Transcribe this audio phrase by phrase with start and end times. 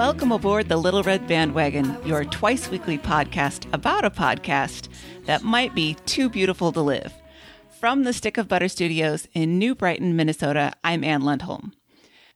[0.00, 4.88] Welcome aboard the Little Red Bandwagon, your twice weekly podcast about a podcast
[5.26, 7.12] that might be too beautiful to live.
[7.78, 11.72] From the Stick of Butter Studios in New Brighton, Minnesota, I'm Ann Lundholm.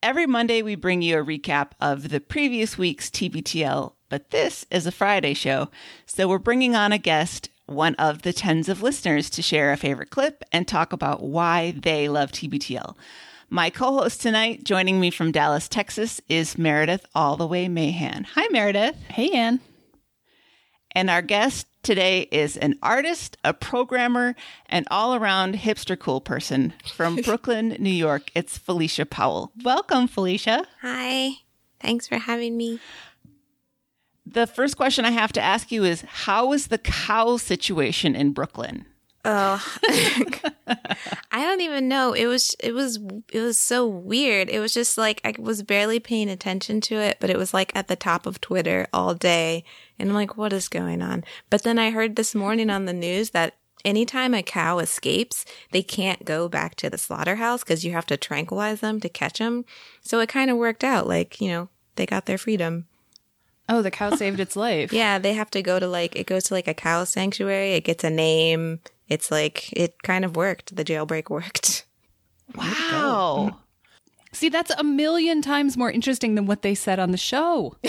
[0.03, 4.87] Every Monday, we bring you a recap of the previous week's TBTL, but this is
[4.87, 5.71] a Friday show,
[6.05, 9.79] so we're bringing on a guest, one of the tens of listeners, to share a
[9.79, 12.95] favorite clip and talk about why they love TBTL.
[13.51, 18.25] My co host tonight, joining me from Dallas, Texas, is Meredith All the Way Mahan.
[18.35, 18.97] Hi, Meredith.
[19.09, 19.61] Hey, Ann.
[20.93, 24.35] And our guest today is an artist, a programmer,
[24.67, 28.31] and all around hipster cool person from Brooklyn, New York.
[28.35, 29.53] It's Felicia Powell.
[29.63, 30.65] Welcome, Felicia.
[30.81, 31.33] Hi.
[31.81, 32.81] Thanks for having me.
[34.25, 38.33] The first question I have to ask you is How is the cow situation in
[38.33, 38.87] Brooklyn?
[39.25, 39.65] Oh,
[41.33, 42.13] I don't even know.
[42.13, 42.99] It was it was
[43.33, 44.51] it was so weird.
[44.51, 47.75] It was just like I was barely paying attention to it, but it was like
[47.75, 49.65] at the top of Twitter all day,
[49.99, 51.25] and I'm like, what is going on?
[51.49, 55.83] But then I heard this morning on the news that anytime a cow escapes, they
[55.83, 59.65] can't go back to the slaughterhouse because you have to tranquilize them to catch them.
[60.03, 61.07] So it kind of worked out.
[61.07, 62.89] Like you know, they got their freedom.
[63.69, 64.93] Oh, the cow saved its life.
[64.93, 67.73] Yeah, they have to go to like it goes to like a cow sanctuary.
[67.73, 70.75] It gets a name it's like it kind of worked.
[70.75, 71.85] The jailbreak worked.
[72.55, 73.59] Wow.
[74.33, 77.77] See, that's a million times more interesting than what they said on the show.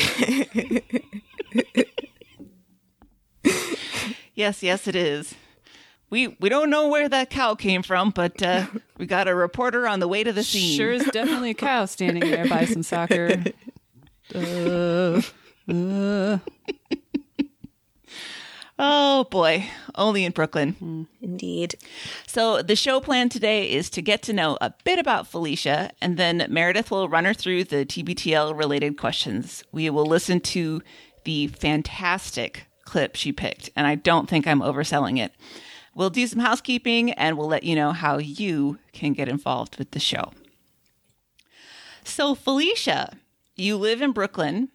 [4.36, 5.34] yes, yes, it is.
[6.12, 9.88] We we don't know where that cow came from, but uh, we got a reporter
[9.88, 10.78] on the way to the scene.
[10.78, 13.44] Sure is definitely a cow standing there by some soccer.
[14.34, 15.22] Uh,
[15.70, 16.40] uh.
[18.78, 21.08] Oh boy, only in Brooklyn.
[21.22, 21.76] Indeed.
[22.28, 26.18] So, the show plan today is to get to know a bit about Felicia, and
[26.18, 29.64] then Meredith will run her through the TBTL related questions.
[29.72, 30.82] We will listen to
[31.24, 35.32] the fantastic clip she picked, and I don't think I'm overselling it.
[35.96, 39.92] We'll do some housekeeping and we'll let you know how you can get involved with
[39.92, 40.34] the show.
[42.04, 43.18] So, Felicia,
[43.56, 44.68] you live in Brooklyn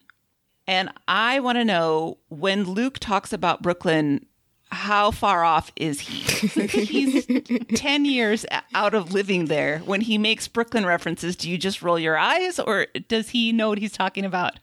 [0.70, 4.24] and I want to know when Luke talks about Brooklyn,
[4.70, 6.46] how far off is he?
[6.68, 7.26] He's
[7.74, 9.80] 10 years out of living there.
[9.80, 13.70] When he makes Brooklyn references, do you just roll your eyes or does he know
[13.70, 14.60] what he's talking about?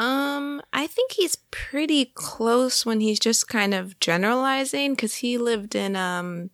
[0.00, 5.76] Um, I think he's pretty close when he's just kind of generalizing because he lived
[5.76, 6.50] in um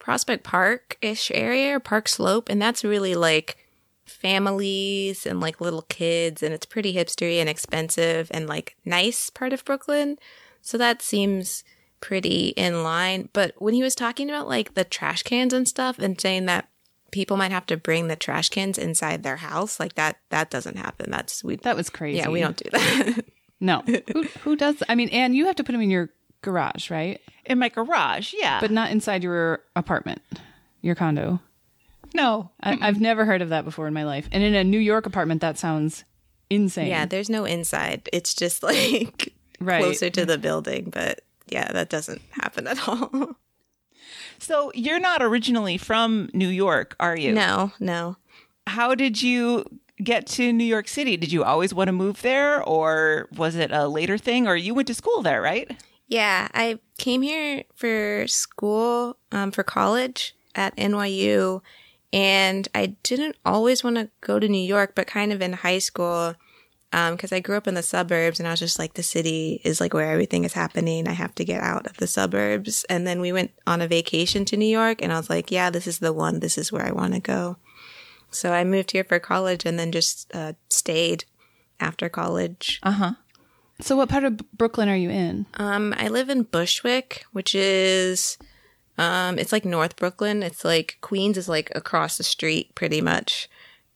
[0.00, 3.63] Prospect Park ish area Park Slope, and that's really like
[4.04, 9.52] families and like little kids and it's pretty hipstery and expensive and like nice part
[9.52, 10.18] of Brooklyn.
[10.60, 11.64] So that seems
[12.00, 13.28] pretty in line.
[13.32, 16.68] But when he was talking about like the trash cans and stuff and saying that
[17.10, 20.76] people might have to bring the trash cans inside their house, like that that doesn't
[20.76, 21.10] happen.
[21.10, 22.18] That's we That was crazy.
[22.18, 23.24] Yeah, we don't do that.
[23.60, 23.82] no.
[24.12, 26.10] Who who does I mean, and you have to put them in your
[26.42, 27.20] garage, right?
[27.46, 28.60] In my garage, yeah.
[28.60, 30.20] But not inside your apartment,
[30.82, 31.40] your condo.
[32.14, 34.28] No, I, have never heard of that before in my life.
[34.30, 36.04] And in a New York apartment, that sounds
[36.48, 36.86] insane.
[36.86, 38.08] Yeah, there's no inside.
[38.12, 39.82] It's just like right.
[39.82, 43.36] closer to the building, but yeah, that doesn't happen at all.
[44.38, 47.32] so you're not originally from New York, are you?
[47.32, 48.16] No, no.
[48.68, 49.64] How did you
[50.02, 51.16] get to New York City?
[51.16, 54.46] Did you always want to move there, or was it a later thing?
[54.46, 55.76] Or you went to school there, right?
[56.06, 61.60] Yeah, I came here for school, um, for college at NYU
[62.14, 65.80] and I didn't always want to go to New York, but kind of in high
[65.80, 66.36] school,
[66.92, 69.60] because um, I grew up in the suburbs and I was just like, the city
[69.64, 71.08] is like where everything is happening.
[71.08, 72.84] I have to get out of the suburbs.
[72.84, 75.70] And then we went on a vacation to New York and I was like, yeah,
[75.70, 76.38] this is the one.
[76.38, 77.56] This is where I want to go.
[78.30, 81.24] So I moved here for college and then just uh, stayed
[81.80, 82.78] after college.
[82.84, 83.12] Uh huh.
[83.80, 85.46] So what part of Brooklyn are you in?
[85.54, 88.38] Um, I live in Bushwick, which is
[88.98, 90.42] um, it's like North Brooklyn.
[90.42, 93.48] It's like Queens is like across the street pretty much.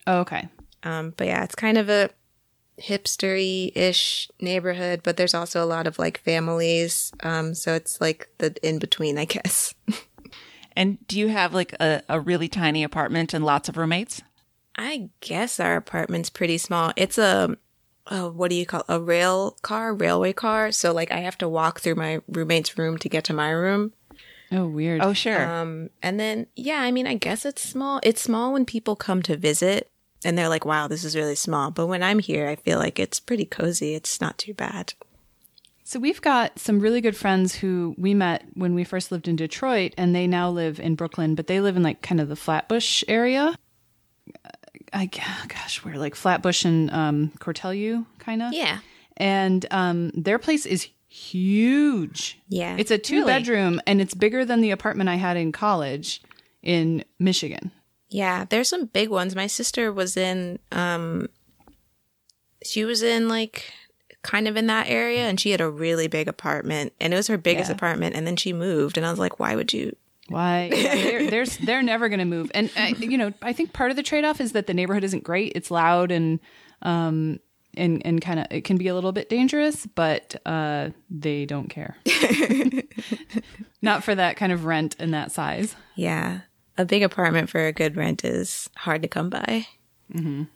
[0.07, 0.49] Oh, okay.
[0.83, 2.11] Um, but yeah, it's kind of a
[2.81, 7.13] hipstery ish neighborhood, but there's also a lot of like families.
[7.23, 9.75] Um, so it's like the in between, I guess.
[10.77, 14.23] and do you have like a, a really tiny apartment and lots of roommates?
[14.77, 16.93] I guess our apartment's pretty small.
[16.95, 17.57] It's a,
[18.07, 20.71] a what do you call a rail car, railway car.
[20.71, 23.93] So like I have to walk through my roommate's room to get to my room.
[24.51, 25.03] Oh, weird.
[25.03, 25.47] Oh, sure.
[25.47, 28.01] Um, and then, yeah, I mean, I guess it's small.
[28.03, 29.91] It's small when people come to visit
[30.25, 31.71] and they're like, wow, this is really small.
[31.71, 33.95] But when I'm here, I feel like it's pretty cozy.
[33.95, 34.95] It's not too bad.
[35.85, 39.37] So we've got some really good friends who we met when we first lived in
[39.37, 42.37] Detroit, and they now live in Brooklyn, but they live in like kind of the
[42.37, 43.55] Flatbush area.
[44.93, 48.53] I gosh, we're like Flatbush and um, Cortelyou, kind of.
[48.53, 48.81] Yeah.
[49.17, 52.39] And um, their place is huge.
[52.49, 52.77] Yeah.
[52.79, 56.23] It's a two bedroom, and it's bigger than the apartment I had in college
[56.63, 57.71] in Michigan.
[58.11, 59.35] Yeah, there's some big ones.
[59.37, 61.29] My sister was in um
[62.65, 63.73] she was in like
[64.23, 67.29] kind of in that area and she had a really big apartment and it was
[67.29, 67.77] her biggest Yeah.
[67.77, 69.95] apartment and then she moved and I was like, why would you
[70.29, 70.71] Why?
[70.75, 72.51] Yeah, they're, they're they're never going to move.
[72.55, 75.05] And I, you know, I think part of the trade off is that the neighborhood
[75.05, 75.53] isn't great.
[75.55, 76.41] It's loud and
[76.83, 77.39] um
[77.79, 81.69] and and kind of it can be a little bit dangerous, but uh they don't
[81.69, 81.97] care.
[83.83, 85.75] Not for that kind of rent and that size.
[85.95, 86.41] Yeah.
[86.77, 89.67] A big apartment for a good rent is hard to come by.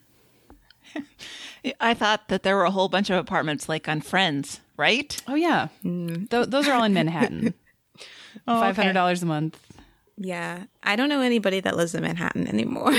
[1.80, 5.20] I thought that there were a whole bunch of apartments like on Friends, right?
[5.28, 7.54] Oh yeah, Th- those are all in Manhattan.
[8.46, 9.58] Five hundred dollars a month.
[10.16, 10.64] Yeah.
[10.82, 12.92] I don't know anybody that lives in Manhattan anymore.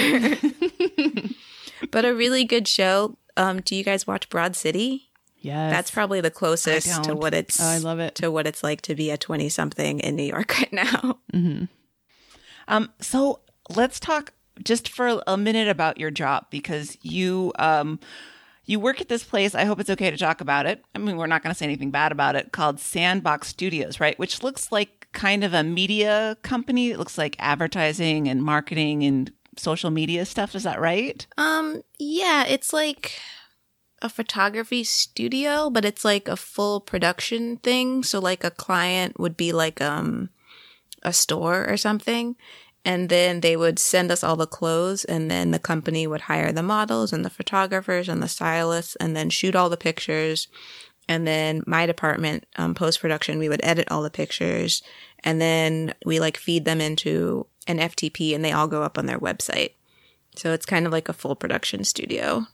[1.92, 3.18] but a really good show.
[3.38, 5.10] Um, do you guys watch Broad City?
[5.40, 8.16] Yes, That's probably the closest to what it's Oh, I love it.
[8.16, 11.20] to what it's like to be a 20 something in New York right now.
[12.68, 13.42] Um, so
[13.76, 14.34] let's talk
[14.64, 18.00] just for a minute about your job because you um
[18.66, 19.54] you work at this place.
[19.54, 20.82] I hope it's okay to talk about it.
[20.96, 22.54] I mean, we're not going to say anything bad about it.
[22.54, 24.18] Called Sandbox Studios, right?
[24.18, 26.92] Which looks like kind of a media company.
[26.92, 30.56] It looks like advertising and marketing and social media stuff.
[30.56, 31.26] Is that right?
[31.38, 33.20] Um, yeah, it's like
[34.02, 38.04] a photography studio, but it's like a full production thing.
[38.04, 40.30] So like a client would be like um
[41.04, 42.36] a store or something.
[42.86, 46.52] And then they would send us all the clothes and then the company would hire
[46.52, 50.50] the models and the photographers and the stylists and then shoot all the pictures.
[51.08, 54.84] And then my department, um, post production, we would edit all the pictures
[55.24, 59.06] and then we like feed them into an FTP and they all go up on
[59.06, 59.72] their website.
[60.36, 62.48] So it's kind of like a full production studio.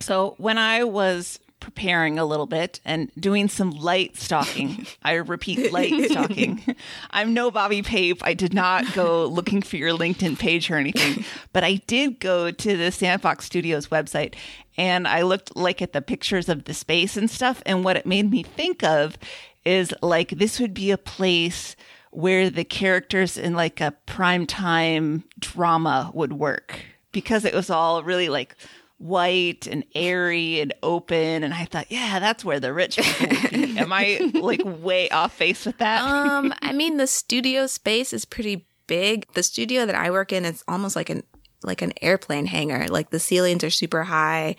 [0.00, 5.72] So when I was preparing a little bit and doing some light stalking, I repeat,
[5.72, 6.62] light stalking.
[7.10, 8.22] I'm no Bobby Pape.
[8.22, 12.50] I did not go looking for your LinkedIn page or anything, but I did go
[12.50, 14.34] to the Sandbox Studios website
[14.76, 17.62] and I looked like at the pictures of the space and stuff.
[17.64, 19.16] And what it made me think of
[19.64, 21.74] is like this would be a place
[22.16, 26.80] where the characters in like a primetime drama would work
[27.12, 28.56] because it was all really like
[28.96, 31.44] white and airy and open.
[31.44, 33.78] And I thought, yeah, that's where the rich people would be.
[33.78, 36.00] Am I like way off base with that?
[36.00, 39.30] Um, I mean, the studio space is pretty big.
[39.34, 41.22] The studio that I work in is almost like an
[41.62, 42.86] like an airplane hangar.
[42.88, 44.56] Like the ceilings are super high,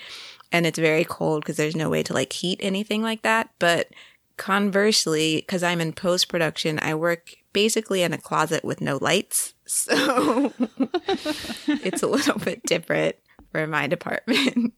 [0.51, 3.49] and it's very cold because there's no way to like heat anything like that.
[3.57, 3.87] But
[4.37, 9.53] conversely, because I'm in post production, I work basically in a closet with no lights,
[9.65, 10.53] so
[11.67, 13.15] it's a little bit different
[13.51, 14.73] for my department.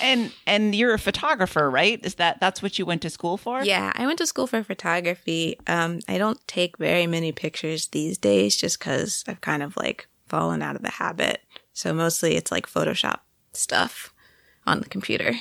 [0.00, 2.04] and and you're a photographer, right?
[2.04, 3.62] Is that that's what you went to school for?
[3.64, 5.58] Yeah, I went to school for photography.
[5.66, 10.08] Um, I don't take very many pictures these days just because I've kind of like
[10.26, 11.42] fallen out of the habit.
[11.72, 13.20] So mostly it's like Photoshop
[13.52, 14.12] stuff
[14.66, 15.32] on the computer.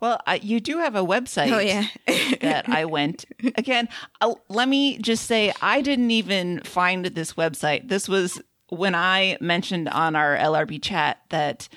[0.00, 1.52] Well, uh, you do have a website.
[1.52, 1.86] Oh, yeah.
[2.40, 3.24] that I went
[3.56, 3.88] again.
[4.20, 7.88] Uh, let me just say, I didn't even find this website.
[7.88, 11.68] This was when I mentioned on our LRB chat that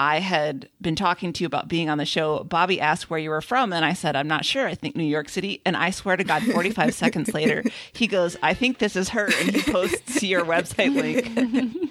[0.00, 2.42] I had been talking to you about being on the show.
[2.44, 4.66] Bobby asked where you were from, and I said, I'm not sure.
[4.66, 5.60] I think New York City.
[5.66, 9.26] And I swear to God, 45 seconds later, he goes, I think this is her.
[9.26, 11.76] And he posts your website link.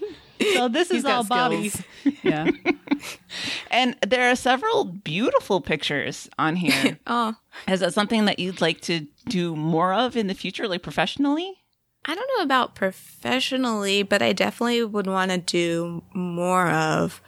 [0.53, 1.71] So this is all Bobby.
[2.23, 2.49] Yeah.
[3.71, 6.99] And there are several beautiful pictures on here.
[7.07, 7.35] oh,
[7.67, 11.53] Is that something that you'd like to do more of in the future, like professionally?
[12.05, 17.21] I don't know about professionally, but I definitely would want to do more of.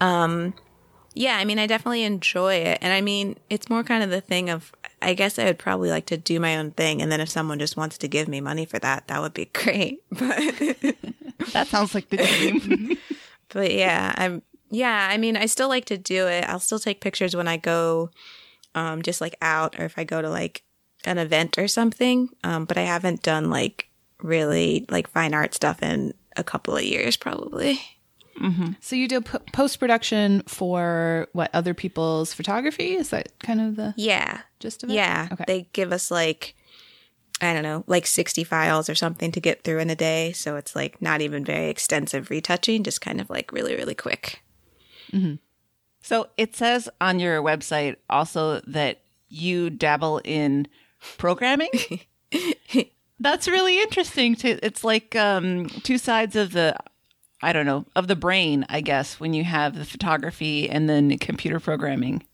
[0.00, 0.54] Um,
[1.16, 4.20] yeah, I mean, I definitely enjoy it, and I mean, it's more kind of the
[4.20, 4.72] thing of.
[5.02, 7.58] I guess I would probably like to do my own thing, and then if someone
[7.58, 10.02] just wants to give me money for that, that would be great.
[10.10, 10.38] But
[11.52, 12.98] That sounds like the dream.
[13.48, 16.44] But yeah, I'm yeah, I mean, I still like to do it.
[16.44, 18.10] I'll still take pictures when I go
[18.74, 20.64] um just like out or if I go to like
[21.04, 22.30] an event or something.
[22.42, 23.88] Um but I haven't done like
[24.20, 27.80] really like fine art stuff in a couple of years probably.
[28.80, 32.94] So you do p- post production for what other people's photography?
[32.94, 34.40] Is that kind of the Yeah.
[34.60, 34.94] gist of it?
[34.94, 35.28] Yeah.
[35.32, 35.44] Okay.
[35.46, 36.54] They give us like
[37.40, 40.56] I don't know, like 60 files or something to get through in a day, so
[40.56, 44.42] it's like not even very extensive retouching, just kind of like really really quick.
[46.02, 50.66] so it says on your website also that you dabble in
[51.18, 51.70] programming.
[53.20, 54.34] That's really interesting.
[54.36, 56.76] To it's like um, two sides of the
[57.42, 61.18] I don't know, of the brain, I guess, when you have the photography and then
[61.18, 62.24] computer programming.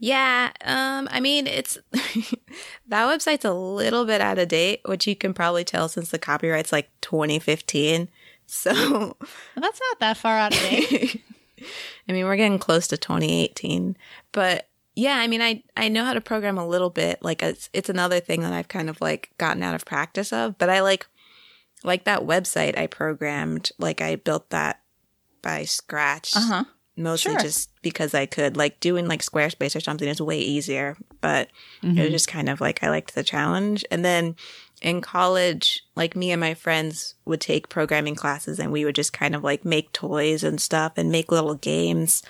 [0.00, 5.16] Yeah, um, I mean, it's that website's a little bit out of date, which you
[5.16, 8.08] can probably tell since the copyright's like 2015.
[8.46, 9.16] So, well,
[9.56, 11.22] that's not that far out of date.
[12.08, 13.96] I mean, we're getting close to 2018,
[14.32, 17.18] but yeah, I mean, I I know how to program a little bit.
[17.20, 20.56] Like, it's it's another thing that I've kind of like gotten out of practice of.
[20.58, 21.06] But I like
[21.84, 23.70] like that website I programmed.
[23.78, 24.80] Like, I built that
[25.42, 26.34] by scratch.
[26.36, 26.64] Uh huh.
[26.96, 27.40] Mostly Sure.
[27.40, 28.56] just because I could.
[28.56, 30.96] Like doing like Squarespace or something is way easier.
[31.20, 31.48] But
[31.82, 33.84] it was just kind of like I liked the challenge.
[33.90, 34.34] And then
[34.82, 39.12] in college, like me and my friends would take programming classes and we would just
[39.12, 42.22] kind of like make toys and stuff and make little games.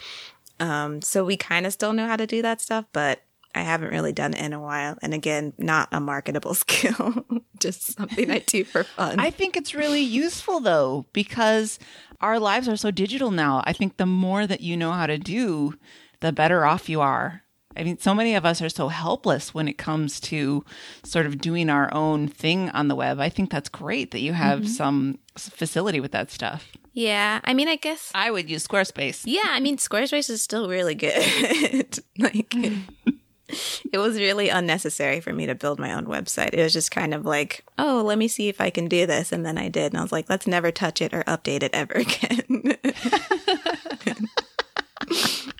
[0.60, 3.22] Um, so we kind of still know how to do that stuff, but
[3.54, 4.96] I haven't really done it in a while.
[5.02, 7.24] And again, not a marketable skill,
[7.58, 9.18] just something I do for fun.
[9.18, 11.78] I think it's really useful though, because
[12.20, 13.62] our lives are so digital now.
[13.64, 15.74] I think the more that you know how to do,
[16.20, 17.42] the better off you are.
[17.76, 20.64] I mean, so many of us are so helpless when it comes to
[21.04, 23.20] sort of doing our own thing on the web.
[23.20, 24.68] I think that's great that you have mm-hmm.
[24.68, 26.72] some facility with that stuff.
[26.92, 27.40] yeah.
[27.44, 29.22] I mean, I guess I would use Squarespace.
[29.24, 32.00] Yeah, I mean, Squarespace is still really good.
[32.18, 32.52] like,
[33.92, 36.50] it was really unnecessary for me to build my own website.
[36.52, 39.32] It was just kind of like, oh, let me see if I can do this.
[39.32, 39.92] And then I did.
[39.92, 42.76] And I was like, let's never touch it or update it ever again.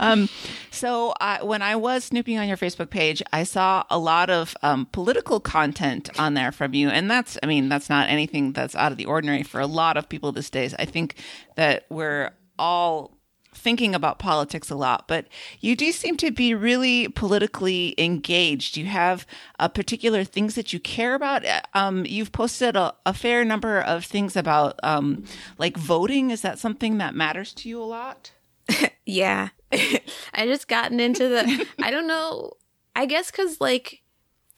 [0.00, 0.28] Um,
[0.70, 4.56] so uh, when I was snooping on your Facebook page, I saw a lot of
[4.62, 8.74] um, political content on there from you, and that's, I mean, that's not anything that's
[8.74, 10.74] out of the ordinary for a lot of people these days.
[10.78, 11.16] I think
[11.56, 13.16] that we're all
[13.54, 15.26] thinking about politics a lot, but
[15.60, 18.76] you do seem to be really politically engaged.
[18.76, 19.26] You have
[19.58, 21.44] uh, particular things that you care about.
[21.44, 25.24] Uh, Um, you've posted a, a fair number of things about um,
[25.58, 26.30] like voting.
[26.30, 28.32] Is that something that matters to you a lot?
[29.06, 29.48] yeah.
[29.72, 32.52] I just gotten into the, I don't know.
[32.94, 34.02] I guess because, like,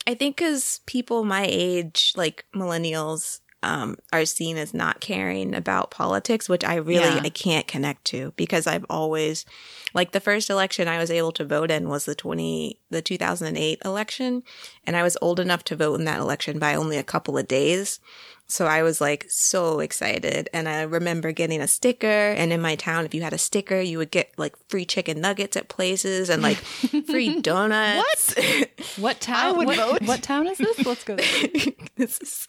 [0.07, 5.91] I think because people my age, like millennials, um, are seen as not caring about
[5.91, 7.23] politics, which I really Yeah.
[7.25, 9.47] I can't connect to because I've always
[9.95, 13.17] like the first election I was able to vote in was the twenty the two
[13.17, 14.43] thousand and eight election,
[14.87, 17.49] and I was old enough to vote in that election by only a couple of
[17.49, 18.01] days.
[18.47, 20.49] So I was like so excited.
[20.53, 22.07] And I remember getting a sticker.
[22.07, 25.21] And in my town, if you had a sticker, you would get like free chicken
[25.21, 28.35] nuggets at places and like free donuts.
[28.35, 28.99] What?
[28.99, 29.47] What town?
[29.47, 30.03] I would what, vote.
[30.03, 30.85] what town is this?
[30.85, 31.17] Let's go.
[31.17, 31.27] There.
[31.97, 32.47] this is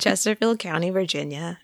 [0.00, 1.58] Chesterfield County, Virginia.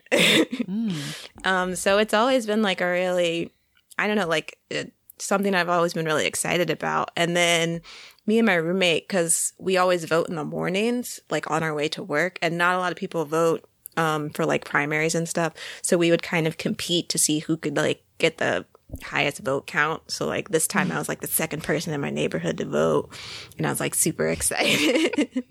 [1.45, 3.51] um, so it's always been like a really,
[3.99, 4.85] I don't know, like uh,
[5.19, 7.11] something I've always been really excited about.
[7.17, 7.81] And then
[8.27, 11.89] me and my roommate, because we always vote in the mornings, like on our way
[11.89, 15.53] to work, and not a lot of people vote um, for like primaries and stuff.
[15.83, 18.65] So we would kind of compete to see who could like get the
[19.03, 20.11] highest vote count.
[20.11, 23.13] So like this time I was like the second person in my neighborhood to vote,
[23.57, 25.45] and I was like super excited.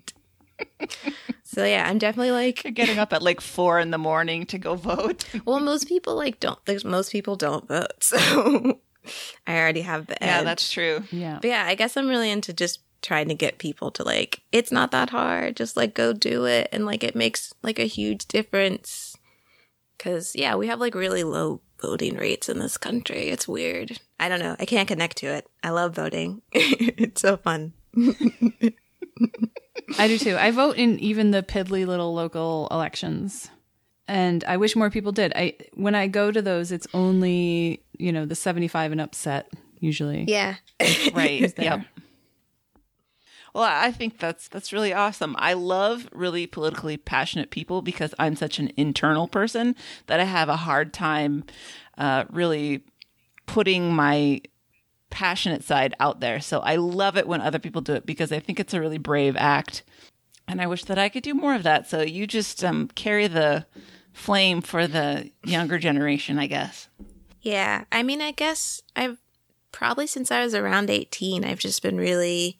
[1.42, 4.58] so yeah, I'm definitely like You're getting up at like four in the morning to
[4.58, 5.24] go vote.
[5.44, 6.64] well, most people like don't.
[6.66, 8.80] There's most people don't vote, so
[9.46, 10.28] I already have the edge.
[10.28, 11.02] yeah, that's true.
[11.10, 11.38] Yeah.
[11.40, 14.42] But yeah, I guess I'm really into just trying to get people to like.
[14.52, 15.56] It's not that hard.
[15.56, 19.16] Just like go do it, and like it makes like a huge difference.
[19.98, 23.28] Cause yeah, we have like really low voting rates in this country.
[23.28, 24.00] It's weird.
[24.18, 24.56] I don't know.
[24.58, 25.48] I can't connect to it.
[25.62, 26.42] I love voting.
[26.52, 27.72] it's so fun.
[29.98, 30.36] I do too.
[30.36, 33.50] I vote in even the piddly little local elections.
[34.08, 35.32] And I wish more people did.
[35.34, 40.24] I when I go to those it's only, you know, the 75 and upset usually.
[40.28, 40.56] Yeah.
[41.12, 41.54] Right.
[41.56, 41.64] there.
[41.64, 41.80] yep.
[43.54, 45.36] Well, I think that's that's really awesome.
[45.38, 50.48] I love really politically passionate people because I'm such an internal person that I have
[50.48, 51.44] a hard time
[51.98, 52.84] uh, really
[53.46, 54.40] putting my
[55.10, 56.40] passionate side out there.
[56.40, 58.96] So I love it when other people do it because I think it's a really
[58.96, 59.82] brave act,
[60.48, 61.88] and I wish that I could do more of that.
[61.88, 63.66] So you just um, carry the
[64.12, 66.88] flame for the younger generation, I guess.
[67.42, 67.84] Yeah.
[67.90, 69.18] I mean, I guess I've
[69.72, 72.58] probably since I was around 18, I've just been really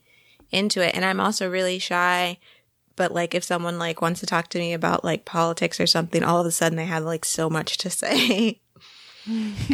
[0.52, 0.94] into it.
[0.94, 2.38] And I'm also really shy.
[2.94, 6.22] But like if someone like wants to talk to me about like politics or something,
[6.22, 8.60] all of a sudden they have like so much to say.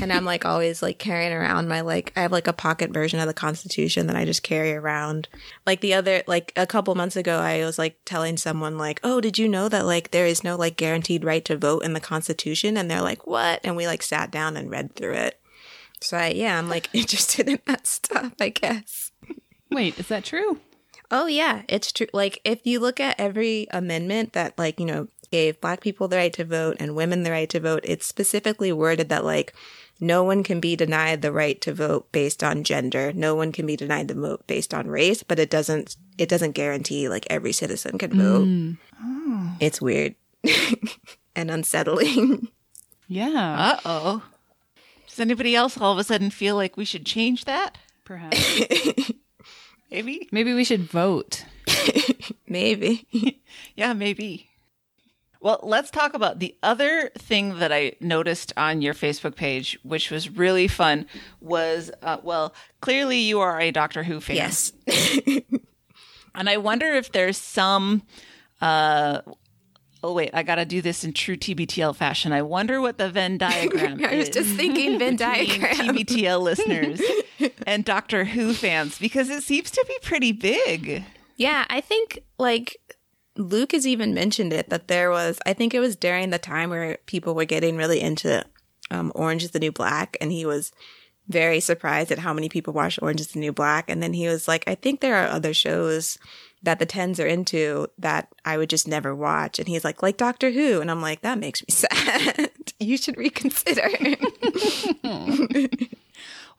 [0.01, 3.19] and I'm like always like carrying around my like I have like a pocket version
[3.19, 5.27] of the Constitution that I just carry around.
[5.67, 9.21] Like the other like a couple months ago I was like telling someone like, "Oh,
[9.21, 12.01] did you know that like there is no like guaranteed right to vote in the
[12.01, 15.41] Constitution?" And they're like, "What?" And we like sat down and read through it.
[16.01, 19.13] So I, yeah, I'm like interested in that stuff, I guess.
[19.71, 20.61] Wait, is that true?
[21.11, 22.07] Oh yeah, it's true.
[22.13, 26.17] Like if you look at every amendment that like, you know, gave black people the
[26.17, 29.55] right to vote and women the right to vote, it's specifically worded that like
[30.01, 33.13] no one can be denied the right to vote based on gender.
[33.13, 36.53] No one can be denied the vote based on race, but it doesn't it doesn't
[36.53, 38.47] guarantee like every citizen can vote.
[38.47, 38.77] Mm.
[39.03, 39.57] Oh.
[39.61, 40.15] It's weird
[41.37, 42.49] and unsettling.
[43.09, 43.57] Yeah.
[43.59, 44.23] Uh oh.
[45.09, 47.79] Does anybody else all of a sudden feel like we should change that?
[48.05, 49.11] Perhaps.
[49.91, 50.29] Maybe.
[50.33, 51.45] Maybe we should vote.
[52.49, 53.07] Maybe.
[53.77, 54.49] Yeah, maybe.
[55.41, 60.11] Well, let's talk about the other thing that I noticed on your Facebook page, which
[60.11, 61.07] was really fun.
[61.41, 64.37] Was uh, well, clearly you are a Doctor Who fan.
[64.37, 64.73] yes.
[66.35, 68.03] And I wonder if there's some.
[68.61, 69.21] Uh,
[70.03, 72.33] oh wait, I got to do this in true TBTL fashion.
[72.33, 75.97] I wonder what the Venn diagram I was is just thinking Venn between diagram.
[75.97, 77.01] TBTL listeners
[77.67, 81.05] and Doctor Who fans because it seems to be pretty big.
[81.37, 82.77] Yeah, I think like
[83.37, 86.71] Luke has even mentioned it that there was I think it was during the time
[86.71, 88.45] where people were getting really into
[88.91, 90.73] um, Orange is the New Black and he was
[91.29, 94.27] very surprised at how many people watched Orange is the New Black and then he
[94.27, 96.19] was like I think there are other shows
[96.63, 100.17] that the tens are into that I would just never watch and he's like like
[100.17, 102.51] Doctor Who and I'm like that makes me sad.
[102.79, 103.89] you should reconsider.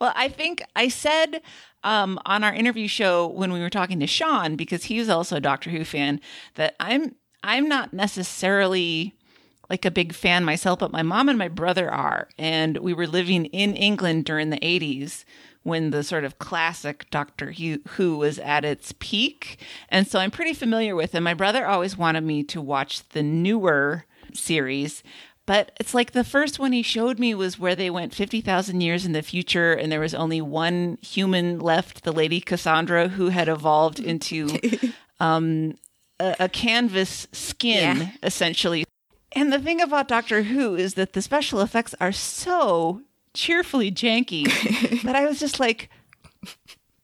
[0.00, 1.42] Well, I think I said
[1.84, 5.40] um, on our interview show when we were talking to Sean because he's also a
[5.40, 6.20] Doctor Who fan
[6.54, 7.14] that I'm
[7.44, 9.14] I'm not necessarily
[9.68, 13.06] like a big fan myself, but my mom and my brother are, and we were
[13.06, 15.24] living in England during the '80s
[15.62, 20.54] when the sort of classic Doctor Who was at its peak, and so I'm pretty
[20.54, 21.24] familiar with him.
[21.24, 24.04] My brother always wanted me to watch the newer
[24.34, 25.02] series.
[25.46, 29.04] But it's like the first one he showed me was where they went 50,000 years
[29.04, 33.48] in the future and there was only one human left, the lady Cassandra, who had
[33.48, 34.56] evolved into
[35.20, 35.74] um,
[36.20, 38.10] a, a canvas skin, Yeah.
[38.22, 38.84] essentially.
[39.32, 43.00] And the thing about Doctor Who is that the special effects are so
[43.40, 44.44] cheerfully janky
[45.02, 45.88] that I was just like,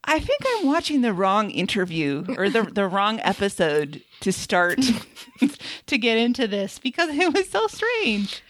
[0.05, 4.79] I think I'm watching the wrong interview or the the wrong episode to start
[5.87, 8.43] to get into this because it was so strange.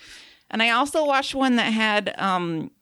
[0.51, 2.73] And I also watched one that had um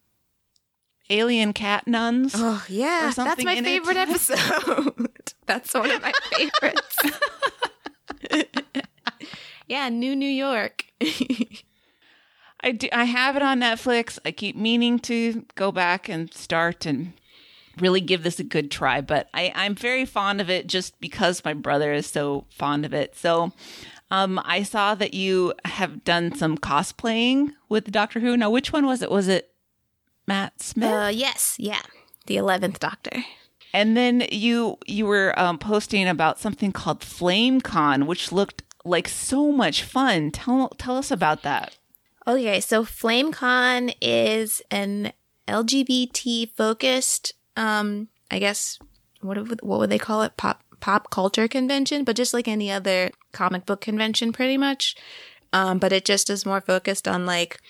[1.10, 2.32] alien cat nuns.
[2.34, 3.68] Oh yeah, that's my in it.
[3.68, 5.10] favorite episode.
[5.46, 6.98] that's one of my favorites.
[9.66, 10.86] yeah, New New York.
[12.64, 14.18] I do, I have it on Netflix.
[14.24, 17.12] I keep meaning to go back and start and
[17.78, 21.44] really give this a good try, but I, I'm very fond of it just because
[21.44, 23.16] my brother is so fond of it.
[23.16, 23.52] So
[24.10, 28.34] um, I saw that you have done some cosplaying with Doctor Who.
[28.34, 29.10] Now, which one was it?
[29.10, 29.52] Was it
[30.26, 30.90] Matt Smith?
[30.90, 31.82] uh, yes, yeah,
[32.26, 33.24] the eleventh Doctor.
[33.74, 39.52] and then you you were um, posting about something called FlameCon, which looked like so
[39.52, 40.30] much fun.
[40.30, 41.76] Tell tell us about that.
[42.26, 45.12] Okay, so FlameCon is an
[45.46, 48.78] LGBT focused, um, I guess
[49.20, 50.36] what what would they call it?
[50.36, 54.96] Pop pop culture convention, but just like any other comic book convention, pretty much.
[55.52, 57.60] Um, but it just is more focused on like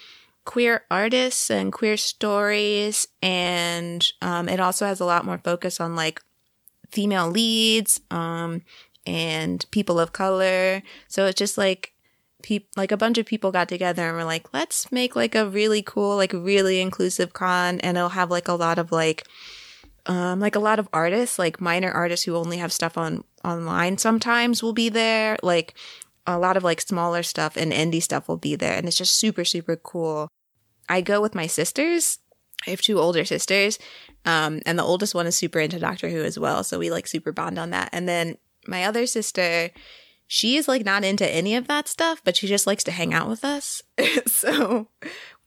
[0.44, 5.96] queer artists and queer stories, and um, it also has a lot more focus on
[5.96, 6.22] like
[6.92, 8.62] female leads, um,
[9.04, 10.80] and people of color.
[11.08, 11.93] So it's just like
[12.44, 15.48] peop- like a bunch of people got together and were like, let's make like a
[15.48, 19.26] really cool, like really inclusive con, and it'll have like a lot of like,
[20.06, 23.96] um, like a lot of artists, like minor artists who only have stuff on online.
[23.96, 25.74] Sometimes will be there, like
[26.26, 29.16] a lot of like smaller stuff and indie stuff will be there, and it's just
[29.16, 30.28] super super cool.
[30.88, 32.18] I go with my sisters.
[32.66, 33.78] I have two older sisters,
[34.26, 37.06] um, and the oldest one is super into Doctor Who as well, so we like
[37.06, 37.88] super bond on that.
[37.92, 39.70] And then my other sister,
[40.26, 43.12] she is like not into any of that stuff, but she just likes to hang
[43.12, 43.82] out with us.
[44.26, 44.88] so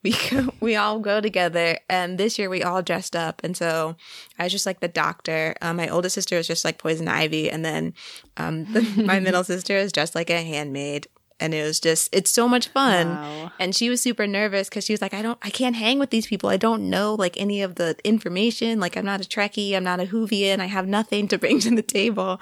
[0.04, 0.16] we
[0.60, 3.96] we all go together, and this year we all dressed up, and so
[4.38, 5.56] I was just like the doctor.
[5.62, 7.94] Um, my oldest sister was just like Poison Ivy, and then
[8.38, 11.08] um, the, my middle sister is dressed like a handmaid.
[11.40, 13.10] And it was just, it's so much fun.
[13.10, 13.52] Wow.
[13.60, 16.10] And she was super nervous because she was like, I don't, I can't hang with
[16.10, 16.50] these people.
[16.50, 18.80] I don't know like any of the information.
[18.80, 19.76] Like, I'm not a Trekkie.
[19.76, 20.60] I'm not a Whovian.
[20.60, 22.42] I have nothing to bring to the table.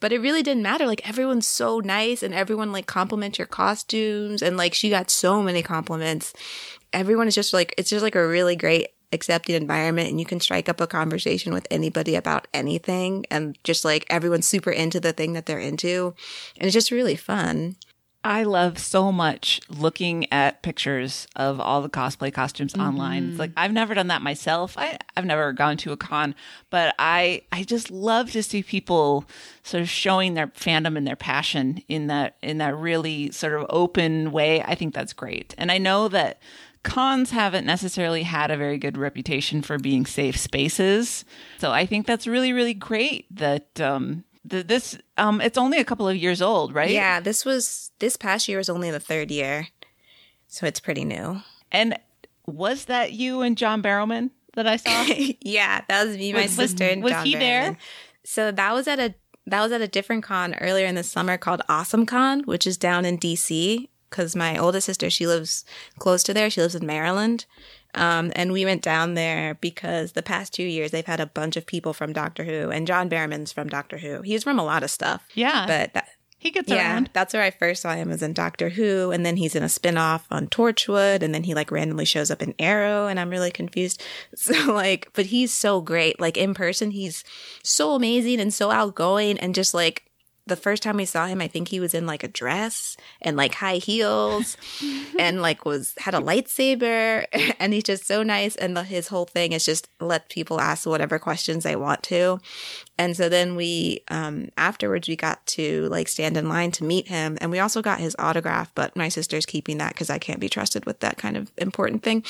[0.00, 0.86] But it really didn't matter.
[0.86, 4.42] Like, everyone's so nice and everyone like compliments your costumes.
[4.42, 6.32] And like, she got so many compliments.
[6.92, 10.40] Everyone is just like, it's just like a really great accepting environment and you can
[10.40, 15.12] strike up a conversation with anybody about anything and just like everyone's super into the
[15.12, 16.14] thing that they're into
[16.56, 17.76] and it's just really fun
[18.24, 23.30] I love so much looking at pictures of all the cosplay costumes online.
[23.30, 24.78] It's like I've never done that myself.
[24.78, 26.34] I, I've never gone to a con,
[26.70, 29.24] but I I just love to see people
[29.64, 33.66] sort of showing their fandom and their passion in that in that really sort of
[33.70, 34.62] open way.
[34.62, 35.54] I think that's great.
[35.58, 36.40] And I know that
[36.82, 41.24] cons haven't necessarily had a very good reputation for being safe spaces.
[41.58, 45.84] So I think that's really, really great that um, th- this um, it's only a
[45.84, 46.90] couple of years old, right?
[46.90, 49.68] Yeah, this was this past year was only the third year,
[50.48, 51.40] so it's pretty new.
[51.70, 51.98] And
[52.46, 55.04] was that you and John Barrowman that I saw?
[55.40, 57.76] yeah, that was me, my Was- sister, and was John he there?
[58.24, 59.14] So that was at a
[59.46, 62.76] that was at a different con earlier in the summer called Awesome Con, which is
[62.76, 63.88] down in DC.
[64.08, 65.64] Because my oldest sister, she lives
[65.98, 66.50] close to there.
[66.50, 67.46] She lives in Maryland,
[67.94, 71.56] um, and we went down there because the past two years they've had a bunch
[71.56, 74.22] of people from Doctor Who, and John Barrowman's from Doctor Who.
[74.22, 76.08] He's from a lot of stuff, yeah, but that,
[76.42, 77.10] he gets yeah, around.
[77.12, 79.68] that's where I first saw him was in Doctor Who, and then he's in a
[79.68, 83.52] spin-off on Torchwood, and then he like randomly shows up in Arrow, and I'm really
[83.52, 84.02] confused.
[84.34, 86.18] So like, but he's so great.
[86.18, 87.22] Like in person, he's
[87.62, 90.10] so amazing and so outgoing, and just like
[90.46, 93.36] the first time we saw him, I think he was in like a dress and
[93.36, 94.56] like high heels,
[95.18, 97.26] and like was had a lightsaber,
[97.60, 98.56] and he's just so nice.
[98.56, 102.40] And the, his whole thing is just let people ask whatever questions they want to.
[102.98, 107.08] And so then we, um, afterwards, we got to like stand in line to meet
[107.08, 107.38] him.
[107.40, 110.48] And we also got his autograph, but my sister's keeping that because I can't be
[110.48, 112.24] trusted with that kind of important thing.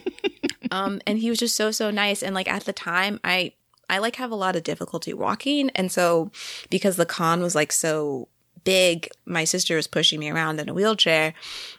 [0.70, 2.22] um, and he was just so, so nice.
[2.22, 3.52] And like at the time, I,
[3.88, 5.70] I like have a lot of difficulty walking.
[5.70, 6.30] And so
[6.70, 8.28] because the con was like so
[8.64, 11.34] big, my sister was pushing me around in a wheelchair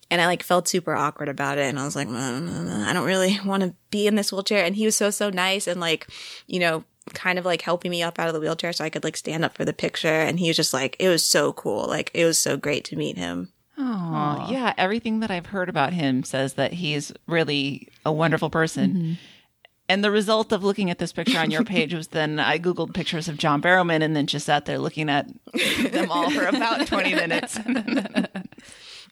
[0.10, 1.66] and I like felt super awkward about it.
[1.66, 4.64] And I was like, "Mm, I don't really want to be in this wheelchair.
[4.64, 6.08] And he was so, so nice and like,
[6.48, 9.04] you know, kind of like helping me up out of the wheelchair so I could
[9.04, 10.08] like stand up for the picture.
[10.08, 11.88] And he was just like, it was so cool.
[11.88, 13.52] Like it was so great to meet him.
[13.78, 14.74] Oh, yeah.
[14.78, 19.18] Everything that I've heard about him says that he's really a wonderful person.
[19.90, 22.94] And the result of looking at this picture on your page was then I Googled
[22.94, 25.28] pictures of John Barrowman and then just sat there looking at
[25.92, 27.60] them all for about 20 minutes.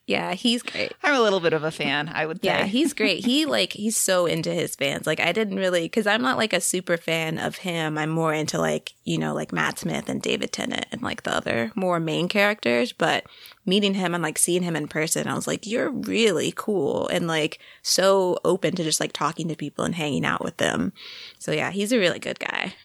[0.07, 0.93] Yeah, he's great.
[1.01, 2.49] I'm a little bit of a fan, I would say.
[2.49, 3.25] Yeah, he's great.
[3.25, 5.07] He like he's so into his fans.
[5.07, 7.97] Like I didn't really because I'm not like a super fan of him.
[7.97, 11.35] I'm more into like you know like Matt Smith and David Tennant and like the
[11.35, 12.91] other more main characters.
[12.93, 13.25] But
[13.65, 17.27] meeting him and like seeing him in person, I was like, you're really cool and
[17.27, 20.93] like so open to just like talking to people and hanging out with them.
[21.39, 22.75] So yeah, he's a really good guy.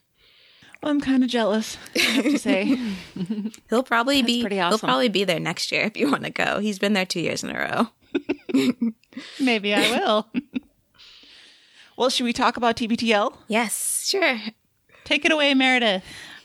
[0.83, 2.79] Well, I'm kind of jealous, I have to say.
[3.69, 6.59] He'll probably be pretty he'll probably be there next year if you want to go.
[6.59, 7.89] He's been there two years in a
[8.55, 8.93] row.
[9.41, 10.29] Maybe I will.
[11.97, 13.37] well, should we talk about TBTL?
[13.47, 14.39] Yes, sure.
[15.05, 16.03] Take it away, Meredith.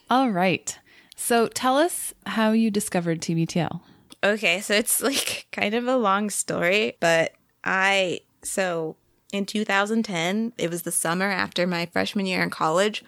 [0.10, 0.78] All right.
[1.15, 3.80] So tell us how you discovered TBTL.
[4.24, 7.32] Okay, so it's like kind of a long story, but
[7.63, 8.98] I so
[9.32, 13.04] in 2010, it was the summer after my freshman year in college,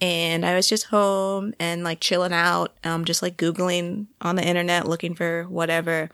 [0.00, 4.46] and I was just home and like chilling out, um, just like googling on the
[4.46, 6.10] internet looking for whatever,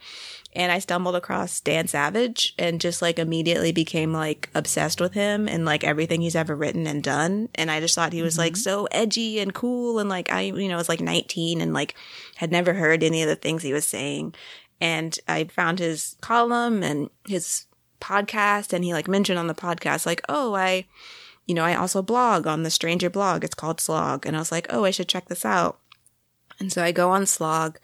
[0.53, 5.47] and I stumbled across Dan Savage and just like immediately became like obsessed with him
[5.47, 8.57] and like everything he's ever written and done, and I just thought he was like
[8.57, 11.95] so edgy and cool, and like I you know was like 19 and like
[12.37, 14.33] had never heard any of the things he was saying.
[14.81, 17.65] And I found his column and his
[18.01, 20.85] podcast, and he like mentioned on the podcast, like, oh, I,
[21.45, 23.43] you know, I also blog on the Stranger blog.
[23.43, 24.25] It's called Slog.
[24.25, 25.79] And I was like, oh, I should check this out.
[26.59, 27.79] And so I go on Slog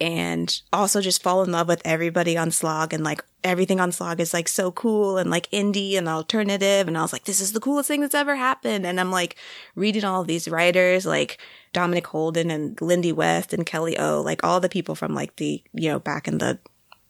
[0.00, 4.20] and also just fall in love with everybody on Slog and like everything on Slog
[4.20, 6.88] is like so cool and like indie and alternative.
[6.88, 8.86] And I was like, this is the coolest thing that's ever happened.
[8.86, 9.36] And I'm like
[9.74, 11.38] reading all these writers like
[11.72, 15.62] Dominic Holden and Lindy West and Kelly O, like all the people from like the,
[15.72, 16.58] you know, back in the,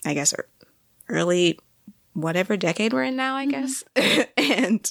[0.04, 0.34] I guess,
[1.08, 1.58] early,
[2.12, 3.84] whatever decade we're in now, I guess.
[4.36, 4.90] and,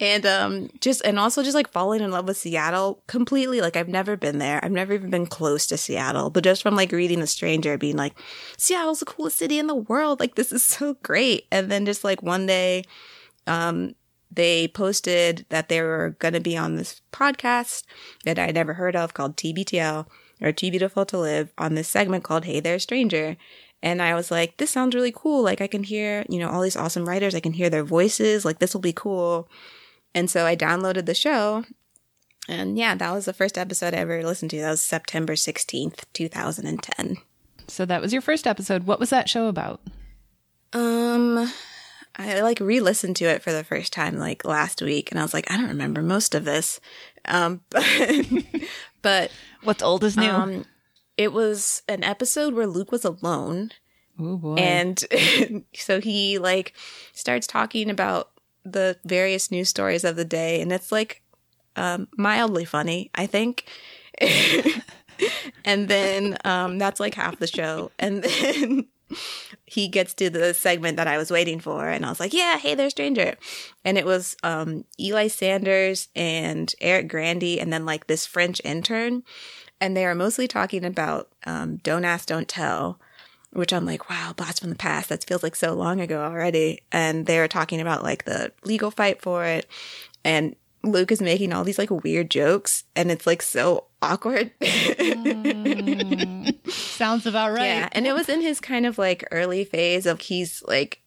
[0.00, 3.88] and um just and also just like falling in love with Seattle completely like I've
[3.88, 4.64] never been there.
[4.64, 7.96] I've never even been close to Seattle, but just from like reading The Stranger being
[7.96, 8.14] like
[8.56, 10.20] Seattle's the coolest city in the world.
[10.20, 11.46] Like this is so great.
[11.50, 12.84] And then just like one day
[13.46, 13.94] um
[14.34, 17.84] they posted that they were going to be on this podcast
[18.24, 20.06] that I never heard of called TBTL
[20.40, 23.36] or Too Beautiful to Live on this segment called Hey There Stranger.
[23.82, 25.42] And I was like, this sounds really cool.
[25.42, 27.34] Like I can hear, you know, all these awesome writers.
[27.34, 28.44] I can hear their voices.
[28.44, 29.48] Like this will be cool.
[30.14, 31.64] And so I downloaded the show.
[32.48, 34.60] And yeah, that was the first episode I ever listened to.
[34.60, 37.16] That was September 16th, 2010.
[37.68, 38.84] So that was your first episode.
[38.84, 39.80] What was that show about?
[40.72, 41.50] Um,
[42.16, 45.32] I like re-listened to it for the first time like last week, and I was
[45.32, 46.80] like, I don't remember most of this.
[47.26, 47.86] Um, but,
[49.02, 49.30] but
[49.62, 50.28] What's old is new.
[50.28, 50.64] um,
[51.16, 53.72] it was an episode where Luke was alone.
[54.20, 55.02] Oh and
[55.74, 56.74] so he like
[57.12, 58.30] starts talking about
[58.64, 60.60] the various news stories of the day.
[60.60, 61.22] And it's like
[61.76, 63.66] um mildly funny i think.
[65.64, 67.90] And then um that's like half the show.
[67.98, 68.86] And then
[69.66, 71.88] he gets to the segment that i was waiting for.
[71.88, 73.36] And i was like yeah hey there stranger.
[73.84, 79.22] And it was um eli sanders and eric grandy and then like this french intern
[79.82, 82.98] and they are mostly talking about um don't ask don't tell
[83.52, 85.10] which I'm like, wow, blast from the past.
[85.10, 86.80] That feels like so long ago already.
[86.90, 89.68] And they were talking about like the legal fight for it.
[90.24, 94.52] And Luke is making all these like weird jokes and it's like so awkward.
[96.70, 97.66] Sounds about right.
[97.66, 97.88] Yeah.
[97.92, 101.00] And it was in his kind of like early phase of he's like,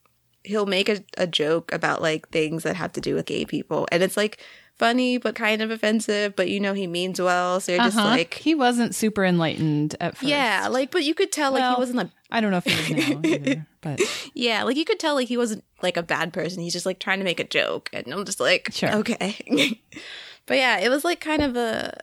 [0.44, 3.88] he'll make a, a joke about like things that have to do with gay people.
[3.92, 4.40] And it's like
[4.78, 7.60] funny, but kind of offensive, but you know, he means well.
[7.60, 8.08] So you're just Uh-huh.
[8.10, 10.28] like, he wasn't super enlightened at first.
[10.28, 12.94] yeah, like, but you could tell like he wasn't like, I don't know if he
[12.94, 14.02] is now either, but
[14.34, 16.62] Yeah, like you could tell like he wasn't like a bad person.
[16.62, 17.90] He's just like trying to make a joke.
[17.94, 18.94] And I'm just like, Sure.
[18.96, 19.82] okay.
[20.46, 21.98] but yeah, it was like kind of a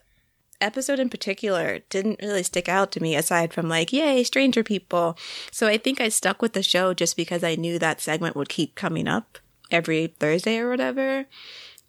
[0.61, 5.19] episode in particular didn't really stick out to me aside from like, yay, stranger people.
[5.51, 8.49] So I think I stuck with the show just because I knew that segment would
[8.49, 9.39] keep coming up
[9.73, 11.27] every Thursday or whatever.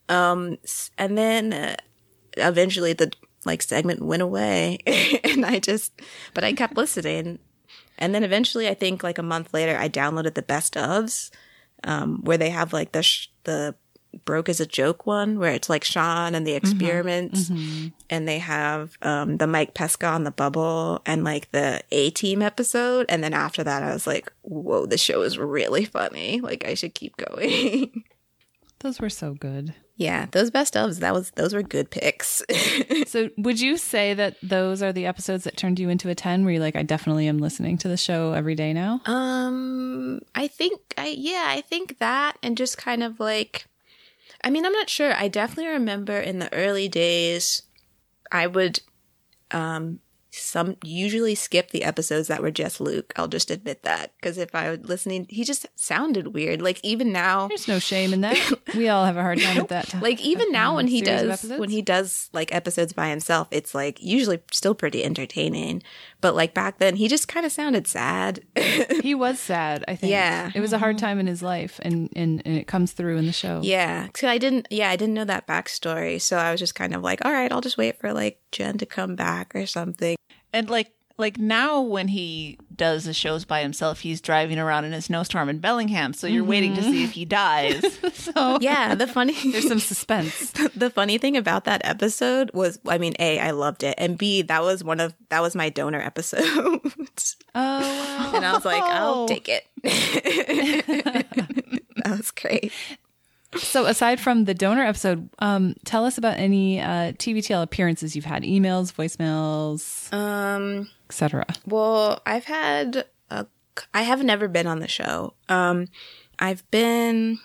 [0.09, 0.57] Um
[0.97, 1.75] and then uh,
[2.37, 3.11] eventually the
[3.45, 4.79] like segment went away
[5.23, 5.91] and I just
[6.33, 7.39] but I kept listening
[7.97, 11.29] and then eventually, I think like a month later, I downloaded the best ofs,
[11.83, 13.75] um, where they have like the sh- the
[14.25, 17.49] broke as a joke one, where it's like Sean and the experiments,
[18.09, 22.41] and they have um, the Mike Pesca on the bubble and like the A Team
[22.41, 23.05] episode.
[23.09, 26.41] And then after that, I was like, whoa, the show is really funny.
[26.41, 28.03] Like I should keep going.
[28.83, 29.73] those were so good.
[29.95, 30.99] yeah, those best ofs.
[30.99, 32.41] That was those were good picks.
[33.07, 36.43] So, would you say that those are the episodes that turned you into a 10
[36.43, 39.01] where you're like, I definitely am listening to the show every day now?
[39.05, 43.67] Um, I think I yeah, I think that and just kind of like
[44.43, 45.13] I mean, I'm not sure.
[45.13, 47.61] I definitely remember in the early days
[48.31, 48.79] I would
[49.51, 49.99] um
[50.35, 53.13] some usually skip the episodes that were just Luke.
[53.15, 56.61] I'll just admit that because if I was listening, he just sounded weird.
[56.61, 58.39] Like even now, There's no shame in that.
[58.75, 59.89] We all have a hard time with that.
[59.89, 60.01] Time.
[60.01, 64.01] Like even now when he does when he does like episodes by himself, it's like
[64.01, 65.83] usually still pretty entertaining.
[66.23, 68.45] But like back then, he just kind of sounded sad.
[69.01, 70.11] he was sad, I think.
[70.11, 70.51] Yeah.
[70.55, 71.05] It was a hard mm-hmm.
[71.05, 73.59] time in his life, and, and, and it comes through in the show.
[73.61, 74.69] Yeah, because I didn't.
[74.71, 77.51] Yeah, I didn't know that backstory, so I was just kind of like, all right,
[77.51, 80.15] I'll just wait for like Jen to come back or something.
[80.53, 84.93] And like like now when he does the shows by himself, he's driving around in
[84.93, 87.81] a snowstorm in Bellingham, so you're waiting to see if he dies.
[88.13, 90.51] so Yeah, the funny There's some suspense.
[90.75, 94.41] the funny thing about that episode was, I mean, a I loved it, and b
[94.43, 96.81] that was one of that was my donor episode, Oh,
[97.55, 98.31] wow.
[98.35, 99.27] and I was like, I'll Oh.
[99.27, 99.65] take it.
[102.03, 102.71] that was great.
[103.57, 108.25] So, aside from the donor episode, um, tell us about any uh, TBTL appearances you've
[108.25, 110.89] had emails, voicemails, Um.
[111.09, 111.45] etc.
[111.65, 113.45] Well, I've had a,
[113.93, 115.33] I have never been on the show.
[115.49, 115.87] Um,
[116.39, 117.39] I've been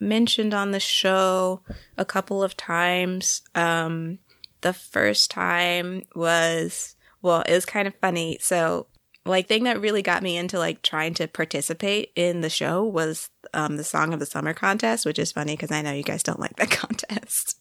[0.00, 1.62] mentioned on the show
[1.96, 3.42] a couple of times.
[3.54, 4.18] Um,
[4.60, 8.38] the first time was well, it was kind of funny.
[8.40, 8.86] So,
[9.24, 13.30] like, thing that really got me into like trying to participate in the show was
[13.54, 16.22] um the Song of the Summer contest, which is funny because I know you guys
[16.22, 17.58] don't like that contest.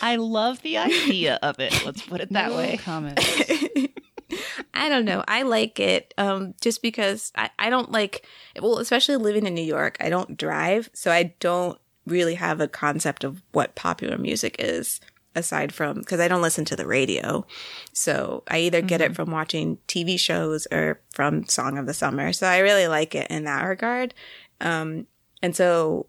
[0.00, 1.84] I love the idea of it.
[1.84, 2.78] Let's put it that way.
[2.78, 3.18] Comment.
[4.74, 5.24] I don't know.
[5.26, 8.24] I like it um, just because I, I don't like,
[8.60, 10.88] well, especially living in New York, I don't drive.
[10.92, 15.00] So I don't really have a concept of what popular music is
[15.34, 17.46] aside from, because I don't listen to the radio.
[17.92, 22.32] So I either get it from watching TV shows or from Song of the Summer.
[22.32, 24.14] So I really like it in that regard.
[24.60, 25.06] Um,
[25.42, 26.06] and so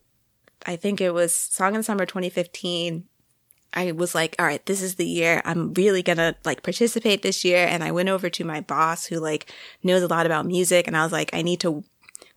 [0.65, 3.05] I think it was Song of the Summer 2015.
[3.73, 5.41] I was like, all right, this is the year.
[5.45, 7.67] I'm really gonna like participate this year.
[7.67, 9.53] And I went over to my boss who like
[9.83, 10.87] knows a lot about music.
[10.87, 11.83] And I was like, I need to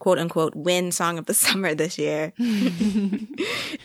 [0.02, 2.32] quote unquote win song of the summer this year.
[2.38, 3.28] and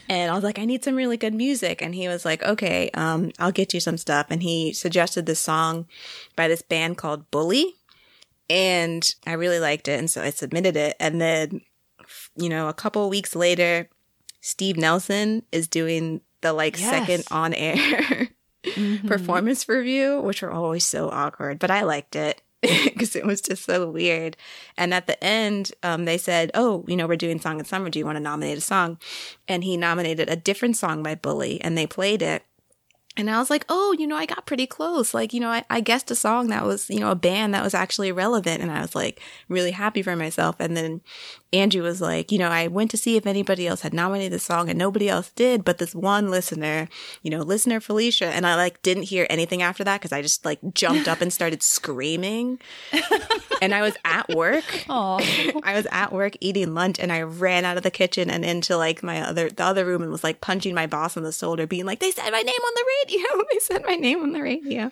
[0.09, 1.79] I was like, I need some really good music.
[1.79, 4.25] And he was like, okay, um, I'll get you some stuff.
[4.31, 5.85] And he suggested this song
[6.35, 7.75] by this band called Bully.
[8.49, 9.99] And I really liked it.
[9.99, 10.95] And so I submitted it.
[10.99, 11.61] And then,
[12.35, 13.87] you know, a couple of weeks later,
[14.41, 16.89] Steve Nelson is doing the like Yes.
[16.89, 18.29] second on air
[19.05, 23.65] performance review, which are always so awkward, but I liked it because it was just
[23.65, 24.35] so weird.
[24.77, 27.89] And at the end, um, they said, Oh, you know, we're doing Song of Summer.
[27.89, 28.97] Do you want to nominate a song?
[29.47, 32.43] And he nominated a different song by Bully and they played it.
[33.17, 35.11] And I was like, oh, you know, I got pretty close.
[35.11, 37.63] Like, you know, I, I guessed a song that was, you know, a band that
[37.63, 38.61] was actually relevant.
[38.61, 40.55] And I was like really happy for myself.
[40.59, 41.01] And then
[41.53, 44.39] Andrew was like, you know, I went to see if anybody else had nominated the
[44.39, 46.89] song and nobody else did, but this one listener,
[47.21, 48.27] you know, listener Felicia.
[48.27, 51.31] And I like didn't hear anything after that because I just like jumped up and
[51.31, 52.59] started screaming.
[53.61, 54.85] and I was at work.
[55.63, 58.75] I was at work eating lunch and I ran out of the kitchen and into
[58.75, 61.65] like my other the other room and was like punching my boss on the shoulder,
[61.65, 63.43] being like, They said my name on the radio.
[63.51, 64.91] they said my name on the radio.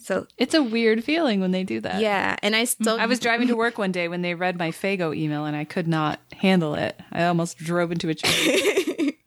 [0.00, 2.00] So it's a weird feeling when they do that.
[2.00, 4.70] yeah, and I still I was driving to work one day when they read my
[4.70, 7.00] Fago email and I could not handle it.
[7.12, 8.92] I almost drove into a tree.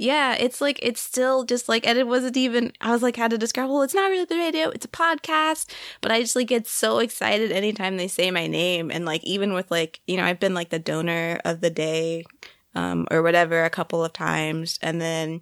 [0.00, 2.72] Yeah, it's like it's still just like, and it wasn't even.
[2.80, 3.68] I was like, how to describe?
[3.68, 5.68] Well, it's not really the radio; it's a podcast.
[6.00, 9.54] But I just like get so excited anytime they say my name, and like even
[9.54, 12.24] with like you know, I've been like the donor of the day,
[12.76, 15.40] um, or whatever a couple of times, and then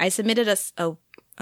[0.00, 0.96] I submitted a, a-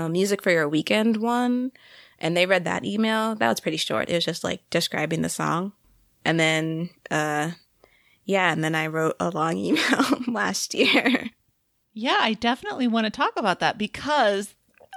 [0.07, 1.73] a music for your weekend one,
[2.19, 3.35] and they read that email.
[3.35, 4.09] That was pretty short.
[4.09, 5.73] It was just like describing the song,
[6.25, 7.53] and then uh,
[8.25, 11.31] yeah, and then I wrote a long email last year.
[11.93, 14.55] Yeah, I definitely want to talk about that because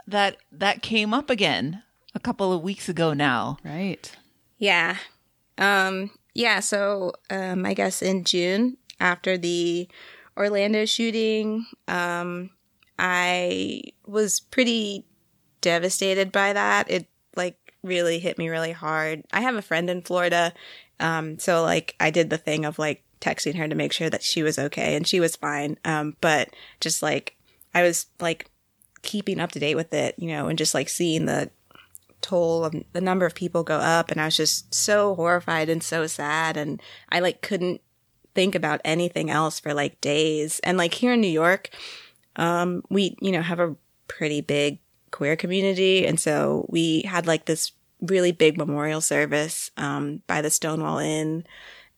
[0.07, 1.81] that that came up again
[2.13, 3.57] a couple of weeks ago now.
[3.63, 4.15] right.
[4.57, 4.97] Yeah.
[5.57, 9.87] Um yeah, so um I guess in June after the
[10.37, 12.51] Orlando shooting, um
[13.03, 15.05] I was pretty
[15.59, 16.89] devastated by that.
[16.89, 19.23] It like really hit me really hard.
[19.33, 20.53] I have a friend in Florida.
[21.01, 24.23] Um so like I did the thing of like texting her to make sure that
[24.23, 25.77] she was okay and she was fine.
[25.83, 27.35] Um but just like
[27.73, 28.49] I was like
[29.01, 31.51] keeping up to date with it, you know, and just like seeing the
[32.21, 35.83] toll of the number of people go up and I was just so horrified and
[35.83, 37.81] so sad and I like couldn't
[38.33, 40.61] think about anything else for like days.
[40.63, 41.69] And like here in New York,
[42.35, 43.75] um we, you know, have a
[44.07, 44.79] pretty big
[45.11, 46.05] queer community.
[46.05, 51.45] And so we had like this really big memorial service um by the Stonewall Inn.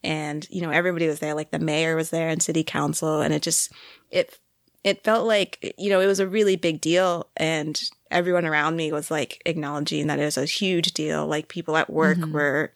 [0.03, 1.33] And you know everybody was there.
[1.33, 3.21] Like the mayor was there and city council.
[3.21, 3.71] And it just
[4.11, 4.39] it
[4.83, 7.27] it felt like you know it was a really big deal.
[7.37, 11.25] And everyone around me was like acknowledging that it was a huge deal.
[11.25, 12.71] Like people at work were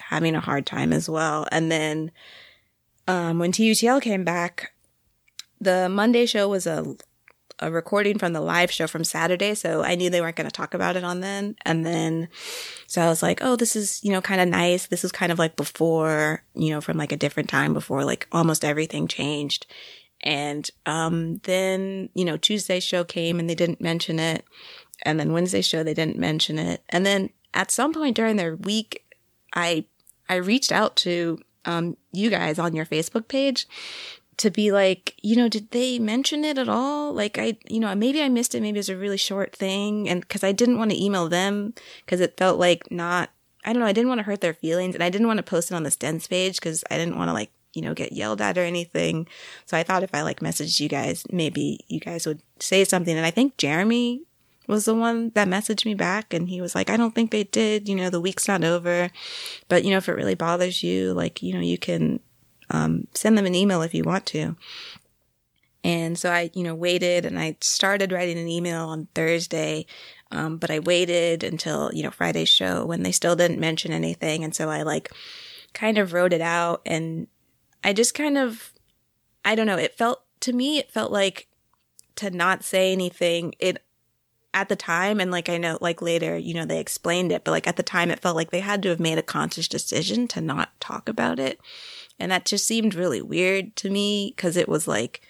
[0.00, 1.46] having a hard time as well.
[1.52, 2.10] And then
[3.06, 4.71] um when TBTL came back
[5.62, 6.96] the Monday show was a
[7.58, 10.50] a recording from the live show from Saturday so I knew they weren't going to
[10.50, 12.28] talk about it on then and then
[12.88, 15.30] so I was like oh this is you know kind of nice this was kind
[15.30, 19.66] of like before you know from like a different time before like almost everything changed
[20.22, 24.44] and um, then, you know, Tuesday show came and they didn't mention it.
[25.02, 26.82] And then Wednesday show, they didn't mention it.
[26.88, 29.04] And then at some point during their week,
[29.54, 29.84] I,
[30.28, 33.66] I reached out to, um, you guys on your Facebook page
[34.38, 37.12] to be like, you know, did they mention it at all?
[37.12, 38.62] Like I, you know, maybe I missed it.
[38.62, 40.08] Maybe it was a really short thing.
[40.08, 41.74] And cause I didn't want to email them
[42.06, 43.30] cause it felt like not,
[43.64, 43.86] I don't know.
[43.86, 45.82] I didn't want to hurt their feelings and I didn't want to post it on
[45.82, 48.62] the Stens page cause I didn't want to like, you know, get yelled at or
[48.62, 49.26] anything.
[49.66, 53.16] So I thought if I like messaged you guys, maybe you guys would say something.
[53.16, 54.22] And I think Jeremy
[54.66, 57.44] was the one that messaged me back and he was like, I don't think they
[57.44, 57.88] did.
[57.88, 59.10] You know, the week's not over.
[59.68, 62.20] But, you know, if it really bothers you, like, you know, you can
[62.72, 64.56] um, send them an email if you want to.
[65.84, 69.86] And so I, you know, waited and I started writing an email on Thursday.
[70.30, 74.42] Um, but I waited until, you know, Friday's show when they still didn't mention anything.
[74.44, 75.10] And so I like
[75.74, 77.26] kind of wrote it out and
[77.84, 78.72] I just kind of,
[79.44, 81.48] I don't know, it felt, to me, it felt like
[82.16, 83.82] to not say anything, it,
[84.54, 87.52] at the time, and like I know, like later, you know, they explained it, but
[87.52, 90.28] like at the time, it felt like they had to have made a conscious decision
[90.28, 91.58] to not talk about it.
[92.22, 95.22] And that just seemed really weird to me because it was like,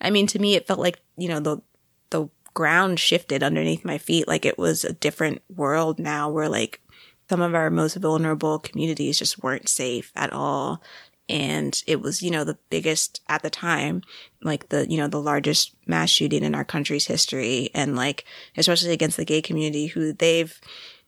[0.00, 1.62] I mean, to me, it felt like, you know, the,
[2.10, 4.26] the ground shifted underneath my feet.
[4.26, 6.80] Like it was a different world now where like
[7.28, 10.82] some of our most vulnerable communities just weren't safe at all.
[11.28, 14.02] And it was, you know, the biggest at the time,
[14.42, 17.70] like the, you know, the largest mass shooting in our country's history.
[17.76, 18.24] And like,
[18.56, 20.60] especially against the gay community who they've,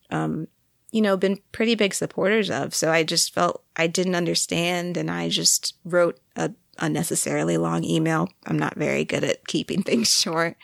[0.08, 0.46] um,
[0.92, 2.74] you know, been pretty big supporters of.
[2.74, 8.28] So I just felt I didn't understand and I just wrote a unnecessarily long email.
[8.46, 10.56] I'm not very good at keeping things short.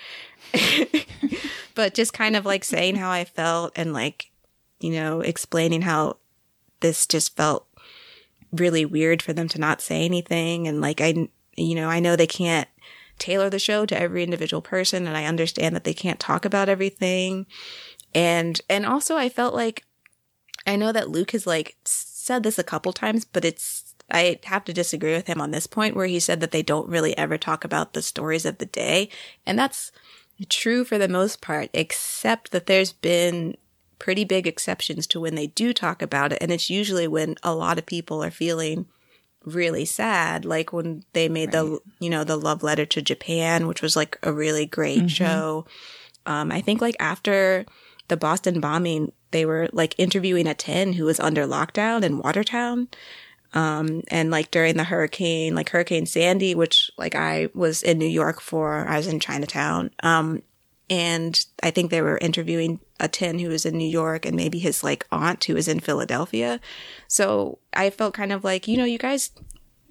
[1.74, 4.30] but just kind of like saying how I felt and like,
[4.80, 6.18] you know, explaining how
[6.80, 7.66] this just felt
[8.52, 10.68] really weird for them to not say anything.
[10.68, 12.68] And like, I, you know, I know they can't
[13.18, 16.68] tailor the show to every individual person and I understand that they can't talk about
[16.68, 17.46] everything.
[18.14, 19.84] And, and also I felt like,
[20.66, 24.64] I know that Luke has like said this a couple times, but it's, I have
[24.64, 27.38] to disagree with him on this point where he said that they don't really ever
[27.38, 29.08] talk about the stories of the day.
[29.46, 29.92] And that's,
[30.48, 33.56] true for the most part, except that there's been
[33.98, 36.38] pretty big exceptions to when they do talk about it.
[36.40, 38.86] And it's usually when a lot of people are feeling
[39.44, 41.64] really sad, like when they made right.
[41.64, 45.06] the, you know, the love letter to Japan, which was like a really great mm-hmm.
[45.08, 45.66] show.
[46.24, 47.66] Um, I think like after
[48.06, 52.88] the Boston bombing, they were like interviewing a 10 who was under lockdown in Watertown.
[53.54, 58.06] Um, and like during the hurricane, like Hurricane Sandy, which like I was in New
[58.06, 59.90] York for, I was in Chinatown.
[60.02, 60.42] Um,
[60.90, 64.58] and I think they were interviewing a 10 who was in New York and maybe
[64.58, 66.60] his like aunt who was in Philadelphia.
[67.06, 69.30] So I felt kind of like, you know, you guys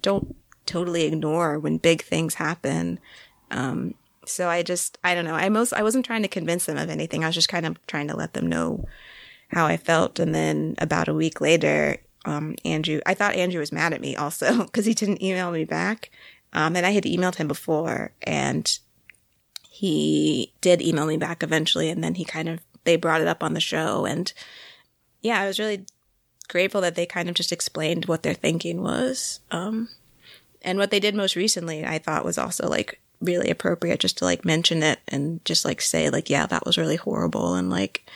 [0.02, 0.34] don't
[0.66, 2.98] totally ignore when big things happen.
[3.50, 3.94] Um,
[4.26, 5.34] so I just, I don't know.
[5.34, 7.24] I most, I wasn't trying to convince them of anything.
[7.24, 8.84] I was just kind of trying to let them know
[9.48, 10.18] how I felt.
[10.18, 14.16] And then about a week later, um, Andrew, I thought Andrew was mad at me
[14.16, 16.10] also because he didn't email me back.
[16.52, 18.78] Um, and I had emailed him before and
[19.70, 21.90] he did email me back eventually.
[21.90, 24.06] And then he kind of, they brought it up on the show.
[24.06, 24.32] And
[25.22, 25.84] yeah, I was really
[26.48, 29.40] grateful that they kind of just explained what their thinking was.
[29.50, 29.88] Um,
[30.62, 34.24] and what they did most recently, I thought was also like really appropriate just to
[34.24, 37.54] like mention it and just like say like, yeah, that was really horrible.
[37.54, 38.08] And like,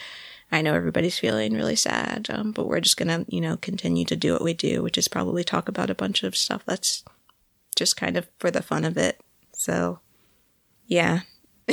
[0.53, 4.17] I know everybody's feeling really sad, um, but we're just gonna, you know, continue to
[4.17, 7.03] do what we do, which is probably talk about a bunch of stuff that's
[7.75, 9.19] just kind of for the fun of it.
[9.55, 10.01] So,
[10.87, 11.21] yeah.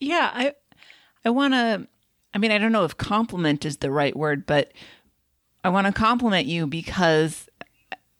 [0.00, 0.54] yeah, I
[1.24, 1.88] I want to
[2.32, 4.72] I mean, I don't know if compliment is the right word, but
[5.64, 7.48] I want to compliment you because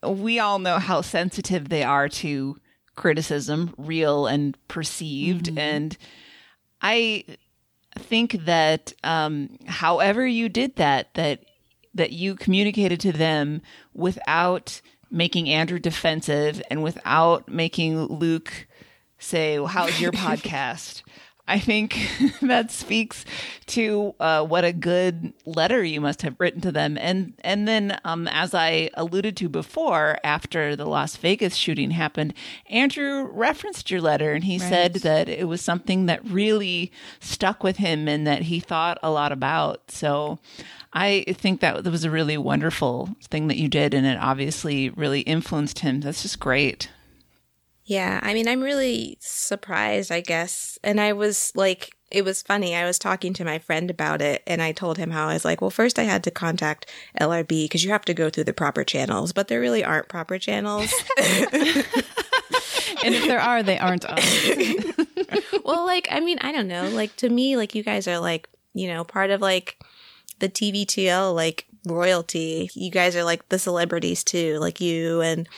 [0.03, 2.59] we all know how sensitive they are to
[2.97, 5.59] criticism, real and perceived, mm-hmm.
[5.59, 5.97] and
[6.83, 7.25] I
[7.99, 11.41] think that um, however you did that, that
[11.95, 13.61] that you communicated to them
[13.93, 14.81] without
[15.11, 18.67] making Andrew defensive and without making Luke
[19.19, 21.03] say, well, "How's your podcast?"
[21.49, 21.99] I think
[22.43, 23.25] that speaks
[23.69, 26.97] to uh, what a good letter you must have written to them.
[26.99, 32.35] And and then, um, as I alluded to before, after the Las Vegas shooting happened,
[32.69, 34.69] Andrew referenced your letter, and he right.
[34.69, 39.11] said that it was something that really stuck with him and that he thought a
[39.11, 39.91] lot about.
[39.91, 40.39] So.
[40.91, 45.21] I think that was a really wonderful thing that you did, and it obviously really
[45.21, 46.01] influenced him.
[46.01, 46.89] That's just great.
[47.89, 50.79] Yeah, I mean, I'm really surprised, I guess.
[50.85, 52.77] And I was like, it was funny.
[52.77, 55.45] I was talking to my friend about it, and I told him how I was
[55.47, 56.85] like, well, first I had to contact
[57.19, 60.39] LRB because you have to go through the proper channels, but there really aren't proper
[60.39, 60.93] channels.
[61.19, 61.87] and
[63.15, 64.05] if there are, they aren't
[65.65, 66.91] well, like, I mean, I don't know.
[66.91, 69.79] Like, to me, like, you guys are like, you know, part of like
[70.41, 72.71] the TBTL, like, royalty.
[72.75, 75.49] You guys are like the celebrities too, like you and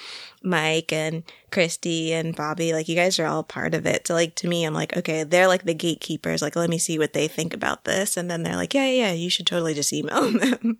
[0.43, 4.07] Mike and Christy and Bobby, like you guys are all part of it.
[4.07, 6.43] So like to me, I'm like, okay, they're like the gatekeepers.
[6.43, 8.17] Like, let me see what they think about this.
[8.17, 10.79] And then they're like, yeah, yeah, you should totally just email them.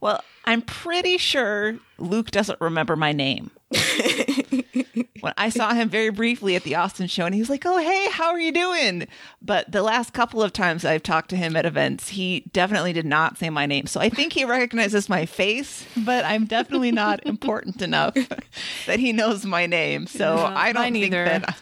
[0.00, 3.50] Well, I'm pretty sure Luke doesn't remember my name.
[5.20, 7.78] when I saw him very briefly at the Austin show, and he was like, "Oh,
[7.78, 9.06] hey, how are you doing?"
[9.40, 13.06] But the last couple of times I've talked to him at events, he definitely did
[13.06, 13.86] not say my name.
[13.86, 18.14] So I think he recognizes my face, but I'm definitely not important enough
[18.86, 20.06] that he knows my name.
[20.06, 21.24] So I don't think either.
[21.24, 21.56] that.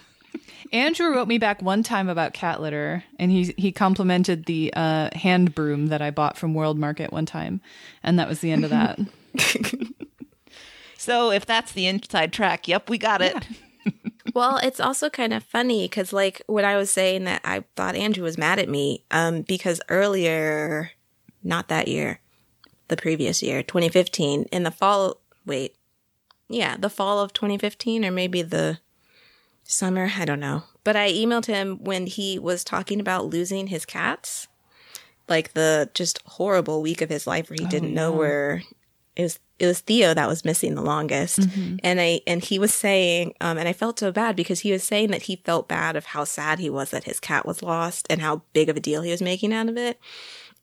[0.73, 5.11] Andrew wrote me back one time about cat litter, and he he complimented the uh,
[5.15, 7.61] hand broom that I bought from World Market one time,
[8.03, 8.99] and that was the end of that.
[10.99, 13.47] So if that's the inside track, yep, we got it.
[13.85, 13.93] Yeah.
[14.35, 17.95] well, it's also kind of funny because, like, when I was saying that I thought
[17.95, 20.91] Andrew was mad at me, um, because earlier,
[21.45, 22.19] not that year,
[22.89, 25.21] the previous year, 2015, in the fall.
[25.47, 25.77] Wait,
[26.49, 28.81] yeah, the fall of 2015, or maybe the
[29.63, 30.11] summer.
[30.17, 30.65] I don't know.
[30.83, 34.49] But I emailed him when he was talking about losing his cats,
[35.29, 38.63] like the just horrible week of his life where he oh, didn't know where
[39.19, 39.39] it was.
[39.59, 41.79] It was Theo that was missing the longest, mm-hmm.
[41.83, 44.85] and I and he was saying, um, and I felt so bad because he was
[44.85, 48.07] saying that he felt bad of how sad he was that his cat was lost
[48.09, 49.99] and how big of a deal he was making out of it.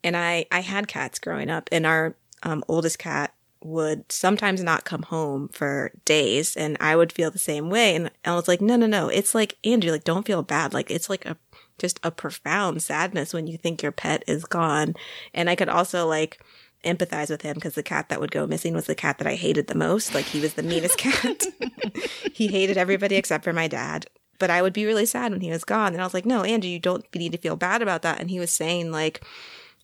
[0.01, 3.33] And I I had cats growing up, and our um, oldest cat
[3.65, 7.95] would sometimes not come home for days and I would feel the same way.
[7.95, 9.09] And I was like, no, no, no.
[9.09, 10.71] It's like, Andrew, like, don't feel bad.
[10.71, 11.35] Like, it's like a,
[11.79, 14.93] just a profound sadness when you think your pet is gone.
[15.33, 16.39] And I could also like
[16.85, 19.35] empathize with him because the cat that would go missing was the cat that I
[19.35, 20.13] hated the most.
[20.13, 21.43] Like, he was the meanest cat.
[22.33, 24.05] he hated everybody except for my dad.
[24.37, 25.93] But I would be really sad when he was gone.
[25.93, 28.19] And I was like, no, Andrew, you don't need to feel bad about that.
[28.19, 29.25] And he was saying, like,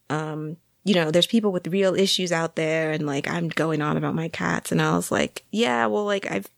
[0.10, 3.98] um, you know, there's people with real issues out there and like I'm going on
[3.98, 6.50] about my cats and I was like, yeah, well like I've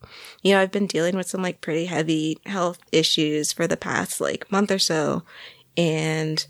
[0.42, 4.22] you know, I've been dealing with some like pretty heavy health issues for the past
[4.22, 5.24] like month or so
[5.76, 6.46] and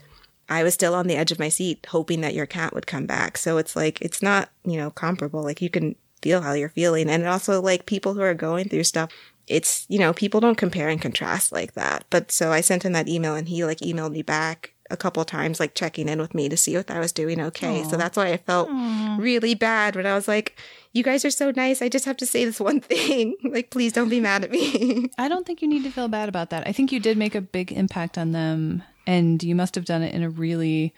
[0.49, 3.05] I was still on the edge of my seat hoping that your cat would come
[3.05, 3.37] back.
[3.37, 5.43] So it's like it's not, you know, comparable.
[5.43, 8.85] Like you can feel how you're feeling and also like people who are going through
[8.85, 9.09] stuff
[9.45, 12.93] it's you know people don't compare and contrast like that but so i sent him
[12.93, 16.33] that email and he like emailed me back a couple times, like checking in with
[16.33, 17.81] me to see if I was doing okay.
[17.81, 17.89] Aww.
[17.89, 19.19] So that's why I felt Aww.
[19.19, 20.57] really bad when I was like,
[20.93, 21.81] you guys are so nice.
[21.81, 23.35] I just have to say this one thing.
[23.43, 25.09] like, please don't be mad at me.
[25.17, 26.67] I don't think you need to feel bad about that.
[26.67, 30.03] I think you did make a big impact on them and you must have done
[30.03, 30.93] it in a really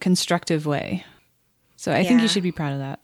[0.00, 1.04] constructive way.
[1.76, 2.08] So I yeah.
[2.08, 3.00] think you should be proud of that.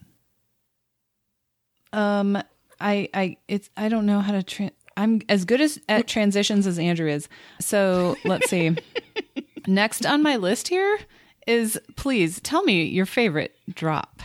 [1.93, 2.35] Um,
[2.79, 6.67] I, I, it's, I don't know how to, tra- I'm as good as at transitions
[6.67, 7.29] as Andrew is.
[7.59, 8.75] So let's see.
[9.67, 10.97] Next on my list here
[11.45, 14.21] is please tell me your favorite drop.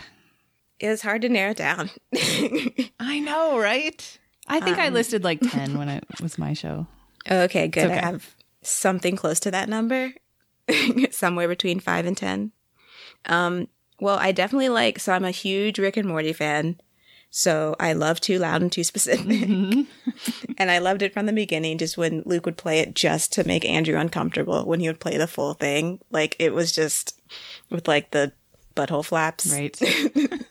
[0.81, 1.91] It's hard to narrow down.
[2.99, 4.19] I know, right?
[4.49, 6.87] I think um, I listed like 10 when it was my show.
[7.31, 7.85] Okay, good.
[7.85, 7.99] Okay.
[7.99, 10.13] I have something close to that number,
[11.11, 12.53] somewhere between 5 and 10.
[13.27, 13.69] Um,
[14.01, 16.81] well, I definitely like, so I'm a huge Rick and Morty fan.
[17.35, 19.27] So I love Too Loud and Too Specific.
[19.27, 20.53] Mm-hmm.
[20.59, 23.47] and I loved it from the beginning, just when Luke would play it just to
[23.47, 25.99] make Andrew uncomfortable when he would play the full thing.
[26.11, 27.19] Like it was just
[27.71, 28.33] with like the
[28.77, 29.51] butthole flaps.
[29.51, 29.79] Right.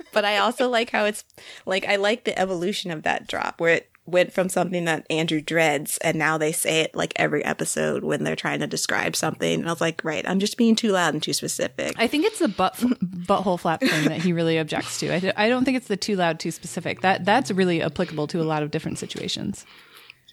[0.12, 1.24] but I also like how it's
[1.68, 5.42] like, I like the evolution of that drop where it went from something that Andrew
[5.42, 9.62] dreads and now they say it like every episode when they're trying to describe something.
[9.62, 11.96] And I was like, right, I'm just being too loud and too specific.
[11.98, 15.14] I think it's the butt butthole flap thing that he really objects to.
[15.14, 17.02] I, I don't think it's the too loud, too specific.
[17.02, 19.66] That that's really applicable to a lot of different situations.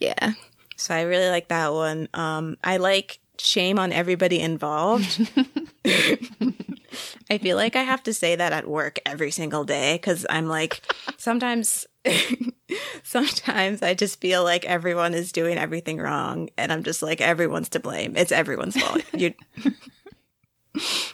[0.01, 0.33] Yeah.
[0.76, 2.09] So I really like that one.
[2.14, 5.29] Um, I like shame on everybody involved.
[7.31, 10.49] I feel like I have to say that at work every single day because I'm
[10.49, 10.83] like,
[11.16, 11.87] sometimes,
[13.03, 17.68] sometimes I just feel like everyone is doing everything wrong, and I'm just like, everyone's
[17.70, 18.16] to blame.
[18.16, 19.03] It's everyone's fault.
[19.18, 19.34] You.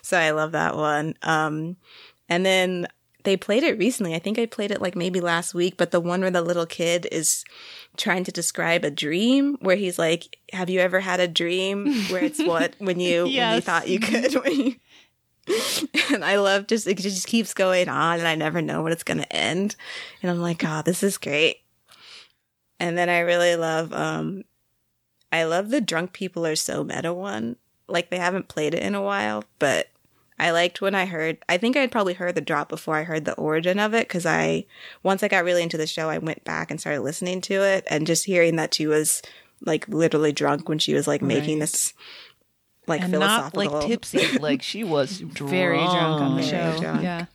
[0.03, 1.15] so I love that one.
[1.23, 1.77] Um,
[2.29, 2.87] and then
[3.25, 4.15] they played it recently.
[4.15, 6.67] I think I played it like maybe last week, but the one where the little
[6.67, 7.45] kid is
[7.97, 12.23] trying to describe a dream where he's like, "Have you ever had a dream where
[12.23, 13.49] it's what when you yes.
[13.49, 14.75] when you thought you could when you
[16.13, 19.03] and I love just it just keeps going on and I never know when it's
[19.03, 19.77] gonna end.
[20.23, 21.61] And I'm like, oh, this is great.
[22.81, 24.45] And then I really love um
[25.33, 27.57] I love the drunk people are so meta one.
[27.89, 29.89] Like they haven't played it in a while, but
[30.39, 33.05] I liked when I heard I think I had probably heard the drop before I
[33.05, 34.65] heard the origin of it because I
[35.03, 37.87] once I got really into the show I went back and started listening to it
[37.89, 39.23] and just hearing that she was
[39.61, 41.29] like literally drunk when she was like right.
[41.29, 41.95] making this
[42.87, 43.65] like and philosophical.
[43.65, 45.51] not like tipsy, like she was drunk.
[45.51, 46.79] very drunk on the show.
[47.01, 47.27] Yeah.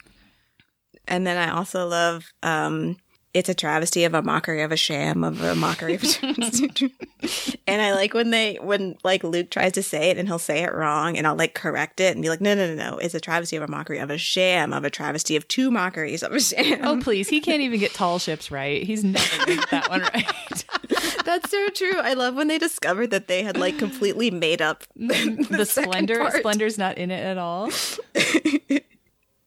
[1.08, 2.98] And then I also love um
[3.34, 6.08] it's a travesty of a mockery of a sham of a mockery of a
[7.68, 10.64] and I like when they when like Luke tries to say it and he'll say
[10.64, 12.98] it wrong and I'll like correct it and be like, no, no, no, no.
[12.98, 16.24] It's a travesty of a mockery of a sham of a travesty of two mockeries
[16.24, 16.80] of a sham.
[16.84, 18.82] Oh please, he can't even get tall ships right.
[18.82, 20.66] He's never get that one right.
[21.26, 22.00] That's so true.
[22.00, 26.20] I love when they discovered that they had like completely made up the, the splendor.
[26.20, 26.34] Part.
[26.34, 27.70] Splendor's not in it at all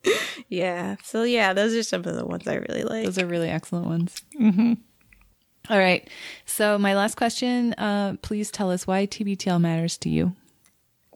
[0.48, 0.96] yeah.
[1.02, 3.04] So yeah, those are some of the ones I really like.
[3.04, 4.22] Those are really excellent ones.
[4.38, 4.74] Mm-hmm.
[5.70, 6.08] All right.
[6.44, 10.34] So my last question, uh, please tell us why TBTL matters to you.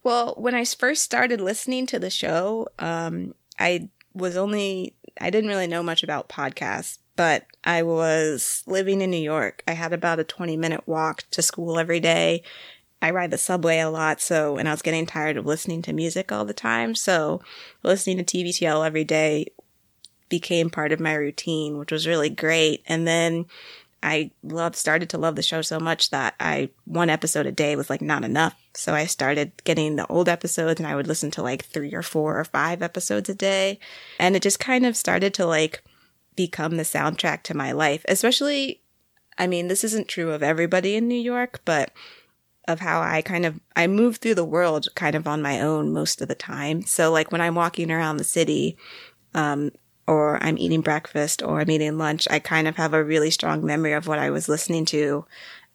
[0.04, 5.50] Well, when I first started listening to the show, um, I was only I didn't
[5.50, 9.62] really know much about podcasts, but I was living in New York.
[9.66, 12.42] I had about a 20 minute walk to school every day.
[13.02, 15.92] I ride the subway a lot, so, and I was getting tired of listening to
[15.92, 16.94] music all the time.
[16.94, 17.42] So
[17.82, 19.52] listening to TBTL every day
[20.28, 22.82] became part of my routine, which was really great.
[22.86, 23.46] And then
[24.02, 27.76] I loved, started to love the show so much that I, one episode a day
[27.76, 28.54] was like not enough.
[28.74, 32.02] So I started getting the old episodes and I would listen to like three or
[32.02, 33.78] four or five episodes a day.
[34.18, 35.82] And it just kind of started to like
[36.34, 38.82] become the soundtrack to my life, especially
[39.38, 41.90] I mean, this isn't true of everybody in New York, but
[42.68, 45.92] of how I kind of I move through the world kind of on my own
[45.92, 46.82] most of the time.
[46.82, 48.76] So like when I'm walking around the city,
[49.34, 49.70] um,
[50.06, 53.64] or I'm eating breakfast or I'm eating lunch, I kind of have a really strong
[53.64, 55.26] memory of what I was listening to.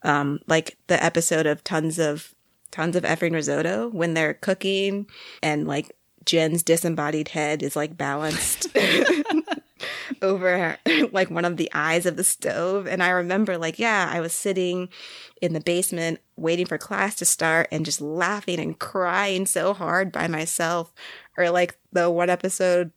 [0.02, 2.34] Um, like the episode of tons of
[2.70, 5.06] tons of effing risotto when they're cooking
[5.42, 5.92] and like
[6.24, 8.68] Jen's disembodied head is like balanced
[10.22, 10.78] over
[11.12, 12.86] like one of the eyes of the stove.
[12.86, 14.88] And I remember like, yeah, I was sitting
[15.40, 20.12] in the basement waiting for class to start and just laughing and crying so hard
[20.12, 20.92] by myself.
[21.36, 22.92] Or like the one episode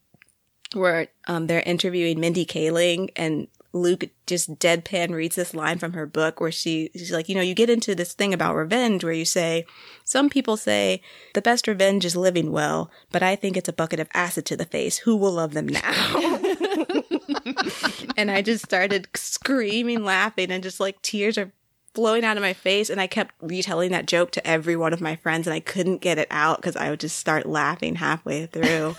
[0.74, 6.06] where um, they're interviewing Mindy Kaling and Luke just deadpan reads this line from her
[6.06, 9.14] book where she, she's like, you know, you get into this thing about revenge where
[9.14, 9.66] you say,
[10.06, 11.02] some people say
[11.34, 14.56] the best revenge is living well, but I think it's a bucket of acid to
[14.56, 15.00] the face.
[15.00, 15.82] Who will love them now?
[18.18, 21.52] and I just started screaming, laughing, and just like tears are
[21.94, 22.90] flowing out of my face.
[22.90, 26.02] And I kept retelling that joke to every one of my friends, and I couldn't
[26.02, 28.96] get it out because I would just start laughing halfway through.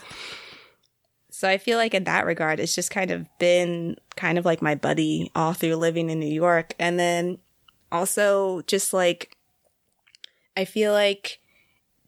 [1.31, 4.63] So I feel like in that regard, it's just kind of been kind of like
[4.63, 6.75] my buddy all through living in New York.
[6.79, 7.39] And then
[7.93, 9.37] also just like,
[10.57, 11.41] I feel like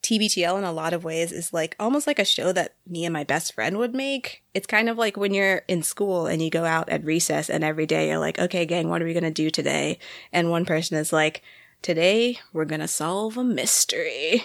[0.03, 3.13] TBTL in a lot of ways is like almost like a show that me and
[3.13, 4.43] my best friend would make.
[4.55, 7.65] It's kind of like when you're in school and you go out at recess and
[7.65, 9.99] every day you're like, okay, gang, what are we going to do today?
[10.33, 11.43] And one person is like,
[11.83, 14.45] today we're going to solve a mystery.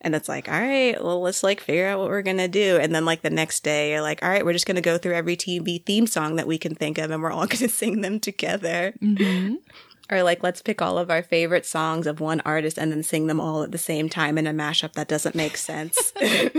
[0.00, 2.78] And it's like, all right, well, let's like figure out what we're going to do.
[2.80, 4.98] And then like the next day, you're like, all right, we're just going to go
[4.98, 7.68] through every TV theme song that we can think of and we're all going to
[7.68, 8.94] sing them together.
[9.02, 9.54] Mm-hmm.
[10.10, 13.26] Or like, let's pick all of our favorite songs of one artist and then sing
[13.26, 16.12] them all at the same time in a mashup that doesn't make sense.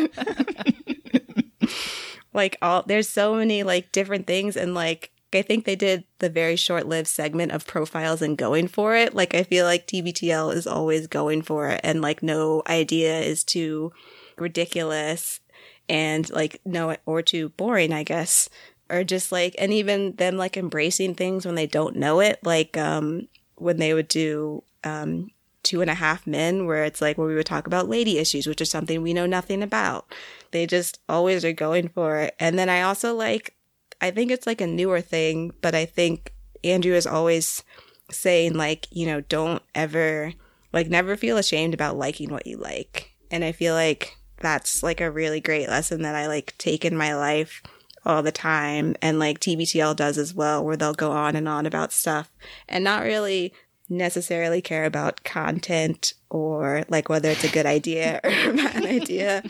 [2.33, 6.29] like all, there's so many like different things and like, I think they did the
[6.29, 9.13] very short lived segment of profiles and going for it.
[9.13, 13.43] Like, I feel like TBTL is always going for it, and like, no idea is
[13.43, 13.91] too
[14.37, 15.41] ridiculous
[15.87, 18.49] and like, no, or too boring, I guess.
[18.89, 22.39] Or just like, and even them like embracing things when they don't know it.
[22.43, 25.31] Like, um, when they would do, um,
[25.63, 28.45] two and a half men where it's like where we would talk about lady issues
[28.45, 30.05] which is something we know nothing about
[30.51, 33.55] they just always are going for it and then i also like
[34.01, 36.33] I think it's like a newer thing, but I think
[36.63, 37.63] Andrew is always
[38.11, 40.33] saying like, you know, don't ever
[40.73, 43.11] like never feel ashamed about liking what you like.
[43.31, 46.97] And I feel like that's like a really great lesson that I like take in
[46.97, 47.63] my life
[48.05, 51.65] all the time and like TBTL does as well where they'll go on and on
[51.65, 52.31] about stuff
[52.67, 53.53] and not really
[53.89, 59.43] necessarily care about content or like whether it's a good idea or a bad idea.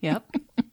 [0.00, 0.24] Yep.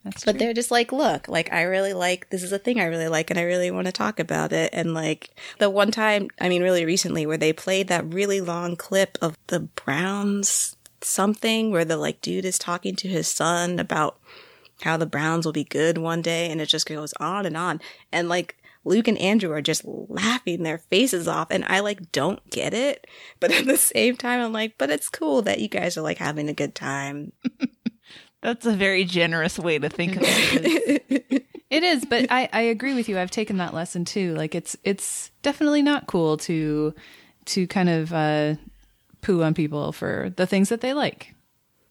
[0.03, 2.86] That's but they're just like, look, like I really like this is a thing I
[2.86, 4.70] really like and I really want to talk about it.
[4.72, 8.76] And like the one time, I mean, really recently, where they played that really long
[8.76, 14.20] clip of the Browns something where the like dude is talking to his son about
[14.82, 17.82] how the Browns will be good one day, and it just goes on and on.
[18.12, 22.48] And like Luke and Andrew are just laughing their faces off, and I like don't
[22.50, 23.08] get it.
[23.40, 26.20] But at the same time, I'm like, but it's cool that you guys are like
[26.20, 27.34] having a good time.
[28.42, 31.48] That's a very generous way to think of it.
[31.70, 33.18] it is, but I, I agree with you.
[33.18, 34.36] I've taken that lesson too.
[34.36, 36.94] Like it's it's definitely not cool to
[37.46, 38.56] to kind of uh,
[39.22, 41.34] poo on people for the things that they like.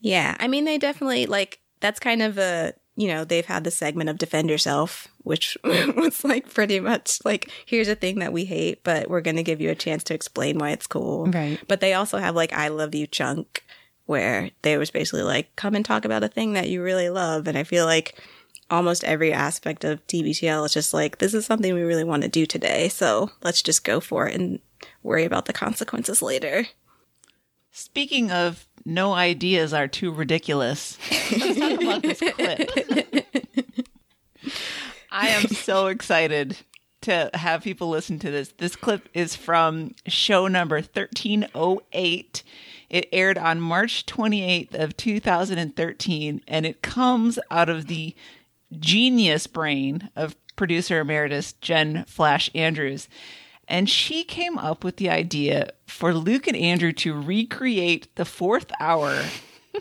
[0.01, 3.71] Yeah, I mean they definitely like that's kind of a you know they've had the
[3.71, 8.47] segment of defend yourself, which was like pretty much like here's a thing that we
[8.47, 11.27] hate, but we're going to give you a chance to explain why it's cool.
[11.27, 11.61] Right.
[11.69, 13.63] But they also have like I love you chunk
[14.07, 17.47] where they was basically like, come and talk about a thing that you really love.
[17.47, 18.19] And I feel like
[18.71, 22.29] almost every aspect of TBTL is just like, this is something we really want to
[22.29, 22.89] do today.
[22.89, 24.59] So let's just go for it and
[25.03, 26.67] worry about the consequences later.
[27.73, 32.71] Speaking of no ideas are too ridiculous, let's talk about this clip.
[35.11, 36.59] I am so excited
[37.03, 38.53] to have people listen to this.
[38.59, 42.43] This clip is from show number 1308
[42.95, 48.15] it aired on March 28th of 2013 and it comes out of the
[48.79, 53.09] genius brain of producer emeritus Jen Flash Andrews.
[53.69, 58.71] And she came up with the idea for Luke and Andrew to recreate the fourth
[58.79, 59.23] hour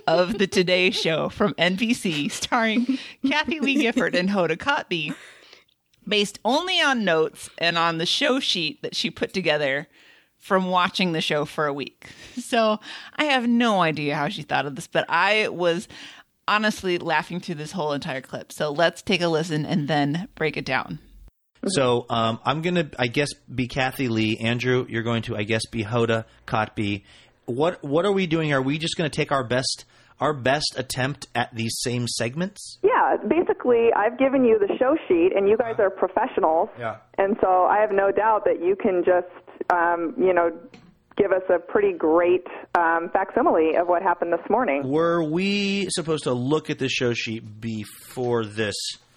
[0.07, 5.15] of the Today Show from NBC, starring Kathie Lee Gifford and Hoda Kotb,
[6.07, 9.87] based only on notes and on the show sheet that she put together
[10.37, 12.07] from watching the show for a week.
[12.37, 12.79] So
[13.15, 15.87] I have no idea how she thought of this, but I was
[16.47, 18.51] honestly laughing through this whole entire clip.
[18.51, 20.99] So let's take a listen and then break it down.
[21.67, 24.37] So um, I'm going to, I guess, be Kathie Lee.
[24.41, 27.03] Andrew, you're going to, I guess, be Hoda Kotb.
[27.45, 28.53] What What are we doing?
[28.53, 29.85] Are we just going to take our best
[30.19, 32.77] our best attempt at these same segments?
[32.83, 36.69] Yeah, basically, I've given you the show sheet, and you guys are professionals.
[36.79, 36.97] Yeah.
[37.17, 39.27] And so I have no doubt that you can just
[39.71, 40.51] um, you know,
[41.17, 42.45] give us a pretty great
[42.75, 44.87] um, facsimile of what happened this morning.
[44.87, 48.75] Were we supposed to look at the show sheet before this?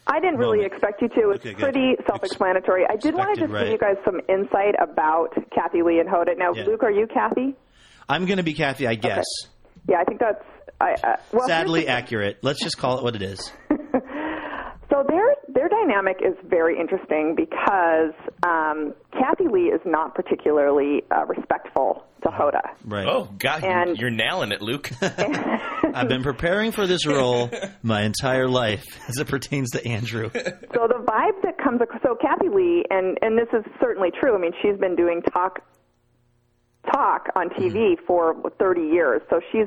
[0.08, 0.72] I didn't really moment?
[0.72, 1.30] expect you to.
[1.30, 1.62] It's Okay, good.
[1.62, 2.84] pretty self-explanatory.
[2.88, 3.64] I did want to just right.
[3.64, 6.36] give you guys some insight about Kathie Lee and Hoda.
[6.38, 6.64] Now, Yeah.
[6.64, 7.54] Luke, are you Kathy?
[8.08, 9.24] I'm going to be Kathy, I guess.
[9.88, 10.44] Yeah, I think that's.
[10.80, 12.38] I, uh, well, Sadly accurate.
[12.42, 13.50] Let's just call it what it is.
[14.96, 18.12] So So their their dynamic is very interesting because
[18.46, 22.62] um, Kathie Lee is not particularly uh, respectful to Hoda.
[22.84, 23.06] Right.
[23.06, 24.90] Oh God, you- And- you're nailing it, Luke.
[25.02, 27.50] I've been preparing for this role
[27.82, 30.30] my entire life as it pertains to Andrew.
[30.32, 34.34] So the vibe that comes across, so Kathie Lee, and and this is certainly true.
[34.34, 35.60] I mean, she's been doing talk
[36.92, 39.66] talk on TV for 30 years, so she's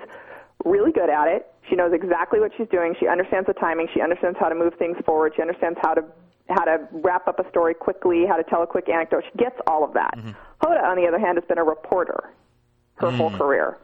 [0.66, 1.52] really good at it.
[1.70, 2.96] She knows exactly what she's doing.
[3.00, 3.88] She understands the timing.
[3.94, 5.34] She understands how to move things forward.
[5.36, 6.04] She understands how to
[6.50, 9.24] how to wrap up a story quickly, how to tell a quick anecdote.
[9.32, 10.16] She gets all of that.
[10.18, 10.32] Mm-hmm.
[10.64, 12.32] Hoda, on the other hand, has been a reporter
[12.96, 13.18] her mm.
[13.18, 13.78] whole career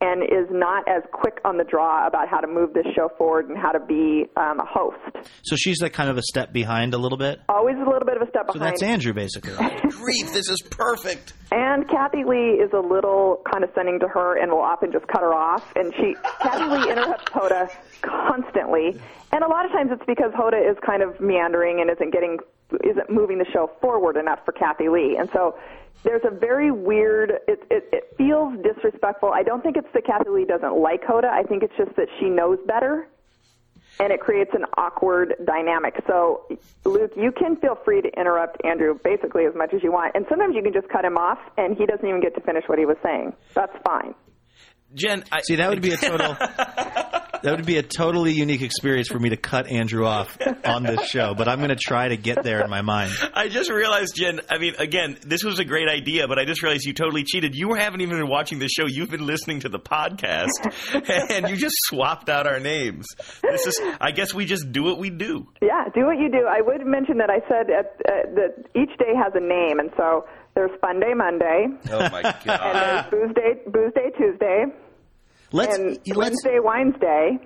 [0.00, 3.48] and is not as quick on the draw about how to move this show forward
[3.48, 4.98] and how to be um, a host.
[5.42, 7.40] So she's like kind of a step behind a little bit.
[7.48, 8.52] Always a little bit of a step behind.
[8.52, 9.52] So that's Andrew, basically.
[9.88, 11.32] Grief, this is perfect.
[11.50, 15.32] And Kathie Lee is a little condescending to her and will often just cut her
[15.32, 15.64] off.
[15.76, 17.70] And she, Kathie Lee interrupts Hoda
[18.02, 19.00] constantly.
[19.32, 22.38] And a lot of times it's because Hoda is kind of meandering and isn't getting,
[22.84, 25.16] isn't moving the show forward enough for Kathie Lee.
[25.18, 25.56] And so
[26.04, 29.32] there's a very weird, it, it, it feels disrespectful.
[29.32, 31.28] I don't think it's that Kathie Lee doesn't like Hoda.
[31.28, 33.08] I think it's just that she knows better.
[33.98, 35.94] And it creates an awkward dynamic.
[36.06, 36.46] So,
[36.84, 40.14] Luke, you can feel free to interrupt Andrew basically as much as you want.
[40.14, 42.64] And sometimes you can just cut him off and he doesn't even get to finish
[42.66, 43.32] what he was saying.
[43.54, 44.14] That's fine.
[44.94, 46.36] Jen, I, See, that would be a total.
[47.42, 51.06] That would be a totally unique experience for me to cut Andrew off on this
[51.08, 53.12] show, but I'm going to try to get there in my mind.
[53.34, 54.40] I just realized, Jen.
[54.50, 57.54] I mean, again, this was a great idea, but I just realized you totally cheated.
[57.54, 60.50] You haven't even been watching the show; you've been listening to the podcast,
[61.30, 63.06] and you just swapped out our names.
[63.42, 65.46] This is, I guess, we just do what we do.
[65.62, 66.46] Yeah, do what you do.
[66.48, 69.90] I would mention that I said at, uh, that each day has a name, and
[69.96, 70.24] so
[70.54, 72.46] there's Fun Day Monday, Oh my god!
[72.46, 74.64] and there's Booze Day, Booze Day Tuesday,
[75.52, 76.16] Let's and let's.
[76.44, 77.38] Wednesday Wines Day.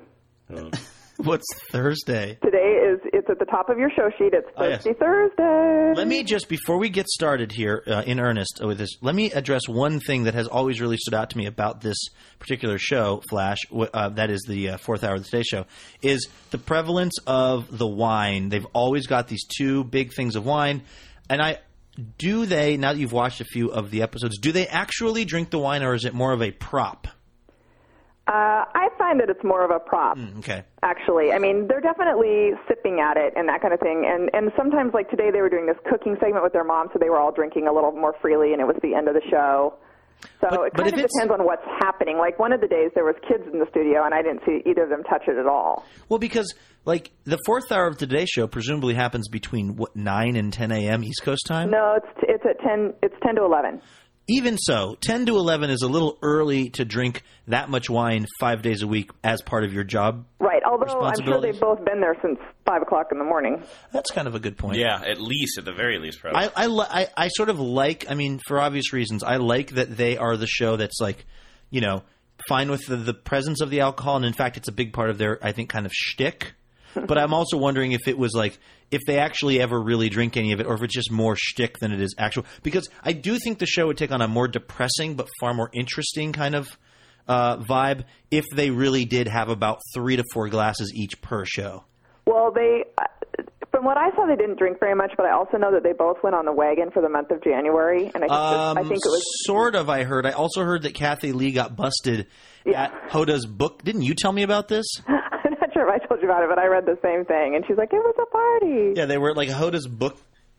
[1.18, 2.38] What's Thursday?
[2.42, 4.32] Today is it's at the top of your show sheet.
[4.32, 4.82] It's Oh, yes.
[4.82, 5.92] Thirsty Thursday.
[5.94, 9.30] Let me just before we get started here uh, in earnest with this, let me
[9.30, 11.98] address one thing that has always really stood out to me about this
[12.38, 13.58] particular show, Flash.
[13.70, 15.66] Uh, that is the uh, fourth hour of the Today Show.
[16.00, 18.48] Is the prevalence of the wine?
[18.48, 20.84] They've always got these two big things of wine,
[21.28, 21.58] and I
[22.16, 25.50] do they now that you've watched a few of the episodes, do they actually drink
[25.50, 27.08] the wine, or is it more of a prop?
[28.30, 30.16] Uh, I find that it's more of a prop.
[30.38, 30.62] Okay.
[30.84, 34.06] Actually, I mean, they're definitely sipping at it and that kind of thing.
[34.06, 37.00] And and sometimes, like today, they were doing this cooking segment with their mom, so
[37.00, 39.22] they were all drinking a little more freely, and it was the end of the
[39.28, 39.74] show.
[40.40, 42.18] So But- it kind of it's- depends on what's happening.
[42.18, 44.62] Like one of the days, there was kids in the studio, and I didn't see
[44.68, 45.84] either of them touch it at all.
[46.08, 46.54] Well, because
[46.84, 50.70] like the fourth hour of the Today Show presumably happens between what nine and ten
[50.70, 51.02] a.m.
[51.02, 51.70] East Coast time.
[51.70, 52.94] No, it's it's at ten.
[53.02, 53.80] It's ten to eleven.
[54.30, 58.62] Even so, 10 to 11 is a little early to drink that much wine five
[58.62, 60.24] days a week as part of your job.
[60.38, 60.62] Right.
[60.62, 63.60] Although I'm sure they've both been there since five o'clock in the morning.
[63.92, 64.78] That's kind of a good point.
[64.78, 66.44] Yeah, at least, at the very least, probably.
[66.44, 69.72] I, I, li- I, I sort of like, I mean, for obvious reasons, I like
[69.72, 71.26] that they are the show that's like,
[71.70, 72.04] you know,
[72.48, 74.14] fine with the, the presence of the alcohol.
[74.14, 76.54] And in fact, it's a big part of their, I think, kind of shtick.
[76.94, 78.58] But I'm also wondering if it was like,
[78.90, 81.78] if they actually ever really drink any of it, or if it's just more shtick
[81.78, 82.44] than it is actual.
[82.62, 85.70] Because I do think the show would take on a more depressing but far more
[85.72, 86.68] interesting kind of
[87.28, 91.84] uh, vibe if they really did have about three to four glasses each per show.
[92.26, 93.04] Well, they, uh,
[93.70, 95.92] from what I saw, they didn't drink very much, but I also know that they
[95.92, 98.82] both went on the wagon for the month of January, and I think, Um, I
[98.82, 99.88] think it was sort of.
[99.88, 100.26] I heard.
[100.26, 102.26] I also heard that Kathie Lee got busted
[102.66, 102.82] Yeah.
[102.84, 103.82] at Hoda's book.
[103.84, 104.86] Didn't you tell me about this?
[105.90, 107.96] I told you about it, but I read the same thing, and she's like, "It
[107.96, 110.16] was a party." Yeah, they were at like Hoda's book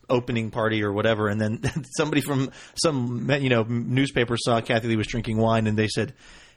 [0.08, 1.62] opening party or whatever, and then
[1.96, 6.14] somebody from some you know newspaper saw Kathie Lee was drinking wine, and they said.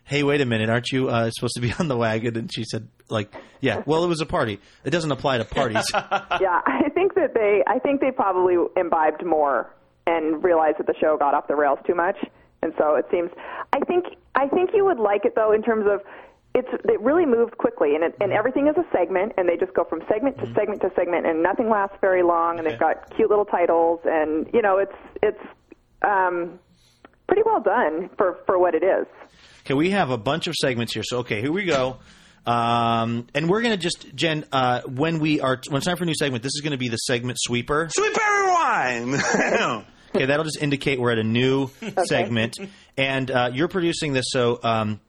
[0.08, 0.70] Hey, wait a minute!
[0.70, 2.38] Aren't you uh, supposed to be on the wagon?
[2.38, 3.82] And she said, "Like, yeah.
[3.88, 4.60] Well, it was a party.
[4.84, 9.26] It doesn't apply to parties." yeah, I think that they, I think they probably imbibed
[9.26, 9.74] more
[10.06, 12.18] and realized that the show got off the rails too much,
[12.62, 13.32] and so it seems.
[13.74, 14.06] I think,
[14.36, 16.02] I think you would like it though in terms of.
[16.58, 19.74] It's it really moved quickly, and it, and everything is a segment, and they just
[19.74, 23.14] go from segment to segment to segment, and nothing lasts very long, and they've got
[23.16, 25.44] cute little titles, and you know it's it's
[26.02, 26.58] um,
[27.28, 29.06] pretty well done for for what it is.
[29.66, 31.04] Okay, we have a bunch of segments here.
[31.04, 31.98] So, okay, here we go.
[32.46, 36.04] Um, and we're going to just, Jen, uh, when we are, when it's time for
[36.04, 37.90] a new segment, this is going to be the segment sweeper.
[37.92, 39.86] Sweet berry wine.
[40.16, 41.70] Okay, that'll just indicate we're at a new
[42.06, 42.58] segment.
[42.96, 45.02] And uh, you're producing this, so um,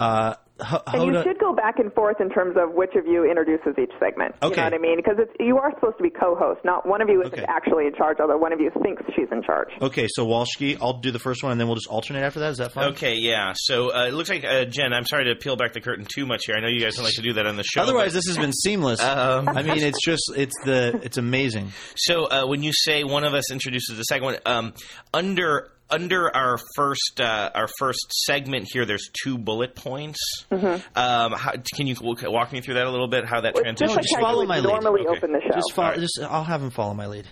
[0.00, 3.06] uh, H- And you Hoda, should go back and forth in terms of which of
[3.06, 4.34] you introduces each segment.
[4.42, 4.96] You know what I mean?
[4.96, 6.60] Because it's, you are supposed to be co-host.
[6.64, 7.44] Not one of you isn't Okay.
[7.48, 9.68] actually in charge, although one of you thinks she's in charge.
[9.80, 12.50] okay, so Walshki, I'll do the first one, and then we'll just alternate after that.
[12.50, 12.90] Is that fine?
[12.92, 13.52] Okay, yeah.
[13.56, 14.92] So uh, it looks like uh, Jen.
[14.92, 16.56] I'm sorry to peel back the curtain too much here.
[16.56, 17.82] I know you guys don't like to do that on the show.
[17.82, 19.00] Otherwise, but- this has been seamless.
[19.02, 21.72] Um, I mean, it's just it's the it's amazing.
[21.96, 24.74] so uh, when you say one of us introduces the second one, um,
[25.14, 30.18] under under our first uh, our first segment here, there's two bullet points.
[30.50, 33.24] Um, how, can you walk me through that a little bit?
[33.24, 34.68] How that It's just like just follow my lead.
[34.68, 35.16] normally Okay.
[35.16, 35.54] open the show.
[35.54, 36.00] Just follow, Alright.
[36.00, 37.26] just I'll have him follow my lead.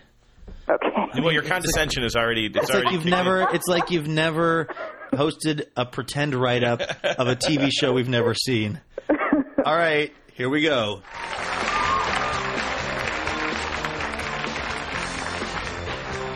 [0.68, 1.20] okay.
[1.22, 2.46] well, your condescension is already.
[2.46, 3.42] It's, It's like you've kicked never.
[3.42, 3.48] in.
[3.54, 4.68] It's like you've never
[5.12, 8.80] hosted a pretend write up of a TV show we've never seen.
[9.64, 11.02] All right, here we go.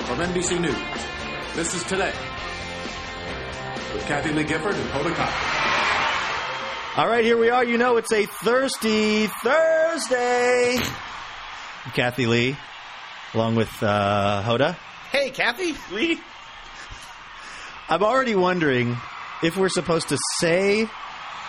[0.07, 0.77] From NBC News,
[1.55, 2.13] this is Today
[3.93, 6.99] with Kathie Lee Gifford and Hoda Kotb.
[6.99, 7.65] All right, here we are.
[7.65, 10.79] You know, it's a thirsty Thursday.
[11.95, 12.57] Kathie Lee,
[13.35, 14.75] along with uh, Hoda.
[15.11, 16.21] Hey, Kathie Lee.
[17.89, 18.97] I'm already wondering
[19.43, 20.89] if we're supposed to say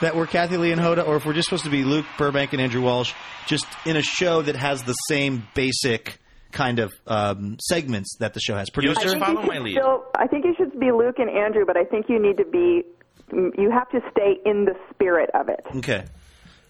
[0.01, 2.53] that we're Kathie Lee and Hoda, or if we're just supposed to be Luke Burbank
[2.53, 3.13] and Andrew Walsh,
[3.45, 6.17] just in a show that has the same basic
[6.51, 8.67] kind of um, segments that the show has.
[8.69, 9.73] You Producer, just I think follow my should lead.
[9.75, 12.45] Still, I think you should be Luke and Andrew, but I think you need to
[12.45, 12.83] be.
[13.33, 15.61] You have to stay in the spirit of it.
[15.77, 16.03] okay,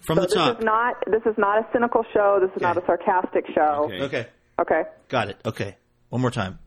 [0.00, 0.58] from So the this top.
[0.60, 2.38] is not this is not a cynical show.
[2.40, 3.84] This is not a sarcastic show.
[3.90, 4.00] Okay.
[4.02, 4.26] okay,
[4.60, 4.82] Okay.
[5.08, 5.36] got it.
[5.44, 5.76] Okay,
[6.10, 6.58] one more time.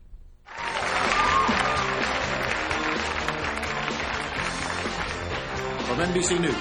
[5.86, 6.56] From NBC News,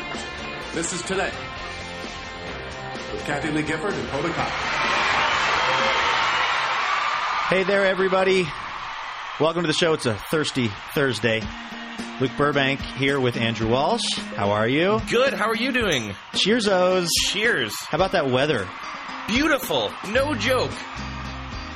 [0.75, 1.31] this is Today
[3.11, 4.74] with Kathie Lee Gifford and Hoda Kotb.
[7.47, 8.47] Hey there, everybody.
[9.39, 9.93] Welcome to the show.
[9.93, 11.43] It's a thirsty Thursday.
[12.19, 14.15] Luke Burbank here with Andrew Walsh.
[14.35, 14.99] How are you?
[15.11, 15.31] Good.
[15.33, 16.15] How are you doing?
[16.33, 17.07] Cheers, O's.
[17.27, 17.71] Cheers.
[17.81, 18.67] How about that weather?
[19.27, 19.91] Beautiful.
[20.09, 20.71] No joke.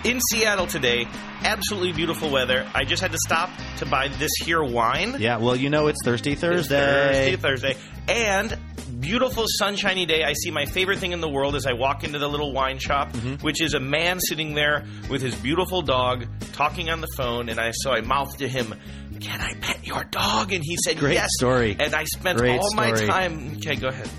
[0.06, 1.08] In Seattle today,
[1.44, 2.66] absolutely beautiful weather.
[2.74, 5.18] I just had to stop to buy this here wine.
[5.20, 7.36] Yeah, well, you know it's Thirsty It's Thursday.
[7.36, 7.78] Thursday, Thursday.
[8.08, 8.58] And
[9.02, 10.24] beautiful sunshiny day.
[10.24, 12.80] I see my favorite thing in the world as I walk into the little wine
[12.80, 13.46] shop, Mm-hmm.
[13.46, 17.50] which is a man sitting there with his beautiful dog talking on the phone.
[17.50, 18.74] And I so I mouthed to him,
[19.20, 21.76] "Can I pet your dog?" And he said, Great "Yes." story.
[21.78, 23.58] And I spent Great all my time.
[23.58, 24.10] Okay, go ahead.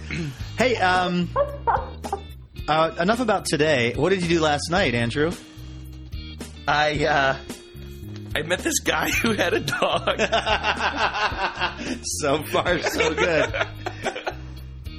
[0.58, 1.30] Hey, um,
[2.68, 3.94] uh, enough about today.
[3.96, 5.32] What did you do last night, Andrew?
[6.68, 7.36] I uh,
[8.36, 10.20] I met this guy who had a dog.
[12.02, 13.54] so far, so good.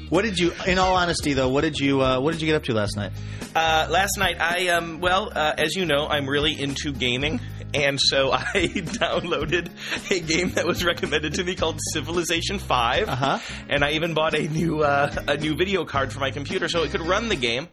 [0.09, 0.51] What did you?
[0.67, 2.01] In all honesty, though, what did you?
[2.01, 3.11] Uh, what did you get up to last night?
[3.55, 7.39] Uh, last night, I um, well, uh, as you know, I'm really into gaming,
[7.73, 9.69] and so I downloaded
[10.11, 13.39] a game that was recommended to me called Civilization Five, Uh-huh.
[13.69, 16.83] and I even bought a new uh, a new video card for my computer so
[16.83, 17.69] it could run the game.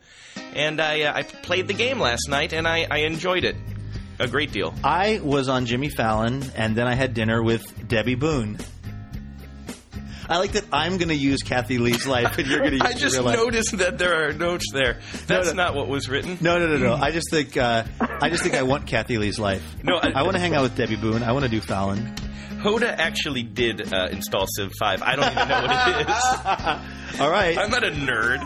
[0.54, 3.56] And I uh, I played the game last night, and I, I enjoyed it
[4.18, 4.74] a great deal.
[4.84, 8.58] I was on Jimmy Fallon, and then I had dinner with Debby Boone.
[10.30, 12.84] I like that I'm going to use Kathie Lee's life, and you're going to use
[12.84, 13.36] I just your life.
[13.36, 15.00] noticed that there are notes there.
[15.26, 15.52] That's no.
[15.54, 16.36] not what was written.
[16.42, 16.94] No, no, no, no.
[16.94, 19.62] I just think uh, I just think I want Kathie Lee's life.
[19.82, 21.22] No, I- I want to hang out with Debby Boone.
[21.22, 22.14] I want to do Fallon.
[22.60, 25.00] Hoda actually did uh, install Civ 5.
[25.00, 27.20] I don't even know what it is.
[27.20, 28.40] All right, I'm not a nerd.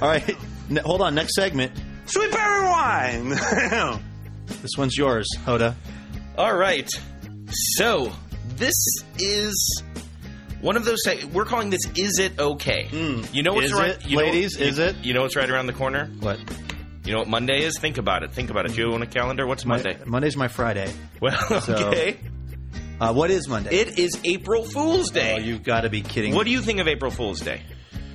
[0.00, 0.36] all right.
[0.68, 1.14] Ne- hold on.
[1.16, 1.72] Next segment.
[2.06, 4.00] Sweet berry wine.
[4.62, 5.74] This one's yours, Hoda.
[6.36, 6.88] All right.
[7.76, 8.12] So,
[8.56, 8.74] this
[9.18, 9.82] is
[10.60, 11.02] one of those.
[11.04, 12.88] se- We're calling this "Is it okay?"
[13.32, 14.58] You know what's Is right, it, you know- ladies?
[14.58, 14.96] you- Is it?
[15.02, 16.10] You know what's right around the corner?
[16.20, 16.38] What?
[17.04, 17.78] You know what Monday is?
[17.78, 18.32] Think about it.
[18.32, 18.74] Think about it.
[18.74, 19.46] Do you own a calendar?
[19.46, 19.96] What's Monday?
[20.04, 20.92] Monday's my Friday.
[21.20, 22.18] Well, So- okay.
[23.00, 23.74] Uh, what is Monday?
[23.74, 25.34] It is April Fool's Day.
[25.38, 26.34] oh, you've got to be kidding.
[26.34, 26.50] what me.
[26.50, 27.62] do you think of April Fool's Day?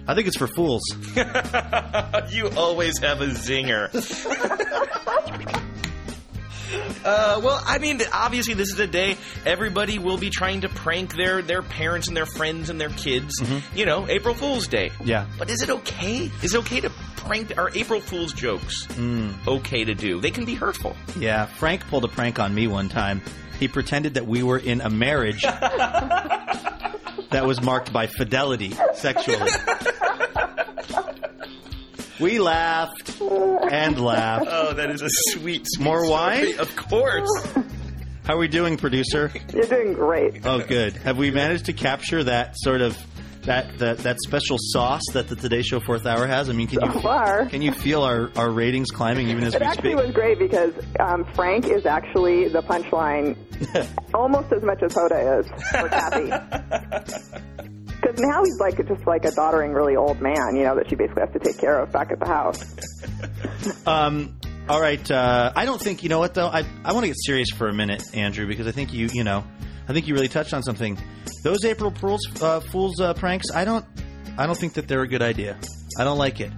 [0.07, 0.83] I think it's for fools.
[2.31, 3.89] you always have a zinger.
[7.03, 11.15] Uh, well, I mean, obviously, this is a day everybody will be trying to prank
[11.15, 13.41] their, their parents and their friends and their kids.
[13.75, 14.91] You know, April Fool's Day.
[15.03, 15.27] Yeah.
[15.37, 16.31] But is it okay?
[16.41, 17.57] Is it okay to prank?
[17.57, 18.87] Are April Fool's jokes
[19.47, 20.21] okay to do?
[20.21, 20.95] They can be hurtful.
[21.17, 23.21] Yeah, Frank pulled a prank on me one time.
[23.59, 25.41] He pretended that we were in a marriage
[27.31, 29.49] that was marked by fidelity sexually.
[32.19, 34.45] We laughed and laughed.
[34.49, 36.09] Oh, that is a sweet, sweet More story.
[36.11, 36.59] wine?
[36.59, 37.29] Of course.
[38.25, 39.31] How are we doing, producer?
[39.53, 40.45] You're doing great.
[40.45, 40.93] Oh, good.
[40.97, 42.97] Have we managed to capture that sort of
[43.43, 46.49] that that, that special sauce that the Today Show Fourth Hour has?
[46.49, 47.45] I mean, can you So far.
[47.45, 50.73] can you feel our, our ratings climbing even as It we actually was great because
[50.99, 53.37] um, Frank is actually the punchline
[54.15, 57.41] almost as much as Hoda is for Kathy.
[58.15, 60.95] Because now he's like just like a doddering, really old man, you know, that she
[60.95, 62.75] basically has to take care of back at the house.
[63.87, 64.37] Um,
[64.69, 65.09] all right.
[65.09, 66.47] Uh, I don't think you know what though.
[66.47, 69.23] I I want to get serious for a minute, Andrew, because I think you you
[69.23, 69.43] know,
[69.87, 70.99] I think you really touched on something.
[71.43, 73.47] Those April Fools uh, Fools uh, pranks.
[73.53, 73.85] I don't
[74.37, 75.57] I don't think that they're a good idea.
[75.99, 76.51] I don't like it.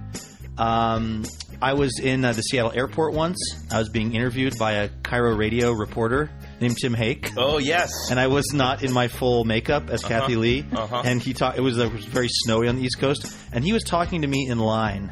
[0.58, 1.24] Um,
[1.62, 3.38] I was in uh, the Seattle airport once.
[3.70, 6.30] I was being interviewed by a KIRO radio reporter
[6.60, 7.32] named Tim Haeck.
[7.36, 7.90] Oh yes.
[8.10, 10.64] and I was not in my full makeup as Kathie Lee.
[10.72, 11.02] Uh-huh.
[11.04, 11.58] And he talked.
[11.58, 14.22] It was, uh, it was very snowy on the East Coast, and he was talking
[14.22, 15.10] to me in line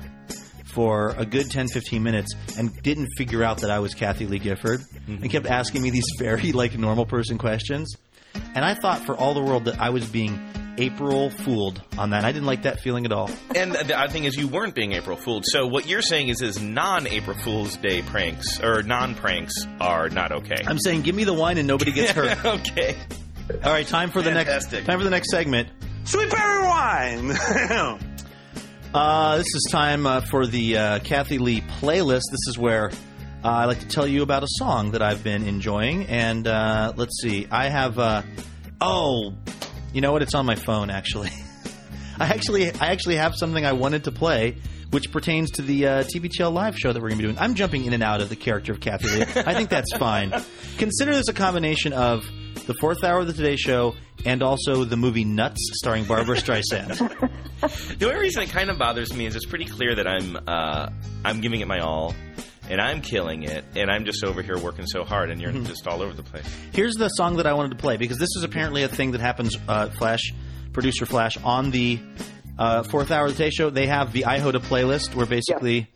[0.74, 4.38] for a good 10, 15 minutes, and didn't figure out that I was Kathie Lee
[4.38, 7.94] Gifford, and kept asking me these very like normal person questions.
[8.54, 10.38] And I thought for all the world that I was being
[10.78, 12.24] April fooled on that.
[12.24, 13.30] I didn't like that feeling at all.
[13.54, 15.44] And the odd thing is, you weren't being April Fooled.
[15.46, 20.62] So what you're saying is, is non-April Fool's Day pranks or non-pranks are not okay.
[20.66, 22.44] I'm saying, give me the wine and nobody gets hurt.
[22.44, 22.96] okay.
[23.64, 25.68] All right, time for the next time for the next segment.
[26.04, 27.36] Sweet berry wine.
[28.94, 32.22] Uh, this is time uh, for the uh, Kathie Lee playlist.
[32.30, 32.90] This is where
[33.44, 36.06] uh, I like to tell you about a song that I've been enjoying.
[36.06, 37.98] And uh, let's see, I have.
[37.98, 38.22] Uh,
[38.80, 39.34] oh,
[39.96, 40.20] you know what?
[40.20, 41.30] It's on my phone actually.
[42.20, 44.58] I actually, I actually have something I wanted to play,
[44.90, 47.38] which pertains to the uh, TBTL live show that we're going to be doing.
[47.38, 49.22] I'm jumping in and out of the character of Kathie Lee.
[49.22, 50.34] I think that's fine.
[50.78, 52.26] Consider this a combination of
[52.66, 53.94] the fourth hour of the Today Show
[54.26, 56.98] and also the movie Nuts, starring Barbara Streisand.
[57.98, 60.90] The only reason it kind of bothers me is it's pretty clear that I'm uh,
[61.24, 62.14] I'm giving it my all,
[62.68, 65.64] and I'm killing it, and I'm just over here working so hard, and you're Mm-hmm.
[65.66, 66.44] just all over the place.
[66.72, 69.20] Here's the song that I wanted to play because this is apparently a thing that
[69.20, 69.56] happens.
[69.68, 70.32] Uh, Flash,
[70.72, 71.98] producer Flash, on the
[72.58, 75.88] uh, fourth hour of the Today Show, they have the iHoda playlist where basically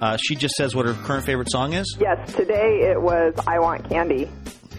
[0.00, 3.58] uh, she just says what her current favorite song is Yes, today it was I
[3.58, 4.28] Want Candy.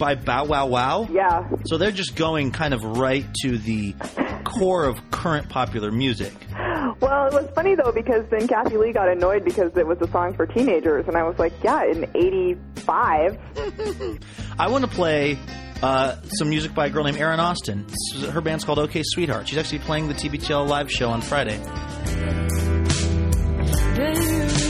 [0.02, 1.08] By Bow Wow Wow.
[1.12, 1.48] Yeah.
[1.68, 3.94] So they're just going kind of right to the
[4.44, 6.34] core of current popular music.
[7.00, 10.08] Well, it was funny though because then Kathie Lee got annoyed because it was a
[10.08, 13.38] song for teenagers, and I was like, yeah, in '85.
[14.58, 15.38] I want to play
[15.84, 17.86] uh, some music by a girl named Erin Austin.
[18.32, 19.48] Her band's called OK Sweetheart.
[19.48, 21.60] She's actually playing the TBTL live show on Friday.
[24.00, 24.61] As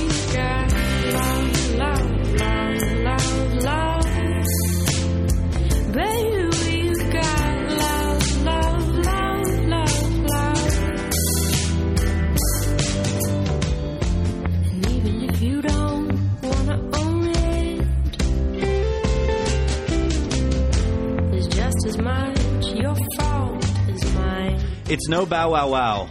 [25.11, 26.09] no Bow Wow Wow,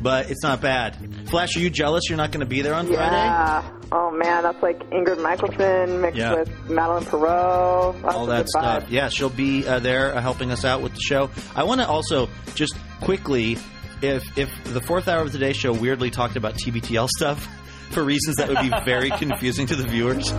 [0.00, 0.96] but it's not bad.
[1.28, 3.16] Flash, are you jealous you're not going to be there on Friday?
[3.16, 3.70] Yeah.
[3.92, 6.34] Oh man, that's like Ingrid Michaelson mixed Yeah.
[6.34, 8.04] with Madeleine Peyroux.
[8.04, 8.90] All that stuff.
[8.90, 11.30] Yeah, she'll be uh, there uh, helping us out with the show.
[11.54, 13.58] I want to also just quickly,
[14.02, 17.44] if if the fourth hour of today's show weirdly talked about TBTL stuff
[17.90, 20.32] for reasons that would be very confusing to the viewers,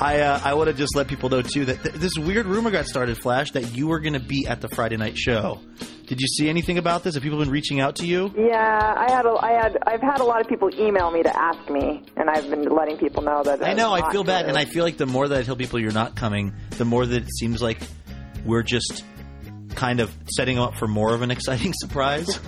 [0.00, 2.70] I uh, I want to just let people know too that th- this weird rumor
[2.70, 5.58] got started, Flash, that you were going to be at the Friday night show.
[6.10, 7.14] Did you see anything about this?
[7.14, 8.34] Have people been reaching out to you?
[8.36, 11.40] Yeah, I had a, I had I've had a lot of people email me to
[11.40, 13.64] ask me, and I've been letting people know that.
[13.64, 13.92] I know.
[13.92, 14.48] I feel bad, true.
[14.48, 17.06] and I feel like the more that I tell people you're not coming, the more
[17.06, 17.78] that it seems like
[18.44, 19.04] we're just
[19.76, 22.40] kind of setting up for more of an exciting surprise.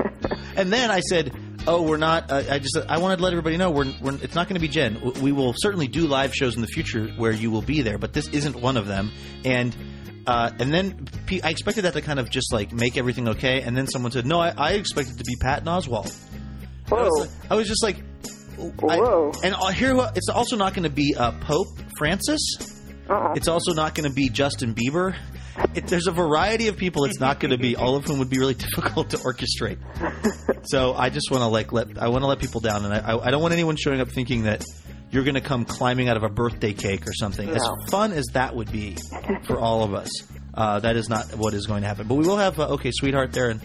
[0.57, 1.33] and then I said,
[1.65, 4.35] "Oh, we're not." Uh, I just I wanted to let everybody know we're, we're it's
[4.35, 5.01] not going to be Jen.
[5.23, 8.13] We will certainly do live shows in the future where you will be there, but
[8.13, 9.13] this isn't one of them.
[9.45, 9.73] And
[10.27, 11.09] uh, and then
[11.43, 13.63] I expected that to kind of just like make everything okay.
[13.63, 16.15] And then someone said, "No, I, I expected to be Patton Oswalt."
[16.91, 17.21] I was, Whoa.
[17.21, 19.33] like- I was just like, I- Whoa.
[19.43, 21.69] and uh, here, it's also not going to be uh, Pope
[21.99, 22.41] Francis.
[23.09, 23.35] Uh-uh.
[23.35, 25.15] It's also not going to be Justin Bieber.
[25.75, 28.31] It, there's a variety of people it's not going to be, all of whom would
[28.31, 29.79] be really difficult to orchestrate.
[30.67, 32.99] So I just want to like let I want to let people down, and I,
[33.15, 34.65] I, I don't want anyone showing up thinking that
[35.13, 37.49] you're going to come climbing out of a birthday cake or something.
[37.49, 38.97] As fun as that would be
[39.45, 40.11] for all of us,
[40.55, 42.09] uh, that is not what is going to happen.
[42.09, 43.61] But we will have uh, okay, sweetheart there, and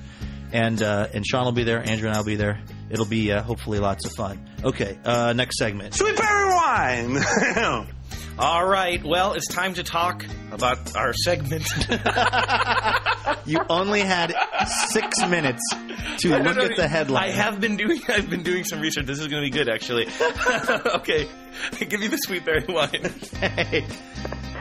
[0.51, 2.61] and uh, and Sean will be there, Andrew and I'll be there.
[2.89, 4.45] It'll be uh, hopefully lots of fun.
[4.63, 5.93] Okay, uh, next segment.
[5.95, 7.87] Sweet berry wine.
[8.39, 9.03] All right.
[9.03, 11.67] Well, it's time to talk about our segment.
[13.45, 14.33] You only had
[14.89, 15.61] six minutes
[16.19, 17.23] to No, no, look no, at the headline.
[17.23, 18.01] I have been doing.
[18.09, 19.05] I've been doing some research.
[19.05, 20.07] This is going to be good, actually.
[20.85, 21.27] okay,
[21.79, 23.13] give me the sweet berry wine.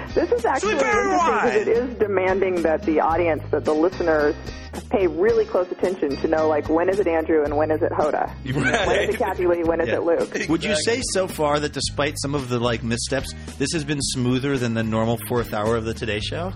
[0.09, 3.75] Hey, This is actually Sweet interesting because it is demanding that the audience, that the
[3.75, 4.35] listeners,
[4.91, 7.91] pay really close attention to know, like, when is it Andrew and when is it
[7.93, 8.31] Hoda?
[8.55, 9.65] When is it Kathie Lee?
[9.65, 9.97] When is Yeah.
[9.97, 10.49] it Luke?
[10.49, 14.01] Would you say so far that despite some of the like missteps, this has been
[14.03, 16.53] smoother than the normal fourth hour of the Today Show?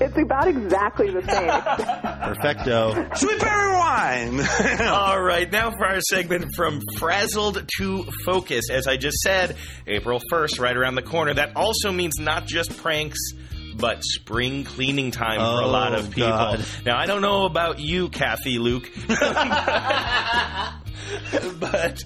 [0.00, 2.32] It's about exactly the same.
[2.34, 3.08] Perfecto.
[3.14, 4.40] Sweet berry wine.
[4.88, 8.70] All right, now for our segment from frazzled to focus.
[8.70, 11.34] As I just said, April 1st, right around the corner.
[11.34, 13.18] That also means not just pranks.
[13.74, 16.28] But spring cleaning time for a lot Oh, of people.
[16.28, 16.62] God.
[16.84, 18.90] Now, I don't know about you, Kathie Luke,
[21.58, 22.02] but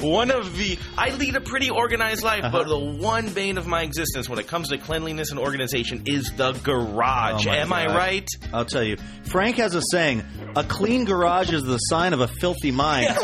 [0.00, 2.68] one of the I lead a pretty organized life, but Uh-huh.
[2.70, 6.52] the one bane of my existence when it comes to cleanliness and organization is the
[6.52, 7.46] garage.
[7.46, 8.26] Oh, Am I right?
[8.52, 8.96] I'll tell you.
[9.24, 10.24] Frank has a saying:
[10.56, 13.08] "A clean garage is the sign of a filthy mind."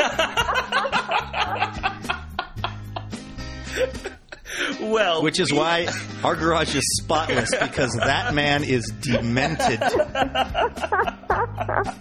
[4.87, 5.87] Well, Which is why
[6.23, 9.81] our garage is spotless because that man is demented.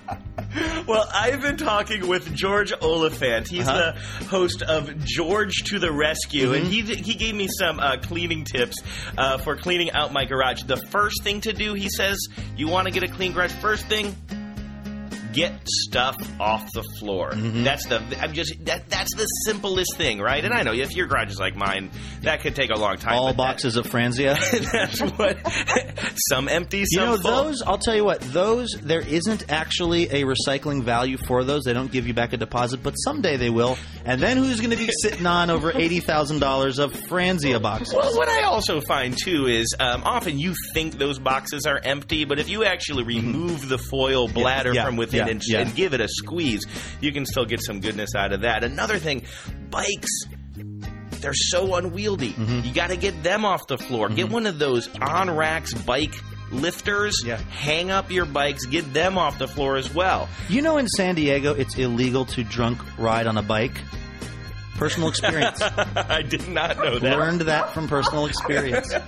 [0.86, 3.46] Well, I've been talking with George Oliphant.
[3.48, 3.92] He's Uh-huh.
[4.20, 8.44] the host of George to the Rescue, and he he gave me some uh, cleaning
[8.44, 8.76] tips
[9.18, 10.62] uh, for cleaning out my garage.
[10.62, 12.16] The first thing to do, he says,
[12.56, 13.52] you want to get a clean garage.
[13.52, 14.14] First thing.
[15.36, 17.32] Get stuff off the floor.
[17.34, 20.42] That's the I'm just that that's the simplest thing, right?
[20.44, 21.90] And I know if your garage is like mine,
[22.22, 23.14] that could take a long time.
[23.18, 24.36] All but that- boxes of Franzia.
[24.72, 25.36] that's what
[26.30, 27.44] some empty, You some know full.
[27.44, 27.62] those.
[27.62, 28.20] I'll tell you what.
[28.22, 31.64] Those there isn't actually a recycling value for those.
[31.64, 33.76] They don't give you back a deposit, but someday they will.
[34.04, 37.94] And then who's going to be sitting on over eighty thousand dollars of Franzia boxes?
[37.94, 42.24] Well, what I also find too is um, often you think those boxes are empty,
[42.24, 44.74] but if you actually remove the foil bladder Mm-hmm.
[44.76, 45.60] yeah, from within yeah, and, yeah.
[45.60, 46.64] and give it a squeeze,
[47.00, 48.64] you can still get some goodness out of that.
[48.64, 49.22] Another thing,
[49.70, 50.26] bikes.
[51.20, 52.32] They're so unwieldy.
[52.32, 52.66] Mm-hmm.
[52.66, 54.08] You got to get them off the floor.
[54.08, 56.14] Get one of those on racks bike
[56.52, 57.22] lifters.
[57.24, 57.36] Yeah.
[57.36, 58.66] Hang up your bikes.
[58.66, 60.28] Get them off the floor as well.
[60.48, 63.80] You know, in San Diego, it's illegal to drunk ride on a bike.
[64.74, 65.60] Personal experience.
[65.62, 67.18] I did not know that.
[67.18, 68.92] Learned that from personal experience.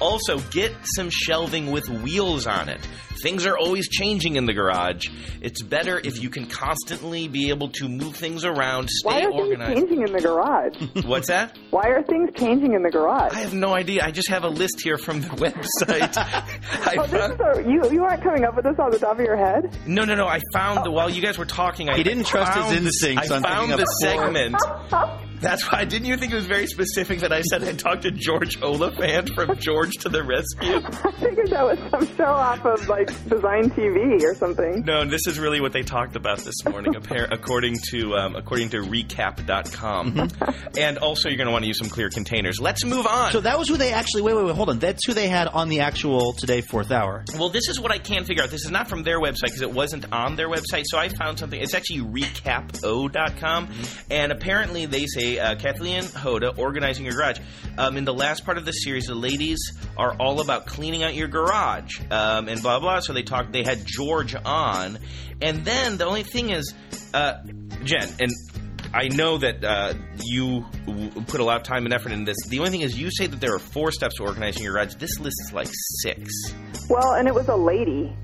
[0.00, 2.80] Also, get some shelving with wheels on it.
[3.22, 5.08] Things are always changing in the garage.
[5.40, 9.24] It's better if you can constantly be able to move things around, stay Why stay
[9.26, 9.76] are things organized.
[9.76, 11.04] changing in the garage?
[11.04, 11.56] What's that?
[11.70, 13.32] Why are things changing in the garage?
[13.34, 14.04] I have no idea.
[14.04, 16.16] I just have a list here from the website.
[16.16, 19.18] I Oh, this is a, you you aren't coming up with this on the top
[19.18, 19.76] of your head?
[19.86, 20.26] no, no, no.
[20.26, 21.88] I found the, while you guys were talking.
[21.88, 24.56] I He didn't trust his found- instincts I on found the up segment.
[25.40, 28.10] That's why didn't you think it was very specific that I said I talked to
[28.10, 30.76] George Oliphant from George to the Rescue?
[31.04, 34.82] I figured that was some show off of like Design TV or something.
[34.84, 36.94] No, this is really what they talked about this morning,
[37.30, 40.28] according to um, according to recap.com.
[40.78, 42.60] and also, you're going to want to use some clear containers.
[42.60, 43.32] Let's move on.
[43.32, 44.22] So that was who they actually.
[44.22, 44.54] Wait, wait, wait.
[44.56, 44.78] Hold on.
[44.78, 47.24] That's who they had on the actual today fourth hour.
[47.38, 48.50] well, this is what I can't figure out.
[48.50, 50.84] This is not from their website because it wasn't on their website.
[50.86, 51.60] So I found something.
[51.60, 53.68] It's actually recapo.com.
[54.10, 57.38] And apparently, they say uh, Kathie Lee Hoda organizing your garage.
[57.76, 59.58] Um, in the last part of the series, the ladies
[59.96, 63.00] are all about cleaning out your garage um, and blah blah.
[63.00, 63.52] So they talked.
[63.52, 64.98] They had George on,
[65.42, 66.74] and then the only thing is,
[67.14, 67.42] uh,
[67.84, 68.30] Jen and.
[68.90, 69.92] I know that uh,
[70.24, 72.48] you w- put a lot of time and effort into this.
[72.48, 74.94] The only thing is, you say that there are four steps to organizing your garage.
[74.94, 75.68] This list is like
[76.00, 76.32] six.
[76.88, 78.16] Well, and it was a lady.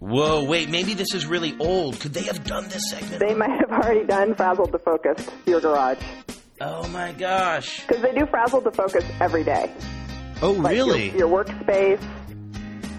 [0.00, 2.00] Whoa, wait, maybe this is really old.
[2.00, 3.20] Could they have done this segment?
[3.20, 5.98] They might have already done Frazzled to Focus your garage
[6.62, 7.86] oh my gosh.
[7.86, 9.70] because they do Frazzled to Focus every day.
[10.42, 11.08] Oh, Like really?
[11.10, 12.02] Your, your workspace,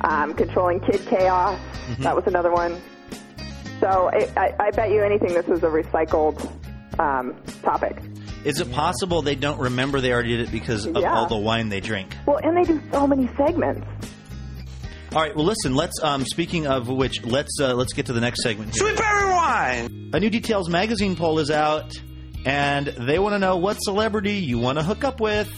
[0.04, 1.60] um, controlling kid chaos.
[1.88, 2.04] Mm-hmm.
[2.04, 2.80] That was another one.
[3.80, 6.40] So it, I, I bet you anything this is a recycled
[7.00, 7.98] um, topic.
[8.46, 11.14] Is it possible they don't remember they already did it because of Yeah.
[11.16, 12.16] all the wine they drink?
[12.28, 13.86] Well, and they do so many segments.
[15.14, 15.36] All right.
[15.36, 15.76] Well, listen.
[15.76, 16.02] Let's.
[16.02, 18.74] Um, speaking of which, let's uh, let's get to the next segment.
[18.74, 18.88] Here.
[18.88, 20.12] Sweet berry wine.
[20.14, 21.92] A new Details magazine poll is out,
[22.46, 25.52] and they want to know what celebrity you want to hook up with.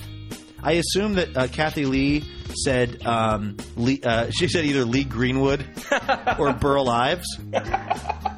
[0.63, 2.23] I assume that uh, Kathie Lee
[2.63, 5.63] said um, Lee, uh, she said either Lee Greenwood
[6.39, 7.27] or Burl Ives.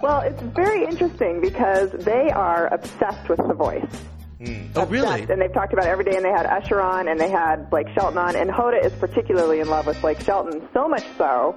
[0.01, 4.03] Well, it's very interesting because they are obsessed with The Voice.
[4.39, 4.71] Mm.
[4.75, 5.21] Oh, really?
[5.21, 7.69] And they've talked about it every day, and they had Usher on, and they had
[7.69, 11.55] Blake Shelton on, and Hoda is particularly in love with Blake Shelton, so much so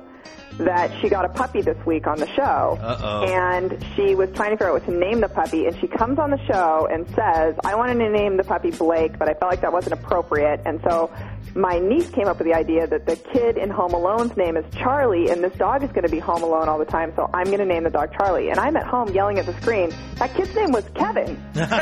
[0.58, 2.78] that she got a puppy this week on the show.
[2.80, 3.24] Uh-oh.
[3.24, 6.18] And she was trying to figure out what to name the puppy, and she comes
[6.18, 9.50] on the show and says, I wanted to name the puppy Blake, but I felt
[9.50, 11.10] like that wasn't appropriate, and so
[11.54, 14.64] my niece came up with the idea that the kid in Home Alone's name is
[14.74, 17.46] Charlie, and this dog is going to be home alone all the time, so I'm
[17.46, 18.50] going to name the dog Charlie.
[18.50, 21.42] And I'm at home yelling at the screen, that kid's name was Kevin.
[21.54, 21.74] the entire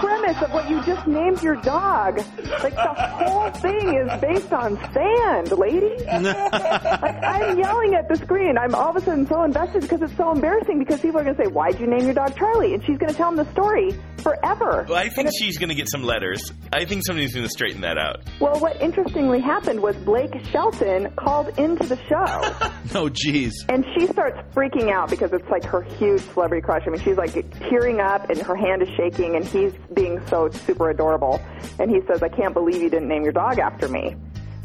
[0.00, 2.18] premise of what you just named your dog,
[2.62, 5.96] like the whole thing is based on sand, lady.
[6.52, 8.56] like I'm yelling at the screen.
[8.58, 11.36] I'm all of a sudden so invested because it's so embarrassing because people are going
[11.36, 13.50] to say, "Why'd you name your dog Charlie?" And she's going to tell them the
[13.52, 14.84] story forever.
[14.88, 16.52] Well, I think she's going to get some letters.
[16.72, 18.22] I think somebody's going to straighten that out.
[18.40, 22.68] Well, what interestingly happened was Blake Shelton called into the show.
[22.94, 23.52] Oh, jeez.
[23.68, 26.84] And she starts freaking out because it's like her huge celebrity crush.
[26.86, 27.32] I mean, she's like
[27.68, 31.38] tearing up and her hand is shaking and he's being so super adorable.
[31.78, 34.16] And he says, I can't believe you didn't name your dog after me.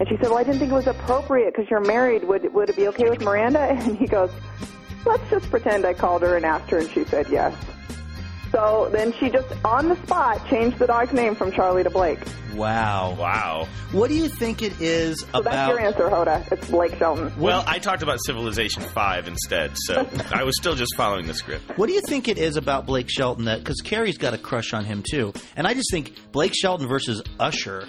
[0.03, 2.25] And she said, well, I didn't think it was appropriate because you're married.
[2.25, 3.59] Would, would it be okay with Miranda?
[3.83, 4.29] And he goes,
[5.05, 7.55] let's just pretend I called her and asked her and she said yes.
[8.51, 12.19] So then she just, on the spot, changed the dog's name from Charlie to Blake.
[12.53, 13.15] Wow.
[13.17, 13.69] Wow.
[13.93, 16.51] What do you think it is So that's your answer, Hoda.
[16.51, 17.31] It's Blake Shelton.
[17.39, 21.77] Well, I talked about Civilization 5 instead, so I was still just following the script.
[21.77, 24.73] What do you think it is about Blake Shelton that because Carrie's got a crush
[24.73, 27.87] on him too, and I just think Blake Shelton versus Usher,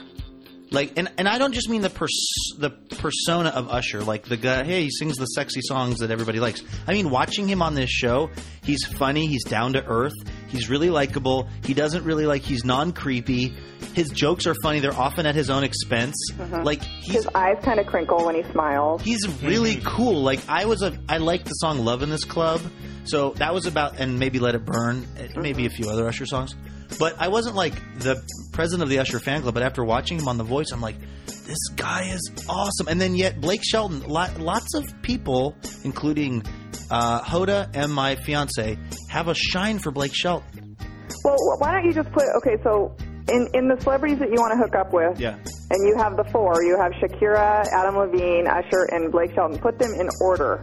[0.75, 4.37] like, and and I don't just mean the pers- the persona of Usher, like the
[4.37, 4.65] guy.
[4.65, 6.63] Hey, he sings the sexy songs that everybody likes.
[6.87, 8.31] I mean, watching him on this show,
[8.63, 10.13] he's funny, he's down to earth,
[10.55, 11.49] he's really likable.
[11.65, 13.55] He doesn't really like he's non creepy.
[13.95, 14.81] His jokes are funny.
[14.81, 16.17] They're often at his own expense.
[16.63, 19.03] Like he's His eyes kind of crinkle when he smiles.
[19.03, 20.23] he's really cool.
[20.23, 22.61] Like I was a, I liked the song "Love in This Club,"
[23.05, 26.27] so that was about, and maybe "Let It Burn," uh, maybe a few other Usher
[26.27, 26.55] songs.
[26.99, 28.23] But I wasn't like the
[28.53, 29.55] president of the Usher fan club.
[29.55, 32.87] But after watching him on The Voice, I'm like, this guy is awesome.
[32.89, 36.45] And then yet Blake Shelton, lot, lots of people, including
[36.91, 38.79] uh, Hoda and my fiance,
[39.15, 40.77] have a shine for Blake Shelton.
[41.25, 42.57] Well, why don't you just put okay?
[42.65, 42.95] So
[43.31, 45.37] in in the celebrities that you want to hook up with, Yeah.
[45.71, 46.63] and you have the four.
[46.63, 49.59] You have Shakira, Adam Levine, Usher, and Blake Shelton.
[49.59, 50.63] Put them in order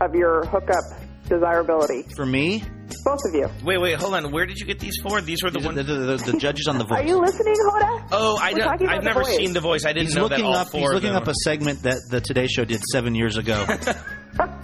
[0.00, 0.84] of your hookup
[1.28, 2.02] desirability.
[2.14, 2.62] For me,
[3.04, 3.48] Both of you.
[3.64, 4.30] Wait, wait, hold on.
[4.32, 5.20] Where did you get these four?
[5.20, 5.76] These were the the, ones.
[5.76, 6.98] the, the, the judges on The Voice.
[7.02, 8.08] Are you listening, Hoda?
[8.12, 9.36] Oh, I We're don't, talking I've never Voice.
[9.36, 9.84] seen The Voice.
[9.84, 10.68] I didn't He's know that looking all up.
[10.70, 13.36] four He's of looking them up a segment that the Today Show did seven years
[13.38, 13.64] ago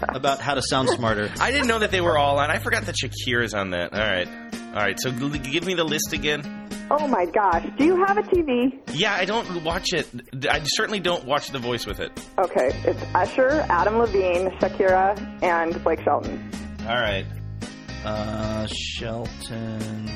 [0.09, 1.31] about how to sound smarter.
[1.41, 2.51] I didn't know that they were all on.
[2.51, 3.93] I forgot that Shakira's on that.
[3.93, 4.29] All right.
[4.69, 4.99] All right.
[5.01, 6.69] So g- give me the list again.
[6.91, 7.67] Oh my gosh.
[7.79, 8.79] Do you have a TV?
[8.93, 10.09] Yeah, I don't watch it.
[10.49, 12.11] I certainly don't watch The Voice with it.
[12.39, 16.51] Okay, it's Usher, Adam Levine, Shakira, and Blake Shelton.
[16.83, 17.25] All right.
[18.05, 20.11] Uh, Shelton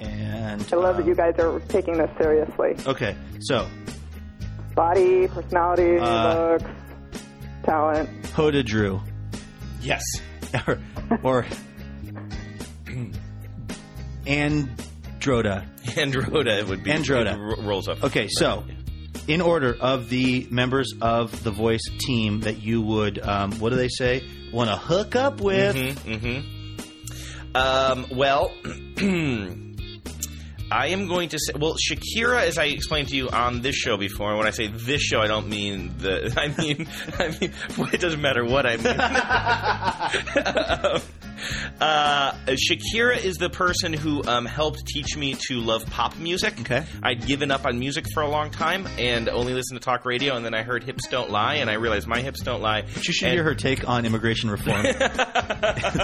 [0.00, 2.74] and I love that um, you guys are taking this seriously.
[2.86, 3.68] Okay, so
[4.74, 6.64] Body, personality, Uh, looks,
[7.64, 8.08] talent.
[8.34, 9.00] Hoda Drew
[9.80, 10.02] Yes.
[10.66, 10.78] or,
[11.22, 11.46] or
[14.26, 15.66] Androda.
[15.84, 16.90] Androda it would be.
[16.90, 17.34] Androda.
[17.58, 18.02] it rolls off.
[18.04, 18.64] Okay, so
[19.28, 23.76] in order of the members of the Voice team that you would, um, what do
[23.76, 24.22] they say,
[24.52, 25.76] want to hook up with?
[25.76, 27.56] Mm-hmm.
[27.56, 28.50] Um, well,
[30.70, 33.96] I am going to say, well, Shakira, as I explained to you on this show
[33.96, 36.88] before, when I say this show, I don't mean the, I mean,
[37.18, 37.52] I mean,
[37.92, 38.94] it doesn't matter what I mean.
[40.44, 41.00] Um,
[41.80, 46.58] uh, Shakira is the person who um, helped teach me to love pop music.
[46.60, 46.84] Okay.
[47.02, 50.36] I'd given up on music for a long time and only listened to talk radio,
[50.36, 52.84] and then I heard hips don't lie, and I realized my hips don't lie.
[52.96, 54.84] You should And- hear her take on immigration reform.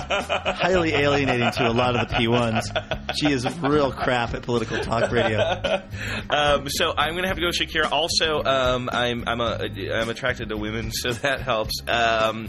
[0.01, 3.17] Highly alienating to a lot of the P1s.
[3.19, 5.41] She is real crap at political talk radio.
[6.31, 7.91] um, so I'm gonna have to go with Shakira.
[7.91, 11.75] Also, um, I'm I'm a I'm attracted to women, so that helps.
[11.89, 12.49] Um,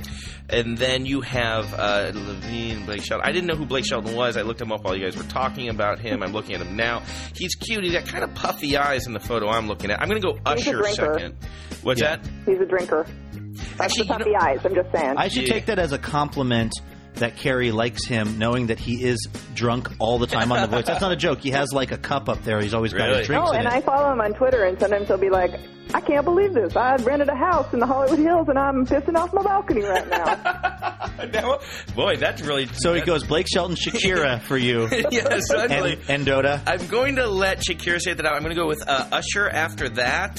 [0.49, 3.27] and then you have uh, Levine, Blake Shelton.
[3.27, 4.37] I didn't know who Blake Shelton was.
[4.37, 6.21] I looked him up while you guys were talking about him.
[6.23, 7.01] I'm looking at him now.
[7.35, 7.83] He's cute.
[7.83, 10.01] He's got kind of puffy eyes in the photo I'm looking at.
[10.01, 11.13] I'm gonna go He's Usher drinker.
[11.19, 11.35] second.
[11.83, 12.17] What's Yeah.
[12.17, 12.29] that?
[12.45, 13.05] He's a drinker.
[13.31, 14.59] That's Actually, the you puffy know- eyes.
[14.65, 15.13] I'm just saying.
[15.17, 15.53] I should Yeah.
[15.53, 16.73] take that as a compliment
[17.15, 20.85] that Carrie likes him, knowing that he is drunk all the time on The Voice.
[20.85, 21.39] That's not a joke.
[21.41, 22.59] He has like a cup up there.
[22.61, 23.17] He's always got Really?
[23.19, 23.73] his drinks oh, in and it.
[23.73, 25.51] I follow him on Twitter, and sometimes he'll be like,
[25.93, 26.75] "I can't believe this.
[26.75, 30.07] I rented a house in the Hollywood Hills, and I'm pissing off my balcony right
[30.07, 30.97] now."
[31.31, 31.59] Now,
[31.95, 35.99] boy, that's really so he goes Blake Shelton, Shakira for you, yes, and, suddenly.
[36.07, 36.61] and Dota.
[36.65, 38.33] I'm going to let Shakira say that out.
[38.33, 40.38] I'm going to go with uh, Usher after that,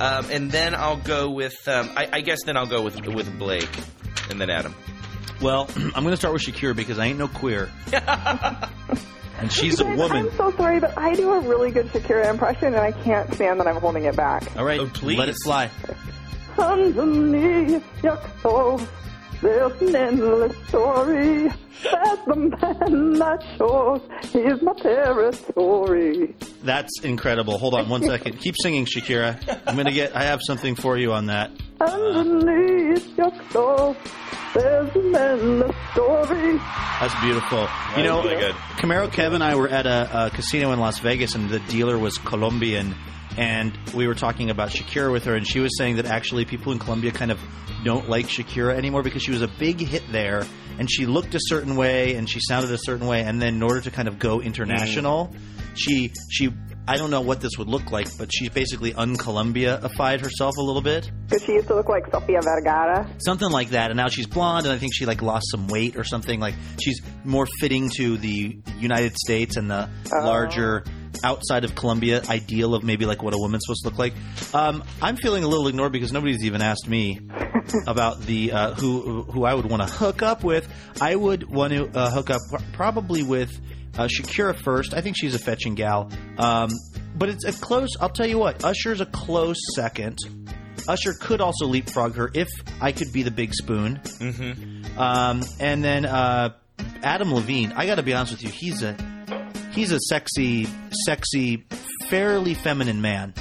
[0.00, 1.56] um, and then I'll go with.
[1.66, 3.70] Um, I, I guess then I'll go with with Blake,
[4.28, 4.74] and then Adam.
[5.40, 9.84] Well, I'm going to start with Shakira because I ain't no queer, and she's a
[9.84, 10.26] woman.
[10.28, 13.60] I'm so sorry, but I do a really good Shakira impression, and I can't stand
[13.60, 14.56] that I'm holding it back.
[14.56, 15.18] All right, Oh, please.
[15.18, 15.70] let it fly.
[16.58, 18.86] Underneath your clothes,
[19.40, 21.48] there's an endless story.
[21.84, 24.00] That's the man that shows
[24.32, 26.34] he's my territory.
[26.64, 27.56] That's incredible.
[27.58, 28.40] Hold on one second.
[28.40, 29.60] Keep singing, Shakira.
[29.64, 30.16] I'm going to get.
[30.16, 31.52] I have something for you on that.
[31.80, 33.96] Underneath your clothes,
[34.54, 36.58] there's an endless story.
[37.00, 37.68] That's beautiful.
[37.96, 38.54] You know, really good.
[38.78, 41.96] Camaro Kev and I were at a, a casino in Las Vegas, and the dealer
[41.96, 42.96] was Colombian,
[43.36, 46.72] and we were talking about Shakira with her, and she was saying that actually people
[46.72, 47.38] in Colombia kind of
[47.84, 50.44] don't like Shakira anymore because she was a big hit there,
[50.80, 53.62] and she looked a certain way, and she sounded a certain way, and then in
[53.62, 54.44] order to kind of go mm.
[54.44, 55.32] international,
[55.74, 56.50] she she.
[56.88, 60.80] I don't know what this would look like, but she basically un-Colombia-ified herself a little
[60.80, 61.10] bit.
[61.28, 63.06] Because she used to look like Sofia Vergara.
[63.18, 63.90] something like that.
[63.90, 66.40] And now she's blonde, and I think she like lost some weight or something.
[66.40, 70.82] Like she's more fitting to the United States and the larger
[71.24, 74.14] outside of Colombia ideal of maybe like what a woman's supposed to look like.
[74.54, 77.20] Um, I'm feeling a little ignored because nobody's even asked me
[77.86, 80.66] about the uh, who who I would want to hook up with.
[81.00, 83.50] I would want to uh, hook up pr- probably with.
[83.98, 84.94] Uh, Shakira first.
[84.94, 86.10] I think she's a fetching gal.
[86.38, 86.70] Um,
[87.16, 87.90] but it's a close.
[88.00, 88.64] I'll tell you what.
[88.64, 90.18] Usher's a close second.
[90.86, 92.48] Usher could also leapfrog her if
[92.80, 94.00] I could be the big spoon.
[94.04, 94.98] Mm-hmm.
[94.98, 96.54] Um, and then uh,
[97.02, 97.72] Adam Levine.
[97.72, 98.50] I got to be honest with you.
[98.50, 98.96] He's a
[99.72, 100.68] he's a sexy,
[101.04, 101.66] sexy,
[102.08, 103.34] fairly feminine man.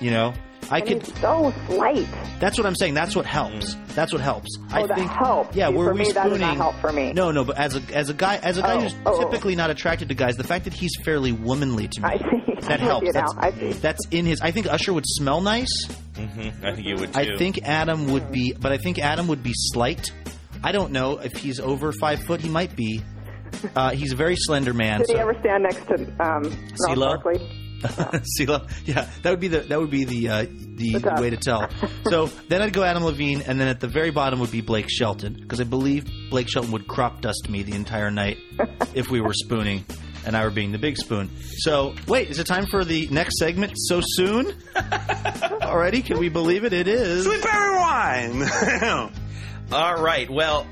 [0.00, 0.34] You know,
[0.70, 1.16] I And could.
[1.16, 2.06] so slight.
[2.38, 2.94] That's what I'm saying.
[2.94, 3.74] That's what helps.
[3.94, 4.48] That's what helps.
[4.70, 5.10] I Oh, that think.
[5.10, 5.56] helps.
[5.56, 6.40] Yeah, See, were for we me, that does spooning?
[6.40, 7.12] not help for me.
[7.12, 7.44] No, no.
[7.44, 9.24] But as a as a guy, as a guy Oh, who's oh, oh.
[9.24, 12.60] typically not attracted to guys, the fact that he's fairly womanly to me, I see.
[12.68, 13.06] that helps.
[13.06, 13.20] you now.
[13.32, 13.72] That's, I see.
[13.72, 14.40] that's in his.
[14.40, 15.86] I think Usher would smell nice.
[16.14, 16.64] Mm-hmm.
[16.66, 17.20] I think you would too.
[17.20, 20.12] I think Adam would be, but I think Adam would be slight.
[20.62, 22.40] I don't know if he's over five foot.
[22.40, 23.02] He might be.
[23.74, 25.00] Uh, he's a very slender man.
[25.00, 26.52] Did he ever stand next to um, Ross
[26.86, 27.22] CeeLo?
[27.22, 27.69] Barkley?
[28.38, 28.68] CeeLo?
[28.84, 30.46] Yeah, that would be the that would be the uh,
[30.76, 31.68] the The way to tell.
[32.08, 34.88] So then I'd go Adam Levine, and then at the very bottom would be Blake
[34.90, 38.38] Shelton because I believe Blake Shelton would crop dust me the entire night
[38.94, 39.84] if we were spooning
[40.26, 41.30] and I were being the big spoon.
[41.58, 44.54] So wait, is it time for the next segment so soon?
[45.62, 46.02] Already?
[46.02, 46.72] Can we believe it?
[46.72, 47.24] It is.
[47.24, 49.12] Sweet berry wine.
[49.72, 50.28] All right.
[50.28, 50.66] Well,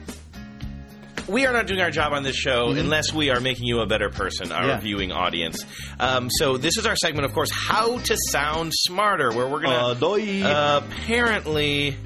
[1.28, 2.78] we are not doing our job on this show Mm-hmm.
[2.78, 4.80] unless we are making you a better person, our Yeah.
[4.80, 5.64] viewing audience.
[6.00, 9.94] Um, so this is our segment, of course, how to sound smarter, where we're Uh,
[9.94, 10.24] going doy.
[10.24, 11.96] to uh, apparently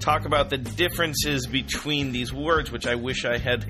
[0.00, 3.64] talk about the differences between these words, which I wish I had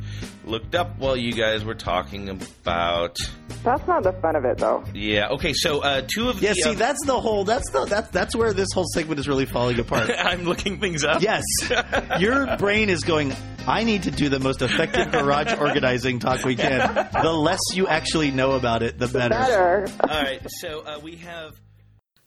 [0.44, 3.16] looked up while you guys were talking about.
[3.62, 4.84] That's not the fun of it, though.
[4.92, 5.28] Yeah.
[5.30, 5.52] Okay.
[5.54, 6.54] So uh, two of Yeah, the.
[6.56, 7.44] see, uh, that's the whole.
[7.44, 10.10] That's the that's that's where this whole segment is really falling apart.
[10.18, 11.22] I'm looking things up.
[11.22, 11.42] Yes,
[12.20, 13.34] your brain is going.
[13.68, 17.08] I need to do the most effective garage organizing talk we can.
[17.22, 19.30] The less you actually know about it, the better.
[19.34, 19.86] Better.
[20.00, 20.40] All right.
[20.60, 21.60] So uh, we have.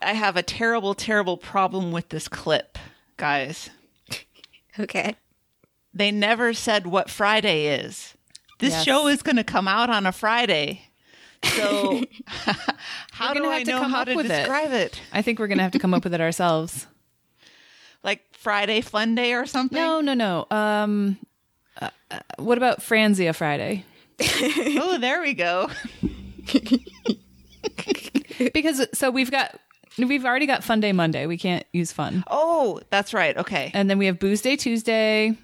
[0.02, 2.78] I have a terrible, terrible problem with this clip,
[3.18, 3.70] guys.
[4.80, 5.16] Okay.
[5.94, 8.14] They never said what Friday is.
[8.60, 8.84] This Yes.
[8.86, 10.82] show is going to come out on a Friday.
[11.44, 12.04] So,
[13.12, 14.30] how do gonna I have to know come how to with it.
[14.30, 15.02] describe it?
[15.14, 16.86] I think we're gonna have to come up with it ourselves.
[18.02, 19.78] Like Friday Fun Day or something?
[19.78, 20.48] No, no, no.
[20.50, 21.18] Um,
[21.82, 23.86] uh, uh, what about Franzia Friday?
[24.22, 25.70] oh, there we go.
[28.54, 29.60] Because so we've got
[29.98, 31.26] we've already got Fun Day Monday.
[31.26, 33.36] We can't use fun, Oh, that's right.
[33.38, 33.70] Okay.
[33.74, 35.38] and then we have Booze Day Tuesday,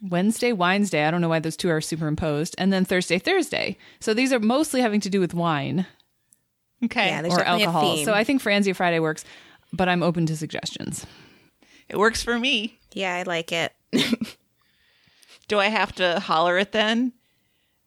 [0.00, 1.04] Wednesday Wines Day.
[1.06, 3.76] I don't know why those two are superimposed, and then Thursday Thursday.
[3.98, 5.86] So these are mostly having to do with wine
[6.84, 7.08] Okay.
[7.08, 7.96] Yeah, or alcohol.
[8.04, 9.24] So I think Franzia Friday works,
[9.72, 11.04] but I'm open to suggestions.
[11.88, 12.78] it works for me.
[12.92, 13.72] Yeah, I like it.
[15.48, 17.12] Do I have to holler it then?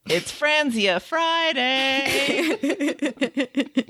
[0.06, 2.56] It's Franzia Friday.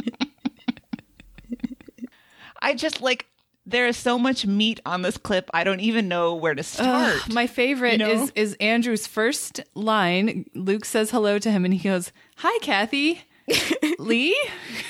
[2.63, 3.27] I just like
[3.65, 5.49] there is so much meat on this clip.
[5.55, 7.15] I don't even know where to start.
[7.25, 8.11] Ugh, my favorite You know?
[8.11, 10.47] is is Andrew's first line.
[10.55, 13.23] Luke says hello to him, and he goes, "Hi, Kathie."
[13.99, 14.37] Lee?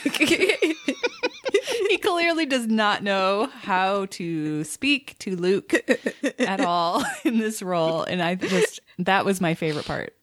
[1.90, 5.74] he clearly does not know how to speak to Luke
[6.38, 10.14] at all in this role, and I just that was my favorite part.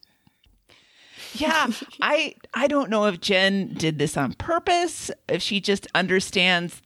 [1.34, 1.68] yeah,
[2.02, 6.82] I I don't know if Jen did this on purpose, if she just understands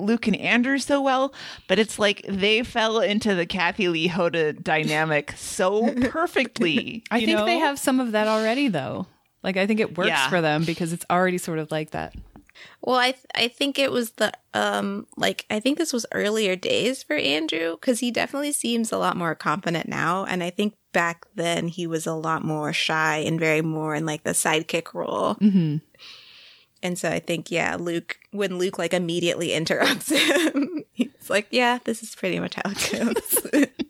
[0.00, 1.32] Luke and Andrew so well,
[1.68, 7.04] but it's like they fell into the Kathie Lee Hoda dynamic so perfectly.
[7.10, 9.06] I think they have some of that already, though.
[9.44, 10.28] Like I think it works Yeah.
[10.28, 12.14] for them because it's already sort of like that.
[12.80, 16.56] Well, I th- I think it was the um like I think this was earlier
[16.56, 20.74] days for Andrew because he definitely seems a lot more confident now, and I think
[20.92, 24.94] back then he was a lot more shy and very more in like the sidekick
[24.94, 25.36] role.
[25.36, 25.78] Mm-hmm.
[26.82, 31.78] And so I think yeah, Luke when Luke like immediately interrupts him, he's like, yeah,
[31.84, 33.66] this is pretty much how it goes.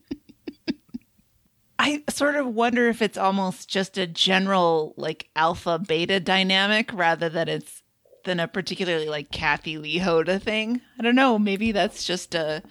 [1.79, 7.29] I sort of wonder if it's almost just a general like alpha beta dynamic rather
[7.29, 7.82] than it's
[8.25, 10.81] than a particularly like Kathie Lee Hoda thing.
[10.99, 11.39] I don't know.
[11.39, 12.63] Maybe that's just a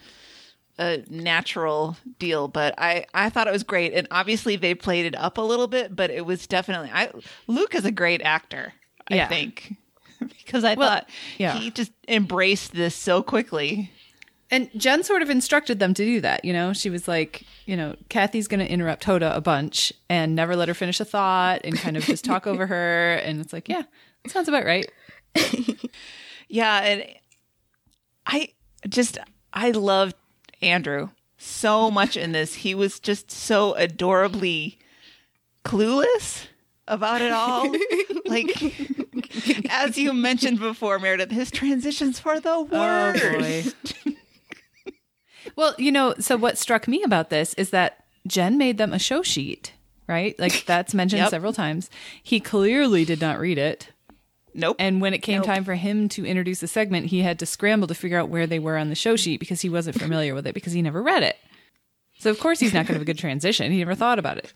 [0.78, 5.16] a natural deal, but I I thought it was great, and obviously they played it
[5.16, 7.10] up a little bit, but it was definitely I
[7.46, 8.72] Luke is a great actor.
[9.08, 9.28] I Yeah.
[9.28, 9.74] think
[10.18, 11.58] because I Well, thought yeah.
[11.58, 13.90] he just embraced this so quickly.
[14.50, 16.44] And Jen sort of instructed them to do that.
[16.44, 20.34] You know, she was like, you know, Kathie's going to interrupt Hoda a bunch and
[20.34, 23.14] never let her finish a thought and kind of just talk over her.
[23.14, 23.84] And it's like, yeah,
[24.22, 24.90] that sounds about right.
[26.48, 27.06] Yeah, and
[28.26, 28.50] I
[28.86, 29.16] just
[29.54, 30.16] I loved
[30.60, 32.56] Andrew so much in this.
[32.56, 34.78] He was just so adorably
[35.64, 36.46] clueless
[36.86, 37.74] about it all.
[38.26, 38.50] like
[39.70, 43.24] as you mentioned before, Meredith, his transitions were the worst.
[43.24, 44.12] Oh, boy.
[45.56, 48.98] well, you know, so what struck me about this is that Jen made them a
[48.98, 49.72] show sheet,
[50.06, 50.38] right?
[50.38, 51.30] Like that's mentioned Yep.
[51.30, 51.88] several times.
[52.22, 53.88] He clearly did not read it.
[54.54, 54.76] Nope.
[54.78, 57.88] And when it came time for him to introduce the segment, he had to scramble
[57.88, 60.46] to figure out where they were on the show sheet because he wasn't familiar with
[60.46, 61.36] it because he never read it.
[62.18, 63.72] So of course he's not going to have a good transition.
[63.72, 64.52] He never thought about it.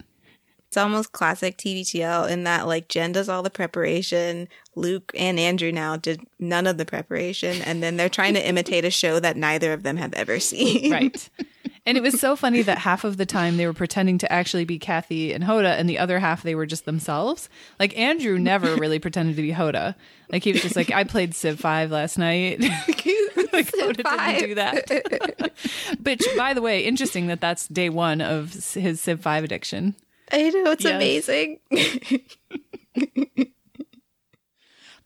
[0.69, 5.73] It's almost classic TBTL in that like Jen does all the preparation, Luke and Andrew
[5.73, 9.37] now did none of the preparation, and then they're trying to imitate a show that
[9.37, 10.91] neither of them have ever seen.
[10.93, 11.31] Right.
[11.87, 14.65] And it was so funny that half of the time they were pretending to actually
[14.65, 17.49] be Kathie and Hoda, and the other half they were just themselves.
[17.79, 19.95] Like Andrew never really pretended to be Hoda.
[20.31, 22.61] Like he was just like, I played Civ Five last night.
[23.53, 25.53] like Hoda didn't do that.
[26.03, 29.95] Which, by the way, interesting that that's day one of his Civ Five addiction.
[30.33, 31.29] I know it's Yes.
[31.29, 31.61] amazing.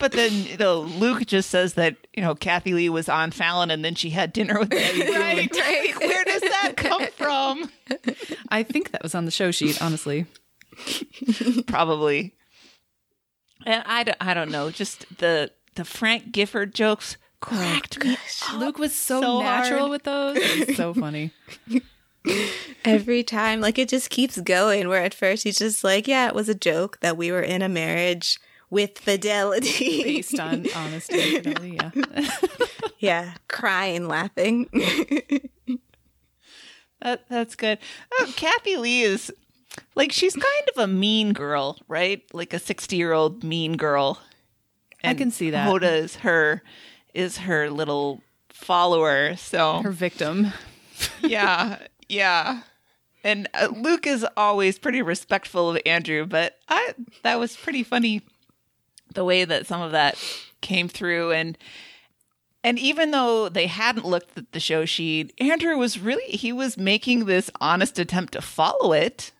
[0.00, 3.70] But then you know, Luke just says that, you know, Kathie Lee was on Fallon
[3.70, 5.94] and then she had dinner with Debby right, right.
[6.00, 7.70] Where does that come from?
[8.48, 10.24] I think that was on the show sheet, honestly.
[11.66, 12.34] Probably.
[13.66, 14.70] And I don't, I don't know.
[14.70, 18.16] Just the the Frank Gifford jokes cracked oh, me.
[18.56, 19.90] Luke was so, So natural hard.
[19.90, 20.36] with those.
[20.38, 21.32] It's so funny.
[22.86, 24.88] Every time, like it just keeps going.
[24.88, 27.60] Where at first he's just like, "Yeah, it was a joke that we were in
[27.60, 28.38] a marriage
[28.70, 32.30] with fidelity." Based on honesty fidelity, yeah.
[32.98, 34.68] yeah, crying, laughing.
[37.02, 37.78] That that's good.
[38.12, 39.32] Oh, Kathie Lee is
[39.94, 42.22] like she's kind of a mean girl, right?
[42.32, 44.20] Like a sixty year old mean girl.
[45.02, 45.66] I can see that.
[45.66, 46.62] Hoda is her
[47.14, 48.20] is her little
[48.50, 49.36] follower.
[49.36, 50.52] So Her victim.
[51.22, 51.78] yeah,
[52.08, 52.62] yeah.
[53.24, 58.22] And uh, Luke is always pretty respectful of Andrew, but I that was pretty funny
[59.14, 60.16] the way that some of that
[60.60, 61.56] came through and
[62.62, 66.76] and even though they hadn't looked at the show sheet, Andrew was really he was
[66.76, 69.32] making this honest attempt to follow it.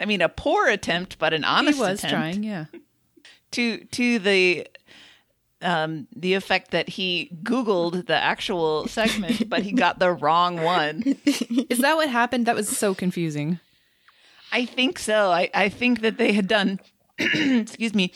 [0.00, 1.86] I mean, a poor attempt, but an honest attempt.
[1.86, 2.64] he was attempt trying, yeah.
[3.52, 4.66] to to the
[5.60, 11.02] um the effect that he googled the actual segment but he got the wrong one
[11.70, 12.46] Is that what happened?
[12.46, 13.60] That was so confusing.
[14.50, 16.80] i think so i i think that they had done
[17.18, 18.12] excuse me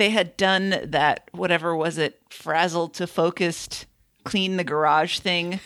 [0.00, 3.86] they had done that whatever was it frazzled to focused
[4.24, 5.60] clean the garage thing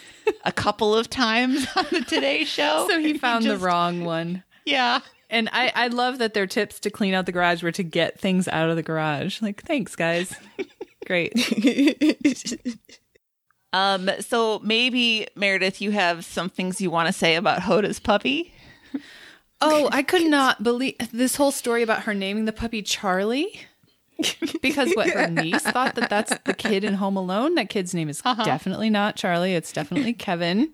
[0.44, 4.42] a couple of times on the today show So he found the just- wrong one.
[4.64, 5.00] yeah
[5.30, 8.20] And I, I love that their tips to clean out the garage were to get
[8.20, 9.40] things out of the garage.
[9.42, 10.32] Like, thanks, guys.
[11.06, 11.32] Great.
[13.72, 18.52] um so maybe meredith you have some things you want to say about hoda's puppy
[19.60, 23.60] Oh, I could not believe this whole story about her naming the puppy Charlie.
[24.62, 27.54] Because what her niece thought that that's the kid in Home Alone.
[27.56, 29.54] That kid's name is definitely not Charlie.
[29.54, 30.72] It's definitely Kevin.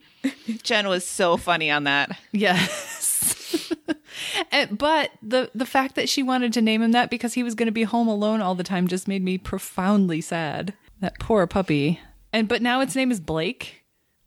[0.62, 3.72] jen was so funny on that Yes.
[4.52, 7.54] and, but the the fact that she wanted to name him that because he was
[7.54, 10.74] going to be home alone all the time just made me profoundly sad.
[11.00, 12.00] That poor puppy.
[12.32, 13.84] And but now its name is Blake.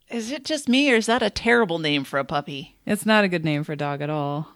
[0.10, 2.78] Is it just me, or is that a terrible name for a puppy?
[2.86, 4.50] It's not a good name for a dog at all.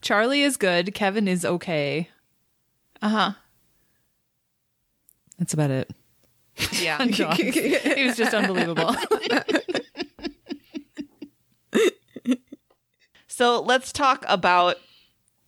[0.00, 0.94] Charlie is good.
[0.94, 2.08] Kevin is okay.
[3.02, 3.32] Uh huh.
[5.38, 5.90] That's about it.
[6.72, 6.98] Yeah.
[7.08, 8.96] It was just unbelievable.
[13.26, 14.76] so let's talk about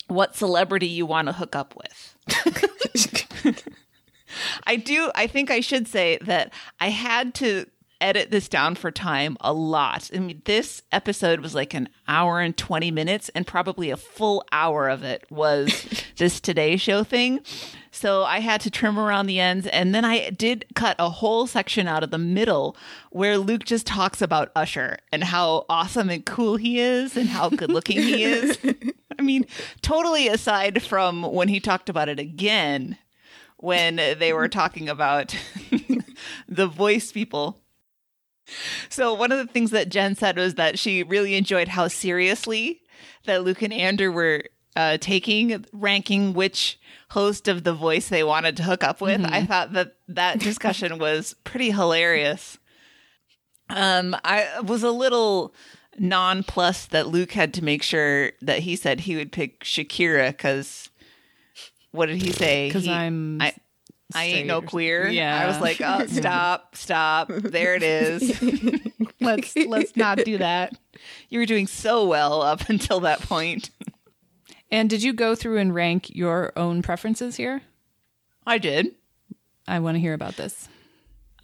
[0.08, 2.14] what celebrity you want to hook up with.
[4.66, 5.10] I do.
[5.14, 7.66] I think I should say that I had to
[8.00, 10.10] edit this down for time a lot.
[10.14, 14.44] I mean, this episode was like an hour and 20 minutes, and probably a full
[14.52, 17.40] hour of it was this Today Show thing.
[17.98, 19.66] So I had to trim around the ends.
[19.66, 22.76] And then I did cut a whole section out of the middle
[23.10, 27.48] where Luke just talks about Usher and how awesome and cool he is and how
[27.50, 28.56] good looking he is.
[29.18, 29.46] I mean,
[29.82, 32.96] totally aside from when he talked about it again
[33.56, 35.34] when they were talking about
[36.48, 37.58] the voice people.
[38.88, 42.82] So one of the things that Jen said was that she really enjoyed how seriously
[43.24, 44.44] that Luke and Andrew were
[44.78, 46.78] uh, taking ranking which
[47.10, 49.24] host of The Voice they wanted to hook up with.
[49.24, 52.58] I thought that that discussion was pretty hilarious.
[53.68, 55.52] Um, I was a little
[55.98, 60.90] nonplussed that Luke had to make sure that he said he would pick Shakira because
[61.90, 62.68] what did he say?
[62.68, 63.54] Because I'm I,
[64.14, 65.08] I ain't no queer.
[65.08, 65.42] Yeah.
[65.42, 67.28] I was like, oh, stop, stop.
[67.30, 68.40] There it is.
[69.20, 70.78] let's let's not do that.
[71.30, 73.70] You were doing so well up until that point.
[74.70, 77.62] And did you go through and rank your own preferences here?
[78.46, 78.94] I did.
[79.66, 80.68] I want to hear about this.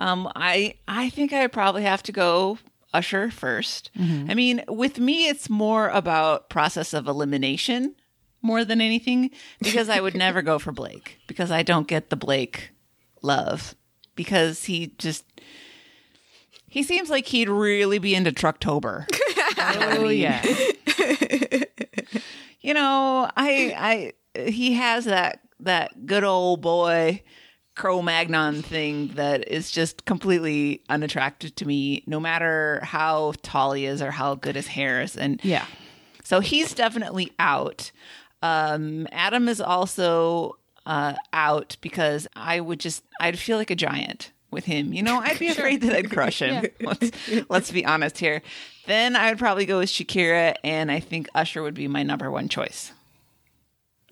[0.00, 2.58] Um, I I think I probably have to go
[2.92, 3.90] Usher 1st
[4.30, 7.94] I mean, with me, it's more about process of elimination
[8.40, 9.30] more than anything
[9.60, 12.70] because I would never go for Blake because I don't get the Blake
[13.22, 13.74] love
[14.14, 15.24] because he just
[16.68, 19.06] he seems like he'd really be into Trucktober.
[19.56, 20.42] Oh yeah.
[22.64, 27.22] you know, I I he has that that good old boy
[27.76, 34.00] Cro-Magnon thing that is just completely unattractive to me, no matter how tall he is
[34.00, 35.16] or how good his hair is.
[35.16, 35.66] And Yeah.
[36.22, 37.90] so he's definitely out.
[38.42, 44.30] Um, Adam is also uh, out because I would just I'd feel like a giant
[44.54, 44.92] with him.
[44.92, 46.64] You know, I'd be afraid that I'd crush him.
[46.80, 47.10] let's,
[47.48, 48.42] let's be honest here.
[48.86, 52.30] Then I would probably go with Shakira, and I think Usher would be my number
[52.30, 52.92] one choice.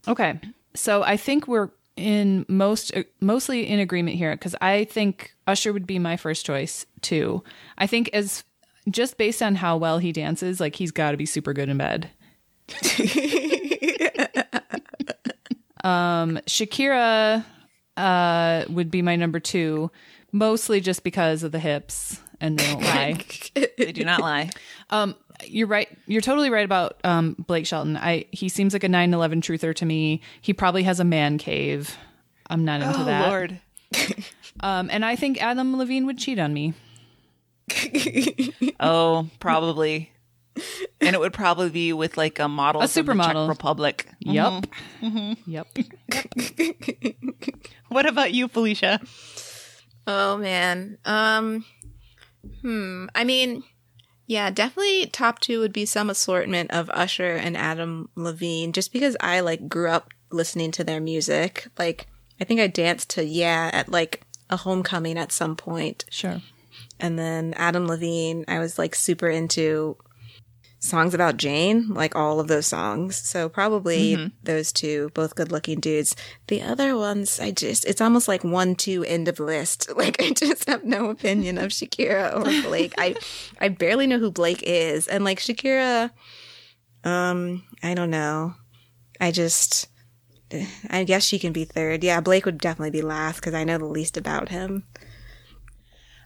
[0.06, 0.40] Okay.
[0.74, 5.86] So I think we're in most mostly in agreement here because I think Usher would
[5.86, 7.44] be my first choice too.
[7.77, 8.44] I think as
[8.89, 11.78] just based on how well he dances, like he's got to be super good in
[11.78, 12.10] bed.
[15.85, 17.44] um, Shakira
[17.97, 19.90] uh, would be my number two,
[20.33, 23.19] mostly just because of the hips, and they don't lie.
[23.79, 24.51] They do not lie.
[24.91, 25.15] Um,
[25.45, 25.89] you're right.
[26.07, 27.97] You're totally right about um, Blake Shelton.
[27.97, 30.21] I he seems like a 9/11 truther to me.
[30.41, 31.97] He probably has a man cave.
[32.49, 33.29] I'm not into oh that.
[33.29, 33.61] Lord.
[34.61, 36.75] Um, and I think Adam Levine would cheat on me.
[38.79, 40.11] Oh, probably.
[41.01, 43.49] And it would probably be with like a model A supermodel.
[43.49, 44.07] Republic.
[44.21, 44.67] Yep.
[45.47, 45.67] Yep.
[47.89, 49.01] What about you, Felicia?
[50.07, 50.99] Oh man.
[51.05, 51.65] Um
[52.61, 53.07] hmm.
[53.15, 53.65] I mean,
[54.27, 59.16] yeah, definitely top 2 would be some assortment of Usher and Adam Levine just because
[59.20, 61.69] I like grew up listening to their music.
[61.79, 62.07] Like
[62.41, 66.05] I think I danced to Yeah at like a homecoming at some point.
[66.11, 66.41] Sure.
[67.01, 69.97] And then Adam Levine, I was like super into
[70.83, 73.17] songs about Jane, like all of those songs.
[73.17, 76.17] So probably those two, both good looking dudes.
[76.49, 79.89] The other ones, I just, it's almost like one, two, end of list.
[80.03, 82.93] Like I just have no opinion of Shakira or Blake.
[82.99, 83.15] I,
[83.61, 85.07] I barely know who Blake is.
[85.07, 86.11] And like Shakira,
[87.05, 88.55] um, I don't know.
[89.21, 89.87] I just,
[90.91, 92.03] I guess she can be third.
[92.03, 94.83] Yeah, Blake would definitely be last because I know the least about him.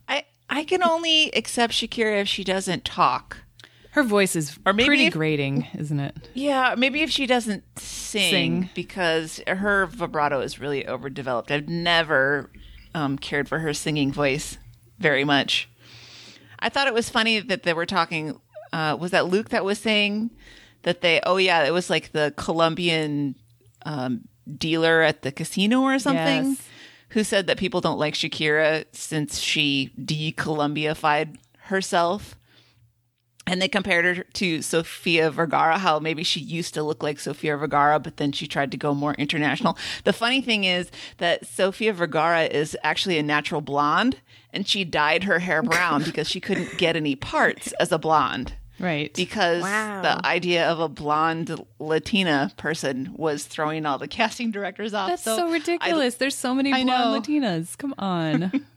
[0.09, 3.39] I I can only accept Shakira if she doesn't talk.
[3.97, 6.14] Her voice is Or maybe pretty if- grating, isn't it?
[6.35, 8.70] Yeah, maybe if she doesn't sing, Sing.
[8.74, 11.51] because her vibrato is really overdeveloped.
[11.51, 12.51] I've never
[12.94, 14.59] um, cared for her singing voice
[14.98, 15.68] very much.
[16.59, 18.39] I thought it was funny that they were talking.
[18.70, 20.31] Uh, was that Luke that was saying
[20.82, 21.20] that they?
[21.24, 23.35] Oh yeah, it was like the Colombian
[23.86, 24.28] um,
[24.59, 26.44] dealer at the casino or something.
[26.51, 26.62] Yes.
[27.10, 32.36] Who said that people don't like Shakira since she de-Colombiafied herself?
[33.48, 37.56] And they compared her to Sofia Vergara, how maybe she used to look like Sofia
[37.56, 39.78] Vergara, but then she tried to go more international.
[40.02, 44.16] The funny thing is that Sofia Vergara is actually a natural blonde,
[44.52, 48.55] and she dyed her hair brown because she couldn't get any parts as a blonde.
[48.81, 49.14] Right.
[49.14, 50.02] Because Wow.
[50.02, 55.09] the idea of a blonde Latina person was throwing all the casting directors off.
[55.09, 56.16] That's so, I- ridiculous.
[56.16, 57.24] There's so many I blonde.
[57.24, 57.78] Latinas.
[57.78, 58.64] Come on.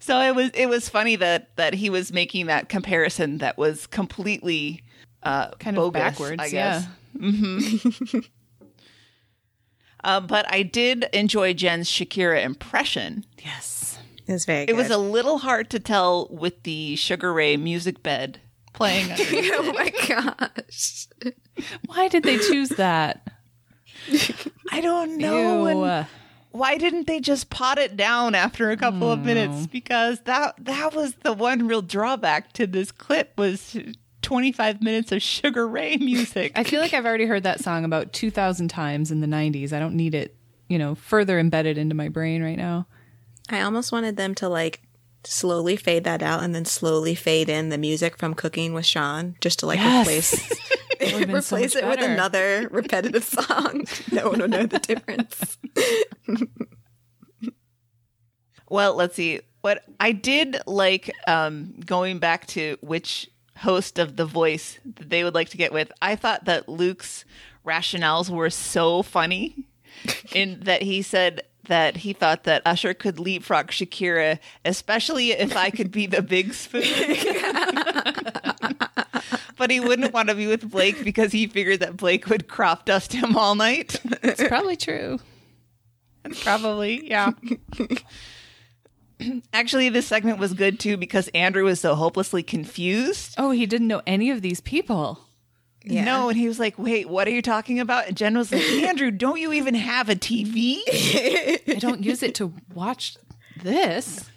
[0.00, 3.86] So it was it was funny that that he was making that comparison that was
[3.86, 4.82] completely
[5.22, 6.42] uh, kind of backwards.
[6.42, 6.86] I guess.
[7.16, 8.18] Mm-hmm.
[10.04, 13.24] Uh, but I did enjoy Jen's Shakira impression.
[13.42, 13.98] Yes.
[14.26, 18.02] It was very It was a little hard to tell with the Sugar Ray music
[18.02, 18.38] bed
[18.74, 19.08] playing.
[19.18, 21.08] oh my gosh.
[21.86, 23.26] Why did they choose that?
[24.70, 26.06] I don't know.
[26.54, 26.60] Ew.
[26.60, 29.60] and why didn't they just pot it down after a couple of minutes?
[29.60, 29.64] Hmm.
[29.72, 33.76] Because that that was the one real drawback to this clip was
[34.22, 36.52] 25 minutes of Sugar Ray music.
[36.56, 39.72] I feel like I've already heard that song about 2,000 times in the 90s.
[39.72, 40.34] I don't need it,
[40.68, 42.86] you know, further embedded into my brain right now.
[43.50, 44.80] I almost wanted them to like
[45.24, 49.36] slowly fade that out and then slowly fade in the music from Cooking with Sean
[49.40, 50.06] just to like Yes.
[50.06, 50.60] replace
[51.12, 53.84] would've been so replace much it with another repetitive song.
[54.12, 55.58] no one will know the difference.
[58.74, 59.40] Well, let's see.
[59.60, 65.22] What I did like um, going back to which host of The Voice that they
[65.24, 65.92] would like to get with.
[66.02, 67.24] I thought that Luke's
[67.64, 69.68] rationales were so funny
[70.32, 75.70] in that he said that he thought that Usher could leapfrog Shakira, especially if I
[75.70, 76.82] could be the big spoon.
[79.56, 82.84] but he wouldn't want to be with Blake because he figured that Blake would crop
[82.84, 84.00] dust him all night.
[84.22, 85.18] It's probably true.
[86.42, 87.32] Probably, yeah.
[89.52, 93.34] Actually, this segment was good too because Andrew was so hopelessly confused.
[93.38, 95.20] Oh, he didn't know any of these people.
[95.86, 96.04] Yeah.
[96.04, 98.62] No, and he was like, "Wait, what are you talking about?" And Jen was like,
[98.62, 100.78] "Andrew, don't you even have a TV?"
[101.68, 103.16] I don't use it to watch
[103.62, 104.30] this.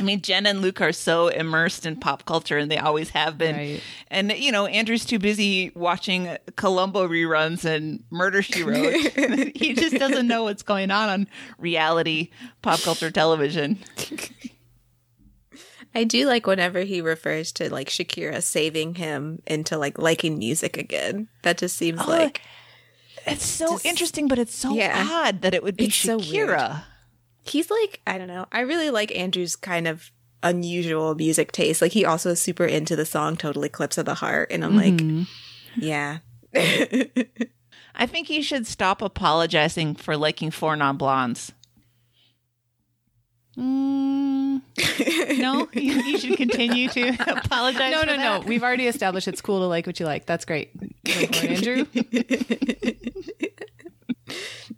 [0.00, 3.36] I mean, Jen and Luke are so immersed in pop culture, and they always have
[3.36, 3.54] been.
[3.54, 3.82] Right.
[4.08, 8.94] And you know, Andrew's too busy watching Columbo reruns and Murder She Wrote.
[9.54, 11.26] he just doesn't know what's going on on
[11.58, 12.30] reality
[12.62, 13.78] pop culture television.
[15.94, 20.76] I do like whenever he refers to like Shakira saving him into like liking music
[20.76, 21.28] again.
[21.42, 22.40] That just seems oh, like
[23.26, 25.06] It's so interesting, but it's so Yeah.
[25.10, 26.30] odd that it would be It's Shakira.
[26.30, 26.82] weird.
[27.42, 28.46] he's like I don't know.
[28.52, 30.10] I really like Andrew's kind of
[30.42, 31.82] unusual music taste.
[31.82, 34.76] Like he also is super into the song "Total Eclipse of the Heart," and I'm
[34.76, 35.22] like, mm-hmm.
[35.76, 36.18] yeah,
[37.94, 41.52] I think he should stop apologizing for liking four non blondes.
[43.60, 44.62] Mm,
[45.38, 47.08] No, you, you should continue to
[47.44, 47.92] apologize.
[47.92, 48.40] no, for no, no.
[48.46, 50.24] We've already established it's cool to like what you like.
[50.26, 50.70] That's great.
[51.04, 51.86] Go for Andrew.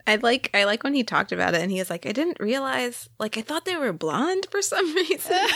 [0.07, 2.39] I like I like when he talked about it, and he was like, I didn't
[2.41, 3.09] realize.
[3.21, 5.37] Like I thought they were blonde for some reason.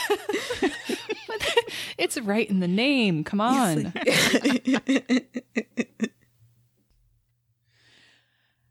[1.97, 3.23] It's right in the name.
[3.23, 3.91] Come on.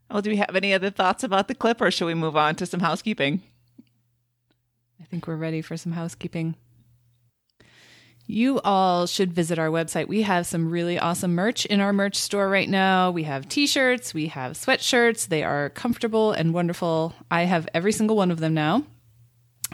[0.09, 2.55] Well, do we have any other thoughts about the clip, or should we move on
[2.55, 3.43] to some housekeeping?
[5.07, 6.55] I think we're ready for some housekeeping.
[8.25, 10.09] You all should visit our website.
[10.09, 13.09] We have some really awesome merch in our merch store right now.
[13.11, 15.29] We have t shirts, we have sweatshirts.
[15.29, 17.13] They are comfortable and wonderful.
[17.31, 18.83] I have every single one of them now.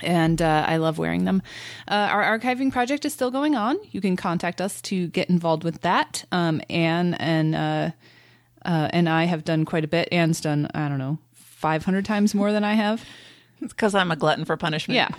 [0.03, 1.41] And uh, I love wearing them.
[1.87, 3.77] Uh, our archiving project is still going on.
[3.89, 6.25] You can contact us to get involved with that.
[6.31, 7.91] Um, Anne and uh,
[8.65, 10.09] uh, and I have done quite a bit.
[10.11, 13.03] Anne's done, I don't know, 500 times more than I have.
[13.65, 14.95] It's because I'm a glutton for punishment.
[14.95, 15.09] Yeah.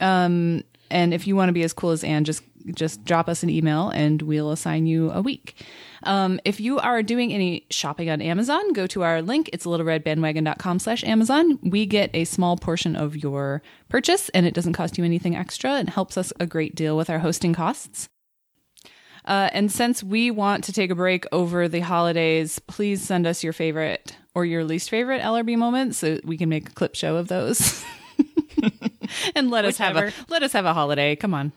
[0.00, 2.42] Um, and if you want to be as cool as Anne, just
[2.74, 5.64] just drop us an email and we'll assign you a week.
[6.02, 9.48] Um, if you are doing any shopping on Amazon, go to our link.
[9.52, 11.60] It's littleredbandwagon.com slash Amazon.
[11.62, 15.78] We get a small portion of your purchase and it doesn't cost you anything extra.
[15.78, 18.08] It helps us a great deal with our hosting costs.
[19.24, 23.42] Uh, and since we want to take a break over the holidays, please send us
[23.42, 27.16] your favorite or your least favorite LRB moments so we can make a clip show
[27.16, 27.82] of those.
[29.34, 31.16] and let us have a let us have a holiday.
[31.16, 31.52] Come on.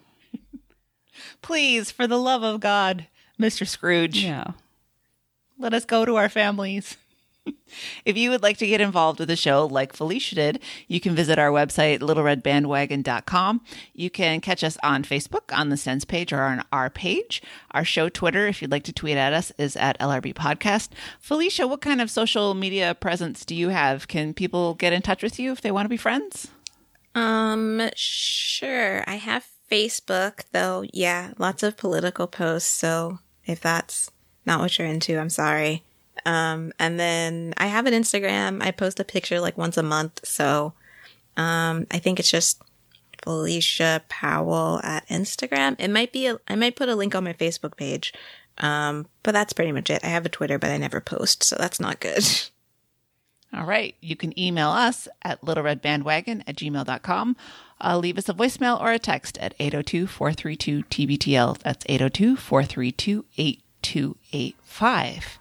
[1.42, 3.08] Please, for the love of God,
[3.38, 3.68] Mr.
[3.68, 4.52] Scrooge, Yeah.
[5.58, 6.96] let us go to our families.
[8.06, 11.16] If you would like to get involved with the show like Felicia did, you can
[11.16, 13.62] visit our website, littleredbandwagon.com.
[13.94, 17.42] You can catch us on Facebook on the Sense page or on our page.
[17.72, 20.90] Our show Twitter, if you'd like to tweet at us, is at LRB Podcast.
[21.20, 24.08] Felicia, what kind of social media presence do you have?
[24.08, 26.50] Can people get in touch with you if they want to be friends?
[27.16, 29.04] Um, sure.
[29.08, 30.84] I have Facebook, though.
[30.94, 32.70] Yeah, lots of political posts.
[32.70, 34.12] So if that's
[34.46, 35.84] not what you're into, I'm sorry.
[36.26, 38.64] Um, and then I have an Instagram.
[38.64, 40.26] I post a picture like once a month.
[40.26, 40.74] So,
[41.38, 42.62] um, I think it's just
[43.24, 45.76] Felicia Powell at Instagram.
[45.80, 48.14] It might be, a, I might put a link on my Facebook page.
[48.58, 50.04] Um, but that's pretty much it.
[50.04, 51.44] I have a Twitter, but I never post.
[51.44, 52.26] So that's not good.
[53.54, 53.96] All right.
[54.02, 57.36] You can email us at littleredbandwagon at gmail.com.
[57.82, 61.58] Uh, leave us a voicemail or a text at 802 432 TBTL.
[61.60, 65.40] That's 802 432 8285.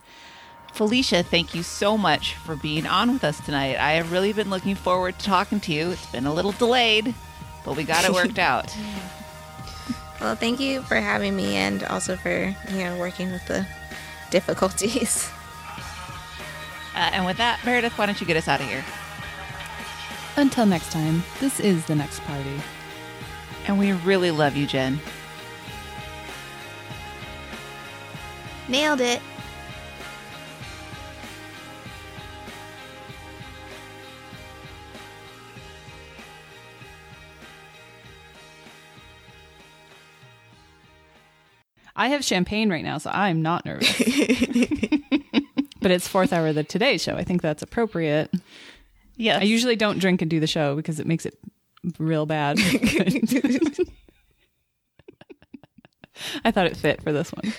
[0.78, 3.78] Felicia, thank you so much for being on with us tonight.
[3.78, 5.90] I have really been looking forward to talking to you.
[5.90, 7.16] It's been a little delayed,
[7.64, 8.72] but we got it worked out.
[10.20, 13.66] Well, thank you for having me and also for, you know, working with the
[14.30, 15.28] difficulties.
[16.94, 18.84] Uh, and with that, Meredith, why don't you get us out of here?
[20.36, 22.62] Until next time, this is the next party.
[23.66, 25.00] And we really love you, Jen.
[28.68, 29.20] Nailed it.
[41.98, 43.98] I have champagne right now, so I'm not nervous.
[45.80, 47.16] but it's fourth hour of the Today Show.
[47.16, 48.32] I think that's appropriate.
[49.16, 51.36] Yeah, I usually don't drink and do the show because it makes it
[51.98, 52.58] real bad.
[56.44, 57.52] I thought it fit for this one.